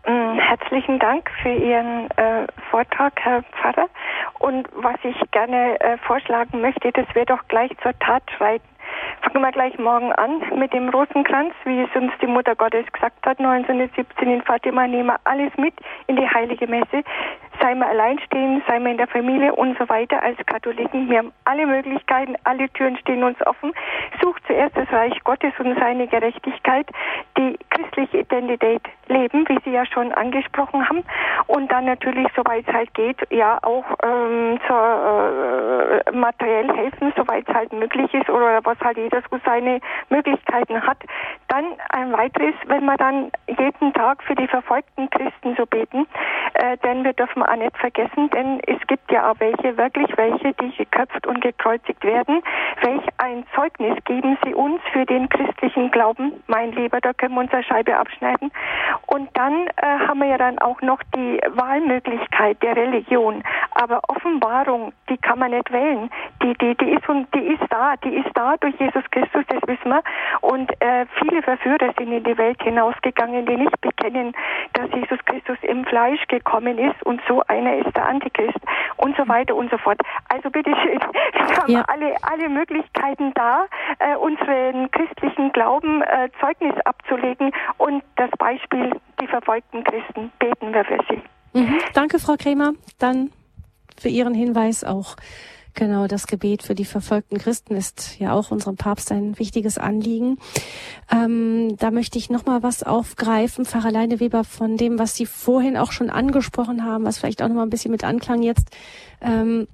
[0.06, 3.88] Mm, herzlichen Dank für Ihren äh, Vortrag, Herr Pfarrer.
[4.40, 8.68] Und was ich gerne äh, vorschlagen möchte, dass wir doch gleich zur Tat schreiten.
[9.22, 13.26] Fangen wir gleich morgen an mit dem Rosenkranz, wie es uns die Mutter Gottes gesagt
[13.26, 15.74] hat, 1917 in Fatima, nehmen wir alles mit
[16.08, 17.04] in die heilige Messe
[17.62, 21.10] sei man alleinstehend, sei man in der Familie und so weiter als Katholiken.
[21.10, 23.74] Wir haben alle Möglichkeiten, alle Türen stehen uns offen.
[24.22, 26.88] Sucht zuerst das Reich Gottes und seine Gerechtigkeit,
[27.38, 31.04] die christliche Identität leben, wie Sie ja schon angesprochen haben.
[31.48, 37.48] Und dann natürlich, soweit es halt geht, ja auch ähm, zur, äh, materiell helfen, soweit
[37.48, 40.98] es halt möglich ist oder was halt jeder so seine Möglichkeiten hat.
[41.48, 46.08] Dann ein weiteres, wenn wir dann jeden Tag für die verfolgten Christen so beten,
[46.54, 50.54] äh, denn wir dürfen auch nicht vergessen, denn es gibt ja auch welche, wirklich welche,
[50.54, 52.42] die geköpft und gekreuzigt werden.
[52.82, 57.42] Welch ein Zeugnis geben sie uns für den christlichen Glauben, mein Lieber, da können wir
[57.42, 58.52] unsere Scheibe abschneiden.
[59.08, 63.44] Und dann äh, haben wir ja dann auch noch die Wahlmöglichkeit der Religion.
[63.72, 66.10] Aber Offenbarung, die kann man nicht wählen.
[66.42, 67.04] Die, die, die, ist,
[67.34, 70.04] die ist da, die ist da durch Jesus Christus, das wissen wir.
[70.42, 74.34] Und äh, viele Verführer sind in die Welt hinausgegangen, die nicht bekennen,
[74.74, 78.60] dass Jesus Christus im Fleisch gekommen ist und so einer ist der Antichrist
[78.98, 80.00] und so weiter und so fort.
[80.30, 81.00] Also bitteschön,
[81.34, 81.84] wir haben ja.
[81.88, 83.66] alle, alle Möglichkeiten da,
[84.00, 88.92] äh, unseren christlichen Glauben äh, Zeugnis abzulegen und das Beispiel,
[89.22, 91.22] die verfolgten Christen, beten wir für sie.
[91.60, 91.80] Mhm.
[91.94, 92.74] Danke, Frau Kremer.
[93.00, 93.32] Dann
[94.00, 95.16] für Ihren Hinweis auch
[95.76, 100.38] Genau, das Gebet für die verfolgten Christen ist ja auch unserem Papst ein wichtiges Anliegen.
[101.12, 105.76] Ähm, da möchte ich noch mal was aufgreifen, Pfarrer Leineweber, von dem, was Sie vorhin
[105.76, 108.68] auch schon angesprochen haben, was vielleicht auch noch mal ein bisschen mit Anklang jetzt
[109.22, 109.68] ähm,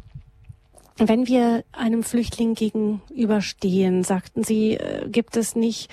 [1.00, 5.90] wenn wir einem Flüchtling gegenüberstehen, sagten Sie, äh, gibt es nicht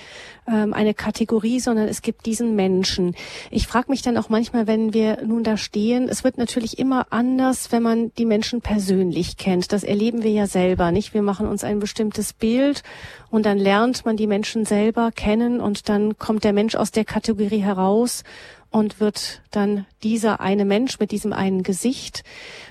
[0.49, 3.15] ähm, eine Kategorie, sondern es gibt diesen Menschen.
[3.51, 7.07] Ich frage mich dann auch manchmal, wenn wir nun da stehen, es wird natürlich immer
[7.11, 9.73] anders, wenn man die Menschen persönlich kennt.
[9.73, 11.15] Das erleben wir ja selber, nicht?
[11.15, 12.83] Wir machen uns ein bestimmtes Bild
[13.31, 17.05] und dann lernt man die Menschen selber kennen und dann kommt der Mensch aus der
[17.05, 18.25] Kategorie heraus
[18.71, 22.23] und wird dann dieser eine Mensch mit diesem einen Gesicht.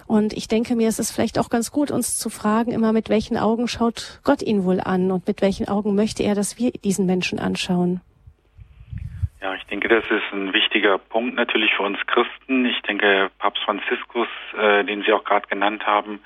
[0.08, 3.10] Und ich denke mir, es ist vielleicht auch ganz gut, uns zu fragen, immer mit
[3.10, 6.72] welchen Augen schaut Gott ihn wohl an und mit welchen Augen möchte er, dass wir
[6.72, 8.02] diesen Menschen anschauen.
[9.42, 12.66] Ja, ich denke, das ist ein wichtiger Punkt natürlich für uns Christen.
[12.66, 14.28] Ich denke, Papst Franziskus,
[14.58, 16.20] äh, den Sie auch gerade genannt haben,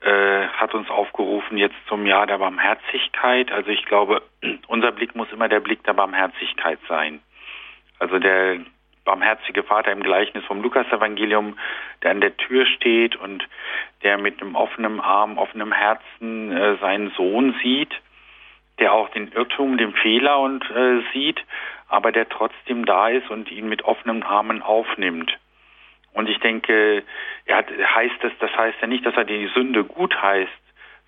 [0.00, 3.52] äh, hat uns aufgerufen jetzt zum Jahr der Barmherzigkeit.
[3.52, 4.22] Also ich glaube,
[4.66, 7.20] unser Blick muss immer der Blick der Barmherzigkeit sein.
[7.98, 8.58] Also der
[9.08, 11.58] barmherzige Vater im Gleichnis vom Lukasevangelium,
[12.02, 13.42] der an der Tür steht und
[14.02, 17.94] der mit einem offenen Arm, offenem Herzen äh, seinen Sohn sieht,
[18.78, 21.42] der auch den Irrtum, den Fehler und äh, sieht,
[21.88, 25.32] aber der trotzdem da ist und ihn mit offenen Armen aufnimmt.
[26.12, 27.02] Und ich denke,
[27.46, 30.52] er hat, heißt das, das heißt ja nicht, dass er die Sünde gut heißt,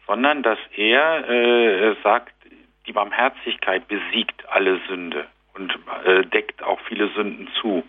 [0.06, 2.32] sondern dass er äh, sagt,
[2.86, 7.82] die Barmherzigkeit besiegt alle Sünde und äh, deckt auch viele Sünden zu.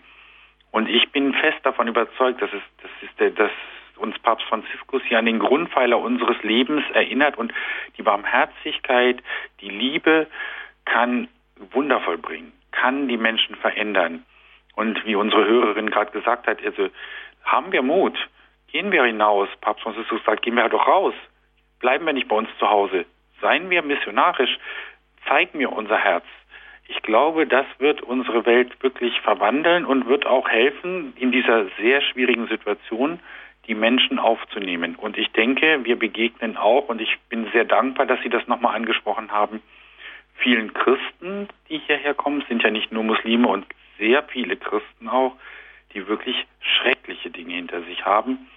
[0.70, 3.50] Und ich bin fest davon überzeugt, dass es, das ist der, dass
[3.96, 7.52] uns Papst Franziskus hier an den Grundpfeiler unseres Lebens erinnert und
[7.96, 9.22] die Barmherzigkeit,
[9.60, 10.26] die Liebe
[10.84, 11.28] kann
[11.72, 14.24] Wunder vollbringen, kann die Menschen verändern.
[14.74, 16.88] Und wie unsere Hörerin gerade gesagt hat, also
[17.44, 18.16] haben wir Mut,
[18.68, 19.48] gehen wir hinaus.
[19.60, 21.14] Papst Franziskus sagt, gehen wir doch raus.
[21.78, 23.04] Bleiben wir nicht bei uns zu Hause.
[23.40, 24.58] Seien wir missionarisch.
[25.28, 26.24] Zeigen wir unser Herz.
[26.88, 32.00] Ich glaube, das wird unsere Welt wirklich verwandeln und wird auch helfen, in dieser sehr
[32.02, 33.20] schwierigen Situation
[33.66, 34.96] die Menschen aufzunehmen.
[34.96, 38.74] Und ich denke, wir begegnen auch, und ich bin sehr dankbar, dass Sie das nochmal
[38.74, 39.62] angesprochen haben,
[40.34, 43.66] vielen Christen, die hierher kommen, sind ja nicht nur Muslime und
[43.98, 45.36] sehr viele Christen auch,
[45.94, 48.48] die wirklich schreckliche Dinge hinter sich haben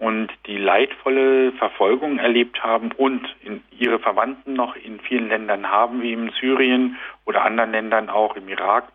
[0.00, 3.22] und die leidvolle Verfolgung erlebt haben und
[3.70, 6.96] ihre Verwandten noch in vielen Ländern haben, wie in Syrien
[7.26, 8.88] oder anderen Ländern auch im Irak,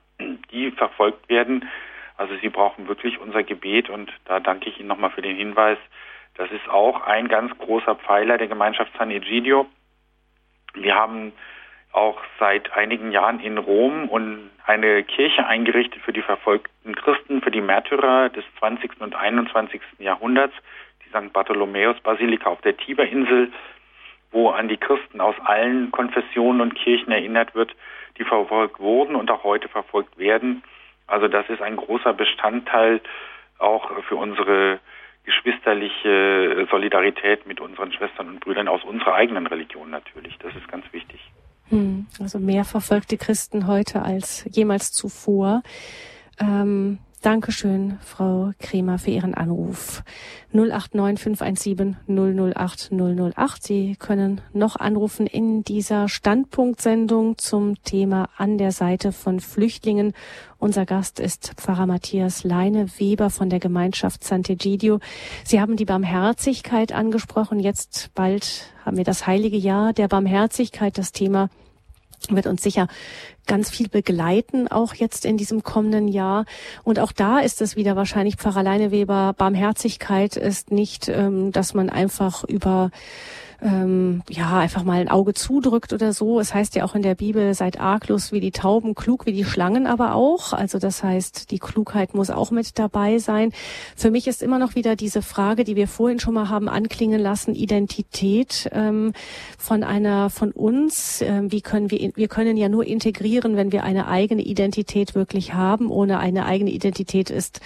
[0.52, 1.70] die verfolgt werden.
[2.18, 5.78] Also sie brauchen wirklich unser Gebet und da danke ich Ihnen nochmal für den Hinweis.
[6.38, 9.68] Das ist auch ein ganz großer Pfeiler der Gemeinschaft San Egidio.
[10.74, 11.34] Wir haben
[11.92, 17.52] auch seit einigen Jahren in Rom und eine Kirche eingerichtet für die verfolgten Christen, für
[17.52, 19.00] die Märtyrer des 20.
[19.02, 19.82] und 21.
[20.00, 20.56] Jahrhunderts.
[21.16, 21.32] St.
[21.34, 23.52] Bartholomäus Basilika auf der Tiberinsel,
[24.32, 27.74] wo an die Christen aus allen Konfessionen und Kirchen erinnert wird,
[28.18, 30.64] die verfolgt wurden und auch heute verfolgt werden.
[31.08, 33.02] Also das ist ein großer Bestandteil
[33.60, 34.80] auch für unsere
[35.24, 40.38] geschwisterliche Solidarität mit unseren Schwestern und Brüdern aus unserer eigenen Religion natürlich.
[40.40, 41.20] Das ist ganz wichtig.
[41.70, 45.64] Hm, also mehr verfolgte Christen heute als jemals zuvor.
[46.40, 50.04] Ähm, Dankeschön, Frau Kremer, für Ihren Anruf.
[50.54, 53.64] 089 517 008 008.
[53.64, 60.14] Sie können noch anrufen in dieser Standpunktsendung zum Thema an der Seite von Flüchtlingen.
[60.60, 65.02] Unser Gast ist Pfarrer Matthias Leine Weber von der Gemeinschaft Sant'Egidio.
[65.44, 67.60] Sie haben die Barmherzigkeit angesprochen.
[67.60, 71.50] Jetzt bald haben wir das heilige Jahr der Barmherzigkeit, das Thema
[72.32, 72.88] wird uns sicher
[73.48, 76.46] ganz viel begleiten, auch jetzt in diesem kommenden Jahr.
[76.84, 81.90] Und auch da ist es wieder wahrscheinlich Pfarrer Leineweber, Barmherzigkeit ist nicht, ähm, dass man
[81.90, 82.92] einfach über
[83.66, 86.40] ähm, ja einfach mal ein Auge zudrückt oder so.
[86.40, 89.44] Es heißt ja auch in der Bibel, seid arglos wie die Tauben, klug wie die
[89.44, 90.54] Schlangen aber auch.
[90.54, 93.52] Also das heißt, die Klugheit muss auch mit dabei sein.
[93.96, 97.20] Für mich ist immer noch wieder diese Frage, die wir vorhin schon mal haben anklingen
[97.20, 99.14] lassen, Identität ähm,
[99.58, 101.22] von einer von uns.
[101.22, 105.56] Ähm, wie können wir wir können ja nur integrieren, wenn wir eine eigene Identität wirklich
[105.56, 105.90] haben.
[105.90, 107.62] Ohne eine eigene Identität ist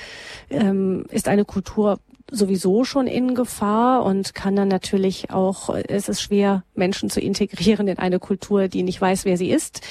[0.49, 1.99] ähm, ist eine Kultur
[2.31, 7.87] sowieso schon in Gefahr und kann dann natürlich auch, es ist schwer, Menschen zu integrieren
[7.87, 9.81] in eine Kultur, die nicht weiß, wer sie ist.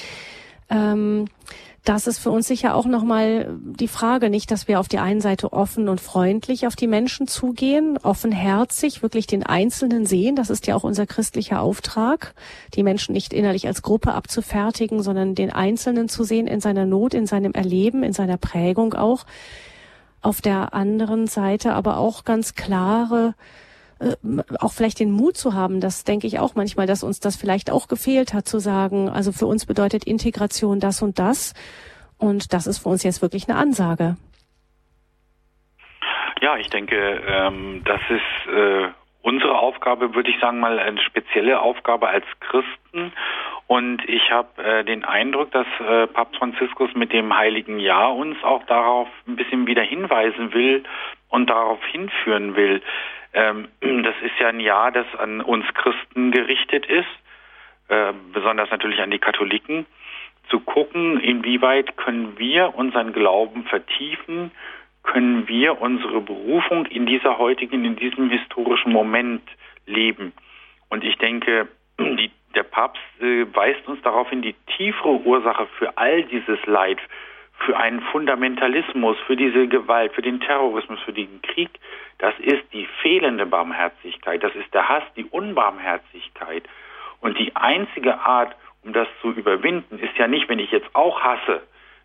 [0.69, 1.25] Ähm,
[1.85, 5.21] das ist für uns sicher auch nochmal die Frage, nicht, dass wir auf die einen
[5.21, 10.35] Seite offen und freundlich auf die Menschen zugehen, offenherzig, wirklich den Einzelnen sehen.
[10.35, 12.35] Das ist ja auch unser christlicher Auftrag,
[12.75, 17.13] die Menschen nicht innerlich als Gruppe abzufertigen, sondern den Einzelnen zu sehen in seiner Not,
[17.13, 19.25] in seinem Erleben, in seiner Prägung auch
[20.21, 23.35] auf der anderen Seite aber auch ganz klare,
[23.99, 24.15] äh,
[24.59, 27.71] auch vielleicht den Mut zu haben, das denke ich auch manchmal, dass uns das vielleicht
[27.71, 31.53] auch gefehlt hat, zu sagen, also für uns bedeutet Integration das und das.
[32.17, 34.17] Und das ist für uns jetzt wirklich eine Ansage.
[36.41, 38.87] Ja, ich denke, ähm, das ist äh,
[39.21, 43.13] unsere Aufgabe, würde ich sagen, mal eine spezielle Aufgabe als Christen.
[43.69, 48.35] Und ich habe äh, den Eindruck, dass äh, Papst Franziskus mit dem Heiligen Jahr uns
[48.43, 50.81] auch darauf ein bisschen wieder hinweisen will
[51.27, 52.81] und darauf hinführen will.
[53.31, 57.05] Ähm, das ist ja ein Jahr, das an uns Christen gerichtet ist,
[57.89, 59.85] äh, besonders natürlich an die Katholiken,
[60.49, 64.49] zu gucken, inwieweit können wir unseren Glauben vertiefen,
[65.03, 69.43] können wir unsere Berufung in dieser heutigen, in diesem historischen Moment
[69.85, 70.33] leben.
[70.89, 71.67] Und ich denke,
[71.99, 76.99] die der Papst äh, weist uns darauf hin, die tiefere Ursache für all dieses Leid,
[77.65, 81.69] für einen Fundamentalismus, für diese Gewalt, für den Terrorismus, für den Krieg,
[82.19, 86.63] das ist die fehlende Barmherzigkeit, das ist der Hass, die Unbarmherzigkeit.
[87.21, 91.21] Und die einzige Art, um das zu überwinden, ist ja nicht, wenn ich jetzt auch
[91.21, 91.61] hasse,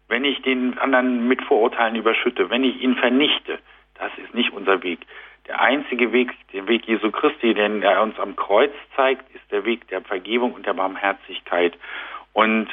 [0.08, 3.58] wenn ich den anderen mit Vorurteilen überschütte, wenn ich ihn vernichte.
[3.98, 5.00] Das ist nicht unser Weg.
[5.46, 9.64] Der einzige Weg, der Weg Jesu Christi, den er uns am Kreuz zeigt, ist der
[9.64, 11.74] Weg der Vergebung und der Barmherzigkeit.
[12.32, 12.68] Und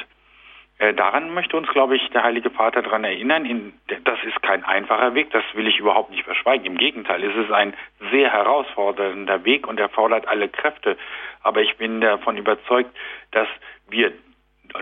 [0.78, 3.44] äh, daran möchte uns, glaube ich, der Heilige Vater daran erinnern.
[3.44, 3.74] In,
[4.04, 6.66] das ist kein einfacher Weg, das will ich überhaupt nicht verschweigen.
[6.66, 7.74] Im Gegenteil, es ist ein
[8.10, 10.96] sehr herausfordernder Weg und er fordert alle Kräfte.
[11.42, 12.90] Aber ich bin davon überzeugt,
[13.30, 13.48] dass
[13.90, 14.12] wir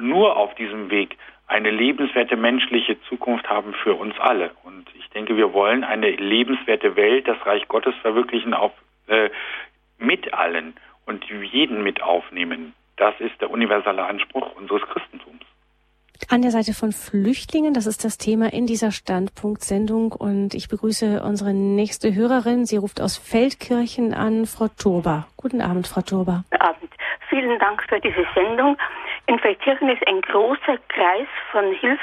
[0.01, 1.19] nur auf diesem Weg
[1.51, 4.52] eine lebenswerte menschliche Zukunft haben für uns alle.
[4.62, 8.72] Und ich denke, wir wollen eine lebenswerte Welt, das Reich Gottes verwirklichen auf,
[9.09, 9.31] äh,
[9.98, 10.74] mit allen
[11.06, 12.72] und jeden mit aufnehmen.
[12.97, 15.40] Das ist der universelle Anspruch unseres Christentums.
[16.28, 20.12] An der Seite von Flüchtlingen, das ist das Thema in dieser Standpunktsendung.
[20.12, 22.64] Und ich begrüße unsere nächste Hörerin.
[22.64, 25.27] Sie ruft aus Feldkirchen an, Frau Turba.
[25.36, 26.44] Guten Abend, Frau Turba.
[26.51, 26.90] Guten Abend.
[27.28, 28.77] Vielen Dank für diese Sendung.
[29.31, 32.02] In Feldkirchen ist ein großer Kreis von Hilfs,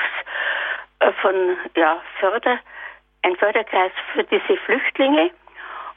[0.99, 2.57] äh, von ja, Förder,
[3.23, 5.31] ein Förderkreis für diese Flüchtlinge.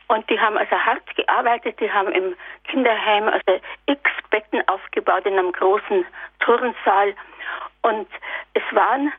[0.09, 2.35] Und die haben also hart gearbeitet, die haben im
[2.65, 6.05] Kinderheim also x Betten aufgebaut in einem großen
[6.41, 7.15] Turnsaal.
[7.83, 8.09] Und
[8.55, 9.13] es waren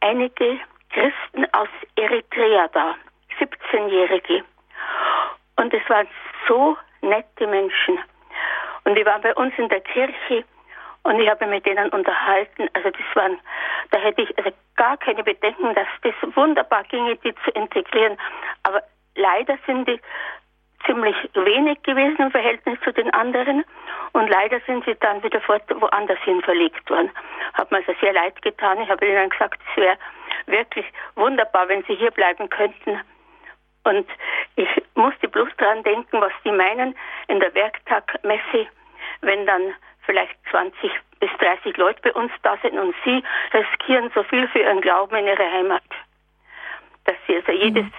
[0.00, 0.60] einige
[0.94, 2.94] Christen aus Eritrea da,
[3.38, 4.44] 17-Jährige.
[5.56, 6.08] Und es waren
[6.48, 7.98] so nette Menschen.
[8.84, 10.46] Und die waren bei uns in der Kirche
[11.02, 12.68] und ich habe mit denen unterhalten.
[12.74, 13.38] Also das waren,
[13.90, 18.18] da hätte ich also gar keine Bedenken, dass das wunderbar ginge, die zu integrieren.
[18.62, 18.82] Aber
[19.14, 20.00] leider sind die
[20.86, 23.64] ziemlich wenig gewesen im Verhältnis zu den anderen
[24.12, 27.10] und leider sind sie dann wieder fort woanders hin verlegt worden.
[27.54, 28.80] Hat mir also sehr leid getan.
[28.80, 29.98] Ich habe ihnen gesagt, es wäre
[30.46, 30.86] wirklich
[31.16, 33.00] wunderbar, wenn sie hier bleiben könnten.
[33.84, 34.06] Und
[34.56, 36.94] ich musste bloß daran denken, was die meinen
[37.28, 38.66] in der Werktagmesse,
[39.22, 39.74] wenn dann
[40.10, 43.22] vielleicht 20 bis 30 Leute bei uns da sind und sie
[43.52, 45.82] riskieren so viel für ihren Glauben in ihrer Heimat,
[47.04, 47.92] dass sie also jedes mhm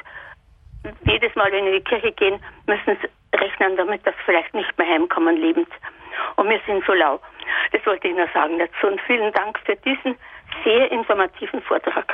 [1.05, 4.53] jedes Mal, wenn wir in die Kirche gehen, müssen sie rechnen damit, dass sie vielleicht
[4.53, 5.67] nicht mehr heimkommen lebend.
[6.35, 7.19] Und wir sind so lau.
[7.71, 8.87] Das wollte ich nur sagen dazu.
[8.87, 10.15] Und vielen Dank für diesen
[10.63, 12.11] sehr informativen Vortrag.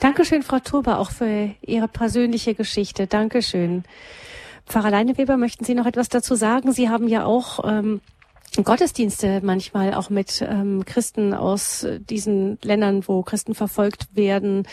[0.00, 3.06] Dankeschön, Frau Turba, auch für Ihre persönliche Geschichte.
[3.06, 3.84] Dankeschön.
[4.66, 6.72] Pfarrer Leineweber, möchten Sie noch etwas dazu sagen?
[6.72, 8.00] Sie haben ja auch ähm,
[8.64, 14.66] Gottesdienste manchmal auch mit ähm, Christen aus diesen Ländern, wo Christen verfolgt werden.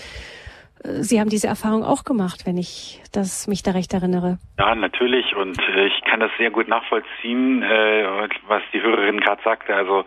[0.84, 4.38] Sie haben diese Erfahrung auch gemacht, wenn ich das mich da recht erinnere.
[4.60, 5.36] Ja, natürlich.
[5.36, 9.76] Und äh, ich kann das sehr gut nachvollziehen, äh, was die Hörerin gerade sagte.
[9.76, 10.06] Also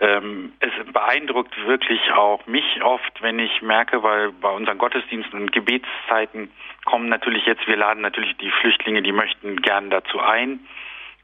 [0.00, 5.52] ähm, es beeindruckt wirklich auch mich oft, wenn ich merke, weil bei unseren Gottesdiensten und
[5.52, 6.50] Gebetszeiten
[6.84, 10.60] kommen natürlich jetzt, wir laden natürlich die Flüchtlinge, die möchten gern dazu ein.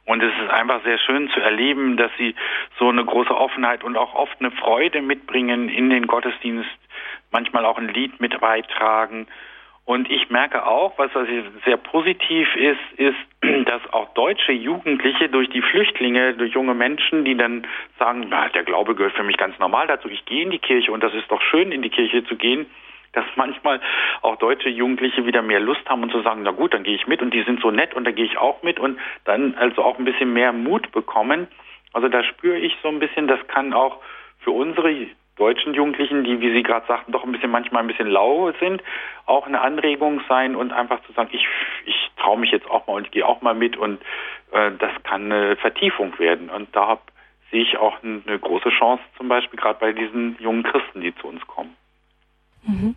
[0.06, 2.34] Und es ist einfach sehr schön zu erleben, dass sie
[2.78, 6.68] so eine große Offenheit und auch oft eine Freude mitbringen in den Gottesdienst
[7.30, 9.26] manchmal auch ein Lied mit beitragen.
[9.86, 11.10] Und ich merke auch, was,
[11.64, 13.16] sehr positiv ist, ist,
[13.66, 17.66] dass auch deutsche Jugendliche durch die Flüchtlinge, durch junge Menschen, die dann
[17.98, 20.92] sagen, na, der Glaube gehört für mich ganz normal dazu, ich gehe in die Kirche
[20.92, 22.66] und das ist doch schön, in die Kirche zu gehen,
[23.14, 23.80] dass manchmal
[24.22, 27.06] auch deutsche Jugendliche wieder mehr Lust haben und zu sagen, na gut, dann gehe ich
[27.06, 29.82] mit und die sind so nett und dann gehe ich auch mit und dann also
[29.82, 31.48] auch ein bisschen mehr Mut bekommen.
[31.92, 34.00] Also da spüre ich so ein bisschen, das kann auch
[34.40, 38.08] für unsere deutschen Jugendlichen, die, wie Sie gerade sagten, doch ein bisschen manchmal ein bisschen
[38.08, 38.82] lau sind,
[39.26, 41.46] auch eine Anregung sein und einfach zu sagen, ich,
[41.86, 44.00] ich traue mich jetzt auch mal und gehe auch mal mit und
[44.52, 46.50] äh, das kann eine Vertiefung werden.
[46.50, 46.98] Und da
[47.50, 51.28] sehe ich auch eine große Chance, zum Beispiel gerade bei diesen jungen Christen, die zu
[51.28, 51.76] uns kommen.
[52.66, 52.94] Mhm.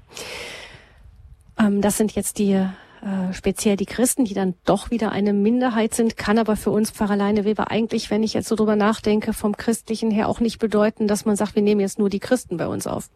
[1.58, 2.66] Ähm, das sind jetzt die
[3.02, 6.90] äh, speziell die Christen, die dann doch wieder eine Minderheit sind, kann aber für uns
[6.90, 11.08] Pfarrer Weber eigentlich, wenn ich jetzt so drüber nachdenke, vom Christlichen her auch nicht bedeuten,
[11.08, 13.10] dass man sagt, wir nehmen jetzt nur die Christen bei uns auf.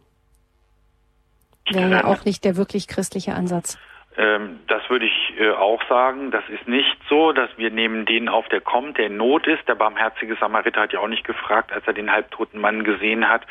[1.70, 3.76] Wäre ja auch nicht der wirklich christliche Ansatz.
[4.16, 6.30] Ähm, das würde ich äh, auch sagen.
[6.30, 9.66] Das ist nicht so, dass wir nehmen den auf, der kommt, der in Not ist.
[9.66, 13.46] Der barmherzige Samariter hat ja auch nicht gefragt, als er den halbtoten Mann gesehen hat,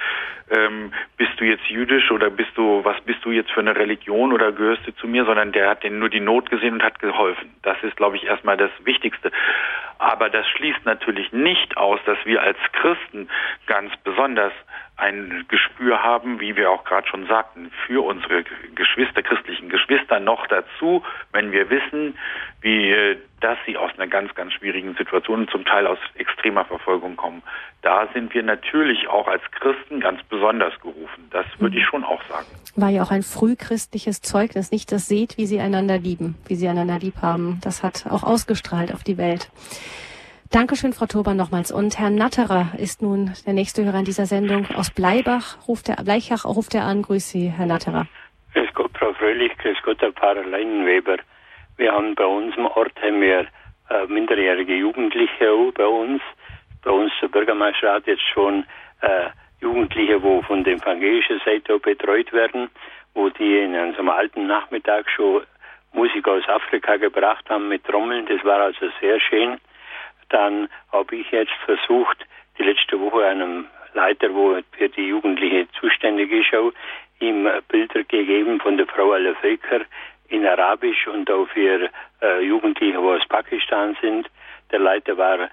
[0.51, 4.33] ähm, bist du jetzt jüdisch oder bist du, was bist du jetzt für eine Religion
[4.33, 6.99] oder gehörst du zu mir, sondern der hat den nur die Not gesehen und hat
[6.99, 7.55] geholfen.
[7.63, 9.31] Das ist, glaube ich, erstmal das Wichtigste.
[9.97, 13.29] Aber das schließt natürlich nicht aus, dass wir als Christen
[13.65, 14.53] ganz besonders
[15.01, 18.43] ein Gespür haben, wie wir auch gerade schon sagten, für unsere
[18.75, 21.03] Geschwister, christlichen Geschwister noch dazu,
[21.33, 22.15] wenn wir wissen,
[22.61, 27.15] wie, äh, dass sie aus einer ganz, ganz schwierigen Situation, zum Teil aus extremer Verfolgung
[27.15, 27.41] kommen.
[27.81, 31.27] Da sind wir natürlich auch als Christen ganz besonders gerufen.
[31.31, 32.45] Das würde ich schon auch sagen.
[32.75, 36.67] War ja auch ein frühchristliches Zeugnis, nicht das seht, wie sie einander lieben, wie sie
[36.67, 37.59] einander lieb haben.
[37.63, 39.49] Das hat auch ausgestrahlt auf die Welt.
[40.51, 41.71] Dankeschön, Frau Tober, nochmals.
[41.71, 44.67] Und Herr Natterer ist nun der nächste Hörer in dieser Sendung.
[44.75, 47.03] Aus Bleibach ruft er, Bleichach ruft er an.
[47.03, 48.05] Grüß Sie, Herr Natterer.
[48.53, 49.57] Grüß Gott, Frau Fröhlich.
[49.59, 51.15] Grüß Gott, Herr Pfarrer Leinenweber.
[51.77, 53.47] Wir haben bei uns im Ort haben wir
[53.89, 56.21] äh, minderjährige Jugendliche auch bei uns.
[56.83, 58.65] Bei uns der Bürgermeisterrat jetzt schon
[58.99, 59.29] äh,
[59.61, 62.69] Jugendliche, wo von der evangelischen Seite betreut werden,
[63.13, 65.43] wo die in einem alten Nachmittag schon
[65.93, 68.25] Musik aus Afrika gebracht haben mit Trommeln.
[68.25, 69.57] Das war also sehr schön.
[70.31, 72.17] Dann habe ich jetzt versucht,
[72.57, 76.71] die letzte Woche einem Leiter, wo für die Jugendliche zuständig ist, auch,
[77.19, 79.81] ihm Bilder gegeben von der Frau Völker
[80.29, 81.89] in Arabisch und auch für
[82.21, 84.27] äh, Jugendliche, wo aus Pakistan sind.
[84.71, 85.49] Der Leiter war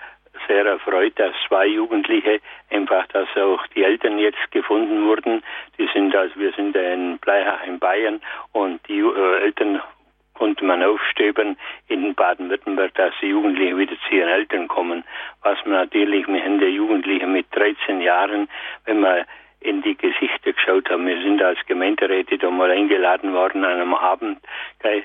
[0.47, 2.41] sehr erfreut, dass zwei Jugendliche
[2.71, 5.43] einfach, dass auch die Eltern jetzt gefunden wurden.
[5.77, 8.21] Die sind also, wir sind in Bleiach in Bayern
[8.53, 9.83] und die äh, Eltern
[10.39, 11.57] konnte man aufstöbern
[11.89, 15.05] in Baden-Württemberg, dass die Jugendlichen wieder zu ihren Eltern kommen.
[15.43, 18.49] Was man natürlich, haben der Jugendlichen mit 13 Jahren,
[18.85, 19.25] wenn man
[19.61, 23.95] in die Gesichter geschaut haben, wir sind als Gemeinderäte da mal eingeladen worden an einem
[23.95, 24.39] Abend,
[24.81, 25.05] gell,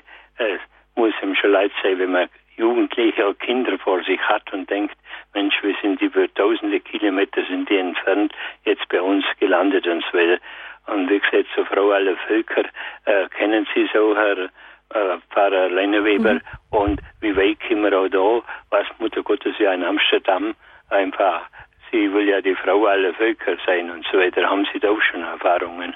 [0.94, 4.96] muss ihm schon leid sein, wenn man Jugendliche oder Kinder vor sich hat und denkt,
[5.34, 8.32] Mensch, wir sind über tausende Kilometer sind die entfernt,
[8.64, 10.40] jetzt bei uns gelandet und so weiter.
[10.86, 12.64] Und wie gesagt, so Frau aller Völker,
[13.06, 14.50] äh, kennen Sie so, Herr
[14.94, 16.40] äh, Pfarrer Lenneweber, mhm.
[16.70, 20.54] und wie weit kommen wir auch da, was Mutter Gottes ja in Amsterdam
[20.90, 21.42] einfach,
[21.90, 24.48] sie will ja die Frau aller Völker sein und so weiter.
[24.48, 25.94] Haben Sie da auch schon Erfahrungen?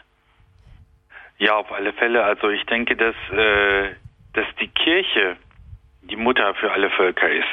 [1.39, 2.25] Ja, auf alle Fälle.
[2.25, 3.95] Also ich denke, dass, äh,
[4.35, 5.37] dass die Kirche
[6.03, 7.47] die Mutter für alle Völker ist.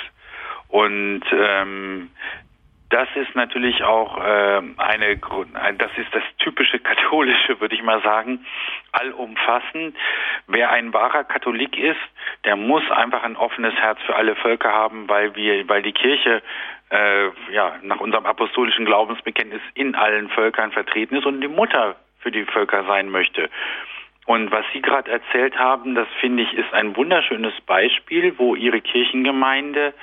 [0.70, 2.10] Und ähm,
[2.96, 8.46] das ist natürlich auch äh, eine das ist das typische katholische, würde ich mal sagen,
[8.94, 9.98] allumfassend.
[10.48, 12.00] Wer ein wahrer Katholik ist,
[12.46, 16.42] der muss einfach ein offenes Herz für alle Völker haben, weil wir, weil die Kirche
[16.90, 22.32] äh, ja nach unserem apostolischen Glaubensbekenntnis in allen Völkern vertreten ist und die Mutter für
[22.32, 23.50] die Völker sein möchte.
[24.26, 28.80] Und was Sie gerade erzählt haben, das finde ich ist ein wunderschönes Beispiel, wo Ihre
[28.80, 29.94] Kirchengemeinde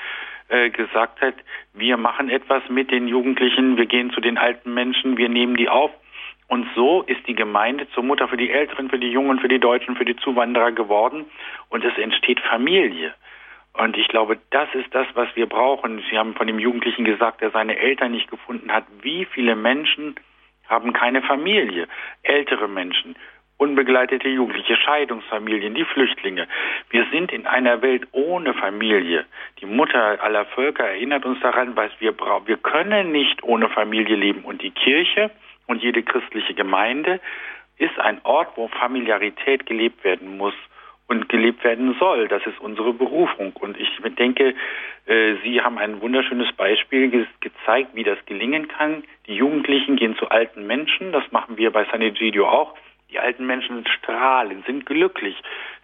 [0.52, 1.34] äh, gesagt hat,
[1.72, 5.68] wir machen etwas mit den Jugendlichen, wir gehen zu den alten Menschen, wir nehmen die
[5.68, 5.90] auf.
[6.46, 9.58] Und so ist die Gemeinde zur Mutter für die Älteren, für die Jungen, für die
[9.58, 11.24] Deutschen, für die Zuwanderer geworden.
[11.70, 13.14] Und es entsteht Familie.
[13.72, 16.04] Und ich glaube, das ist das, was wir brauchen.
[16.10, 18.84] Sie haben von dem Jugendlichen gesagt, der seine Eltern nicht gefunden hat.
[19.00, 20.16] Wie viele Menschen
[20.68, 21.88] haben keine Familie?
[22.22, 23.16] Ältere Menschen,
[23.58, 26.48] unbegleitete Jugendliche, Scheidungsfamilien, die Flüchtlinge.
[26.90, 29.24] Wir sind in einer Welt ohne Familie.
[29.60, 32.48] Die Mutter aller Völker erinnert uns daran, was wir brauchen.
[32.48, 34.44] Wir können nicht ohne Familie leben.
[34.44, 35.30] Und die Kirche
[35.66, 37.20] und jede christliche Gemeinde
[37.78, 40.54] ist ein Ort, wo Familiarität gelebt werden muss
[41.08, 42.28] und gelebt werden soll.
[42.28, 43.52] Das ist unsere Berufung.
[43.60, 44.54] Und ich denke,
[45.06, 49.04] äh, Sie haben ein wunderschönes Beispiel ge gezeigt, wie das gelingen kann.
[49.26, 51.12] Die Jugendlichen gehen zu alten Menschen.
[51.12, 52.74] Das machen wir bei San Egidio auch.
[53.12, 55.36] Die alten Menschen strahlen, sind glücklich.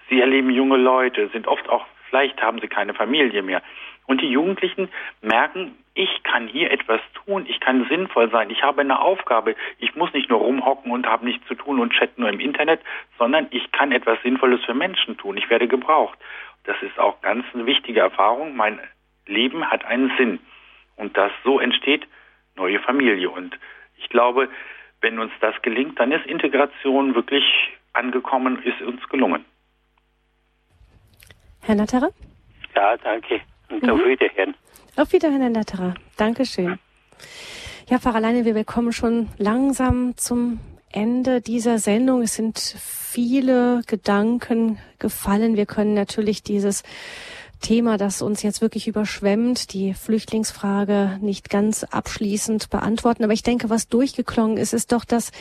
[0.09, 3.62] Sie erleben junge Leute, sind oft auch, vielleicht haben sie keine Familie mehr.
[4.06, 4.88] Und die Jugendlichen
[5.20, 9.94] merken, ich kann hier etwas tun, ich kann sinnvoll sein, ich habe eine Aufgabe, ich
[9.94, 12.80] muss nicht nur rumhocken und habe nichts zu tun und chatten nur im Internet,
[13.18, 16.18] sondern ich kann etwas Sinnvolles für Menschen tun, ich werde gebraucht.
[16.64, 18.80] Das ist auch ganz eine wichtige Erfahrung, mein
[19.26, 20.38] Leben hat einen Sinn.
[20.96, 22.06] Und das so entsteht
[22.56, 23.28] neue Familie.
[23.28, 23.59] Und
[23.98, 24.48] ich glaube,
[25.01, 27.45] wenn uns das gelingt, dann ist Integration wirklich
[27.93, 29.45] angekommen, ist uns gelungen.
[31.61, 32.11] Herr Natterer?
[32.75, 33.41] Ja, danke.
[33.69, 33.91] Und mhm.
[33.91, 34.55] auf Wiederhören.
[34.97, 35.95] Auf Wiederhören, Herr Natterer.
[36.16, 36.79] Dankeschön.
[37.89, 40.61] Ja, Pfarrer Leine, wir kommen schon langsam zum
[40.93, 42.23] Ende dieser Sendung.
[42.23, 45.57] Es sind viele Gedanken gefallen.
[45.57, 46.83] Wir können natürlich dieses
[47.60, 53.24] Thema, das uns jetzt wirklich überschwemmt, die Flüchtlingsfrage nicht ganz abschließend beantworten.
[53.24, 55.32] Aber ich denke, was durchgeklungen ist, ist doch das,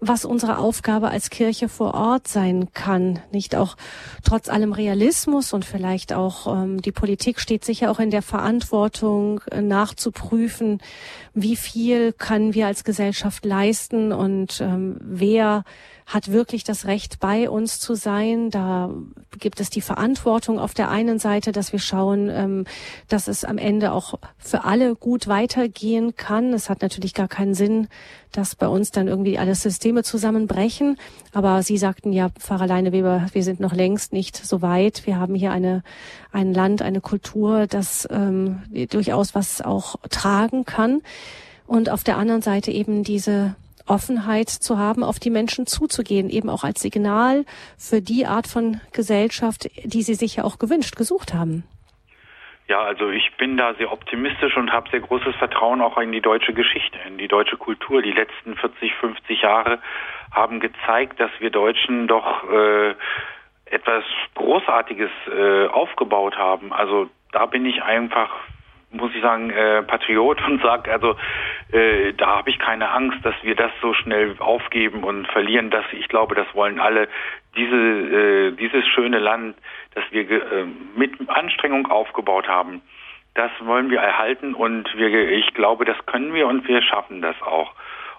[0.00, 3.20] was unsere Aufgabe als Kirche vor Ort sein kann.
[3.32, 3.76] Nicht auch
[4.24, 9.40] trotz allem Realismus und vielleicht auch ähm, die Politik steht sicher auch in der Verantwortung
[9.50, 10.80] äh, nachzuprüfen,
[11.34, 15.64] wie viel können wir als Gesellschaft leisten und ähm, wer
[16.10, 18.50] hat wirklich das Recht, bei uns zu sein.
[18.50, 18.90] Da
[19.38, 22.64] gibt es die Verantwortung auf der einen Seite, dass wir schauen, ähm,
[23.08, 26.52] dass es am Ende auch für alle gut weitergehen kann.
[26.52, 27.86] Es hat natürlich gar keinen Sinn,
[28.32, 30.98] dass bei uns dann irgendwie alle Systeme zusammenbrechen.
[31.32, 35.06] Aber Sie sagten ja, Pfarrer Leineweber, wir sind noch längst nicht so weit.
[35.06, 35.84] Wir haben hier eine,
[36.32, 41.02] ein Land, eine Kultur, das ähm, durchaus was auch tragen kann.
[41.68, 43.54] Und auf der anderen Seite eben diese
[43.86, 47.44] Offenheit zu haben, auf die Menschen zuzugehen, eben auch als Signal
[47.78, 51.64] für die Art von Gesellschaft, die sie sich ja auch gewünscht, gesucht haben.
[52.70, 56.20] Ja, also ich bin da sehr optimistisch und habe sehr großes Vertrauen auch in die
[56.20, 58.00] deutsche Geschichte, in die deutsche Kultur.
[58.00, 59.80] Die letzten 40, 50 Jahre
[60.30, 62.94] haben gezeigt, dass wir Deutschen doch äh,
[63.64, 64.04] etwas
[64.36, 66.72] Großartiges äh, aufgebaut haben.
[66.72, 68.30] Also da bin ich einfach
[68.90, 71.16] muss ich sagen, äh, Patriot und sage, also
[71.72, 75.70] äh, da habe ich keine Angst, dass wir das so schnell aufgeben und verlieren.
[75.70, 77.08] Das, ich glaube, das wollen alle.
[77.56, 79.56] Diese, äh, dieses schöne Land,
[79.94, 82.82] das wir äh, mit Anstrengung aufgebaut haben,
[83.34, 87.40] das wollen wir erhalten und wir, ich glaube, das können wir und wir schaffen das
[87.42, 87.72] auch.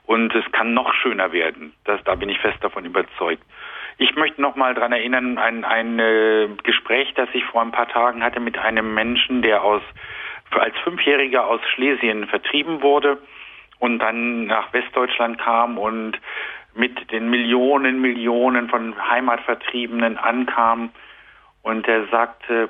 [0.06, 1.74] Und es kann noch schöner werden.
[1.86, 3.44] Das, da bin ich fest davon überzeugt.
[3.98, 7.88] Ich möchte noch mal daran erinnern, ein, ein äh, Gespräch, das ich vor ein paar
[7.88, 9.84] Tagen hatte mit einem Menschen, der aus
[10.52, 13.18] als Fünfjähriger aus Schlesien vertrieben wurde
[13.80, 16.20] und dann nach Westdeutschland kam und
[16.74, 20.92] mit den Millionen, Millionen von Heimatvertriebenen ankam.
[21.64, 22.70] Und er sagte,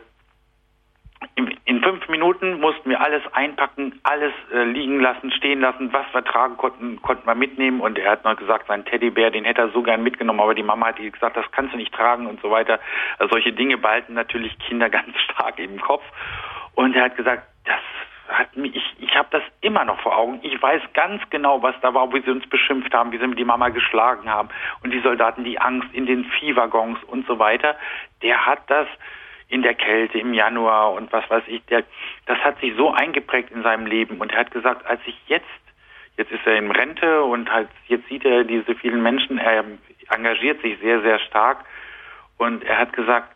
[1.65, 6.23] in fünf Minuten mussten wir alles einpacken, alles äh, liegen lassen, stehen lassen, was wir
[6.23, 7.79] tragen konnten, konnten wir mitnehmen.
[7.79, 10.63] Und er hat noch gesagt, sein Teddybär, den hätte er so gern mitgenommen, aber die
[10.63, 12.79] Mama hat gesagt, das kannst du nicht tragen und so weiter.
[13.19, 16.03] Also solche Dinge behalten natürlich Kinder ganz stark im Kopf.
[16.73, 20.39] Und er hat gesagt, das hat mich, ich, ich habe das immer noch vor Augen.
[20.41, 23.45] Ich weiß ganz genau, was da war, wie sie uns beschimpft haben, wie sie die
[23.45, 24.49] Mama geschlagen haben
[24.83, 27.75] und die Soldaten, die Angst in den Viehwaggons und so weiter.
[28.21, 28.87] Der hat das
[29.49, 31.83] in der Kälte im Januar und was weiß ich, der,
[32.25, 35.45] das hat sich so eingeprägt in seinem Leben und er hat gesagt, als ich jetzt,
[36.15, 39.65] jetzt ist er in Rente und halt jetzt sieht er diese vielen Menschen, er
[40.09, 41.65] engagiert sich sehr, sehr stark
[42.37, 43.35] und er hat gesagt,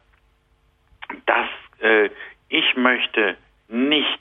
[1.26, 1.48] dass
[1.82, 2.10] äh,
[2.48, 3.36] ich möchte
[3.68, 4.20] nicht,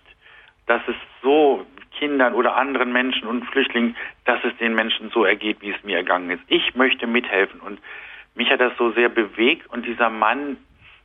[0.67, 1.67] dass es so
[1.99, 5.97] Kindern oder anderen Menschen und Flüchtlingen, dass es den Menschen so ergeht, wie es mir
[5.97, 6.43] ergangen ist.
[6.49, 7.81] Ich möchte mithelfen und
[8.35, 10.57] mich hat das so sehr bewegt und dieser Mann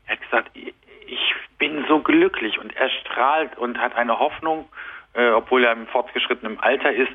[0.07, 4.67] hat gesagt, ich bin so glücklich und er strahlt und hat eine Hoffnung,
[5.13, 7.11] äh, obwohl er im fortgeschrittenen Alter ist.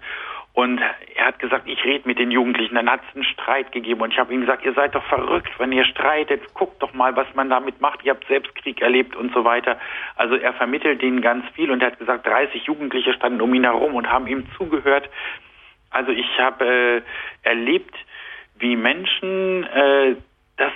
[0.54, 0.80] Und
[1.16, 2.76] er hat gesagt, ich rede mit den Jugendlichen.
[2.76, 5.50] Dann hat es einen Streit gegeben und ich habe ihm gesagt, ihr seid doch verrückt,
[5.58, 6.54] wenn ihr streitet.
[6.54, 8.04] Guckt doch mal, was man damit macht.
[8.04, 9.80] Ihr habt selbst Krieg erlebt und so weiter.
[10.14, 13.64] Also er vermittelt denen ganz viel und er hat gesagt, 30 Jugendliche standen um ihn
[13.64, 15.10] herum und haben ihm zugehört.
[15.90, 17.02] Also ich habe äh,
[17.42, 17.96] erlebt,
[18.56, 20.14] wie Menschen äh,
[20.56, 20.72] das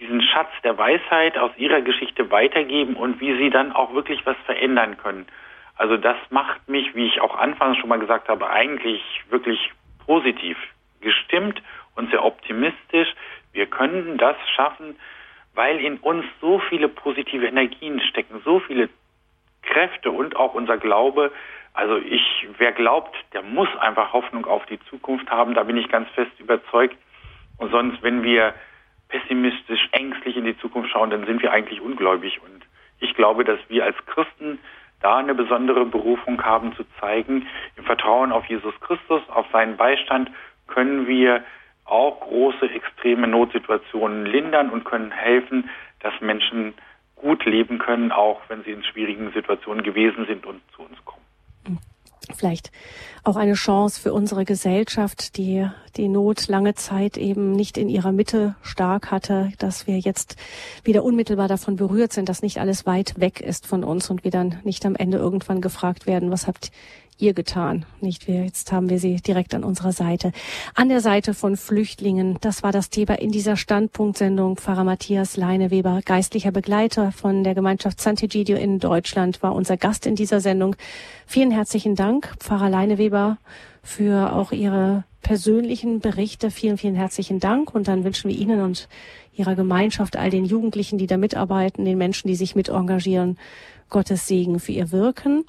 [0.00, 4.36] diesen Schatz der Weisheit aus ihrer Geschichte weitergeben und wie sie dann auch wirklich was
[4.44, 5.24] verändern können.
[5.76, 9.72] Also das macht mich, wie ich auch anfangs schon mal gesagt habe, eigentlich wirklich
[10.06, 10.56] positiv
[11.00, 11.62] gestimmt
[11.96, 13.14] und sehr optimistisch.
[13.52, 14.96] Wir können das schaffen,
[15.54, 18.88] weil in uns so viele positive Energien stecken, so viele
[19.62, 21.32] Kräfte und auch unser Glaube.
[21.72, 25.54] Also ich, wer glaubt, der muss einfach Hoffnung auf die Zukunft haben.
[25.54, 26.96] Da bin ich ganz fest überzeugt.
[27.58, 28.54] Und sonst, wenn wir
[29.08, 32.40] pessimistisch, ängstlich in die Zukunft schauen, dann sind wir eigentlich ungläubig.
[32.42, 32.62] Und
[33.00, 34.58] ich glaube, dass wir als Christen
[35.04, 40.30] da eine besondere Berufung haben zu zeigen, im Vertrauen auf Jesus Christus, auf seinen Beistand
[40.66, 41.44] können wir
[41.84, 45.68] auch große, extreme Notsituationen lindern und können helfen,
[46.00, 46.72] dass Menschen
[47.16, 51.24] gut leben können, auch wenn sie in schwierigen Situationen gewesen sind und zu uns kommen
[52.34, 52.70] vielleicht
[53.22, 58.12] auch eine Chance für unsere Gesellschaft, die die Not lange Zeit eben nicht in ihrer
[58.12, 60.36] Mitte stark hatte, dass wir jetzt
[60.82, 64.30] wieder unmittelbar davon berührt sind, dass nicht alles weit weg ist von uns und wir
[64.30, 66.70] dann nicht am Ende irgendwann gefragt werden, was habt
[67.18, 67.86] ihr getan.
[68.00, 70.32] Nicht wir, jetzt haben wir sie direkt an unserer Seite.
[70.74, 72.38] An der Seite von Flüchtlingen.
[72.40, 74.56] Das war das Thema in dieser Standpunktsendung.
[74.56, 80.16] Pfarrer Matthias Leineweber, geistlicher Begleiter von der Gemeinschaft Sant'Egidio in Deutschland, war unser Gast in
[80.16, 80.76] dieser Sendung.
[81.26, 83.38] Vielen herzlichen Dank, Pfarrer Leineweber,
[83.82, 86.50] für auch Ihre persönlichen Berichte.
[86.50, 87.74] Vielen, vielen herzlichen Dank.
[87.74, 88.88] Und dann wünschen wir Ihnen und
[89.34, 93.38] Ihrer Gemeinschaft, all den Jugendlichen, die da mitarbeiten, den Menschen, die sich mit engagieren,
[93.90, 95.44] Gottes Segen für ihr Wirken.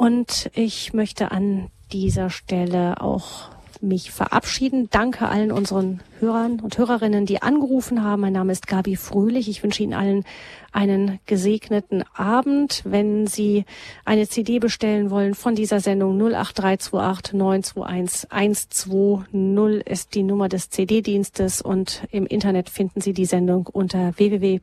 [0.00, 3.50] Und ich möchte an dieser Stelle auch
[3.82, 4.88] mich verabschieden.
[4.90, 8.22] Danke allen unseren Hörern und Hörerinnen, die angerufen haben.
[8.22, 9.46] Mein Name ist Gabi Fröhlich.
[9.50, 10.24] Ich wünsche Ihnen allen
[10.72, 12.80] einen gesegneten Abend.
[12.86, 13.66] Wenn Sie
[14.06, 21.60] eine CD bestellen wollen von dieser Sendung 08328 921 120 ist die Nummer des CD-Dienstes
[21.60, 24.62] und im Internet finden Sie die Sendung unter www.horeb.org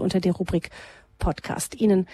[0.00, 0.68] unter der Rubrik
[1.18, 1.80] Podcast.
[1.80, 2.06] Ihnen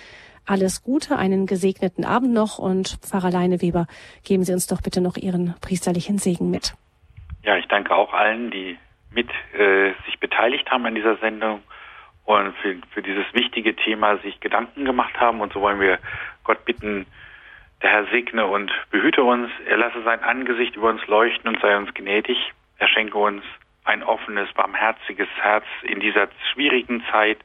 [0.46, 3.86] alles Gute, einen gesegneten Abend noch und Pfarrer Leineweber,
[4.24, 6.74] geben Sie uns doch bitte noch Ihren priesterlichen Segen mit.
[7.42, 8.78] Ja, ich danke auch allen, die
[9.10, 11.60] mit äh, sich beteiligt haben an dieser Sendung
[12.24, 15.40] und für, für dieses wichtige Thema sich Gedanken gemacht haben.
[15.40, 15.98] Und so wollen wir
[16.42, 17.06] Gott bitten,
[17.82, 19.50] der Herr segne und behüte uns.
[19.66, 22.38] Er lasse sein Angesicht über uns leuchten und sei uns gnädig.
[22.78, 23.44] Er schenke uns
[23.84, 27.38] ein offenes, barmherziges Herz in dieser schwierigen Zeit,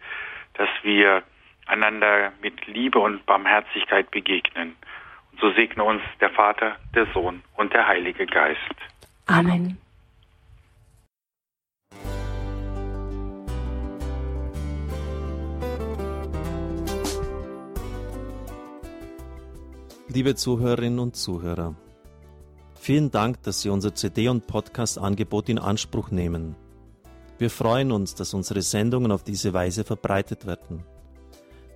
[0.53, 1.23] dass wir
[1.69, 4.75] einander mit Liebe und Barmherzigkeit begegnen.
[5.31, 8.75] Und so segne uns der Vater, der Sohn und der Heilige Geist.
[9.27, 9.77] Amen.
[20.11, 21.75] Liebe Zuhörerinnen und Zuhörer,
[22.73, 26.55] vielen Dank, dass Sie unser CD- und Podcast-Angebot in Anspruch nehmen.
[27.37, 30.83] Wir freuen uns, dass unsere Sendungen auf diese Weise verbreitet werden.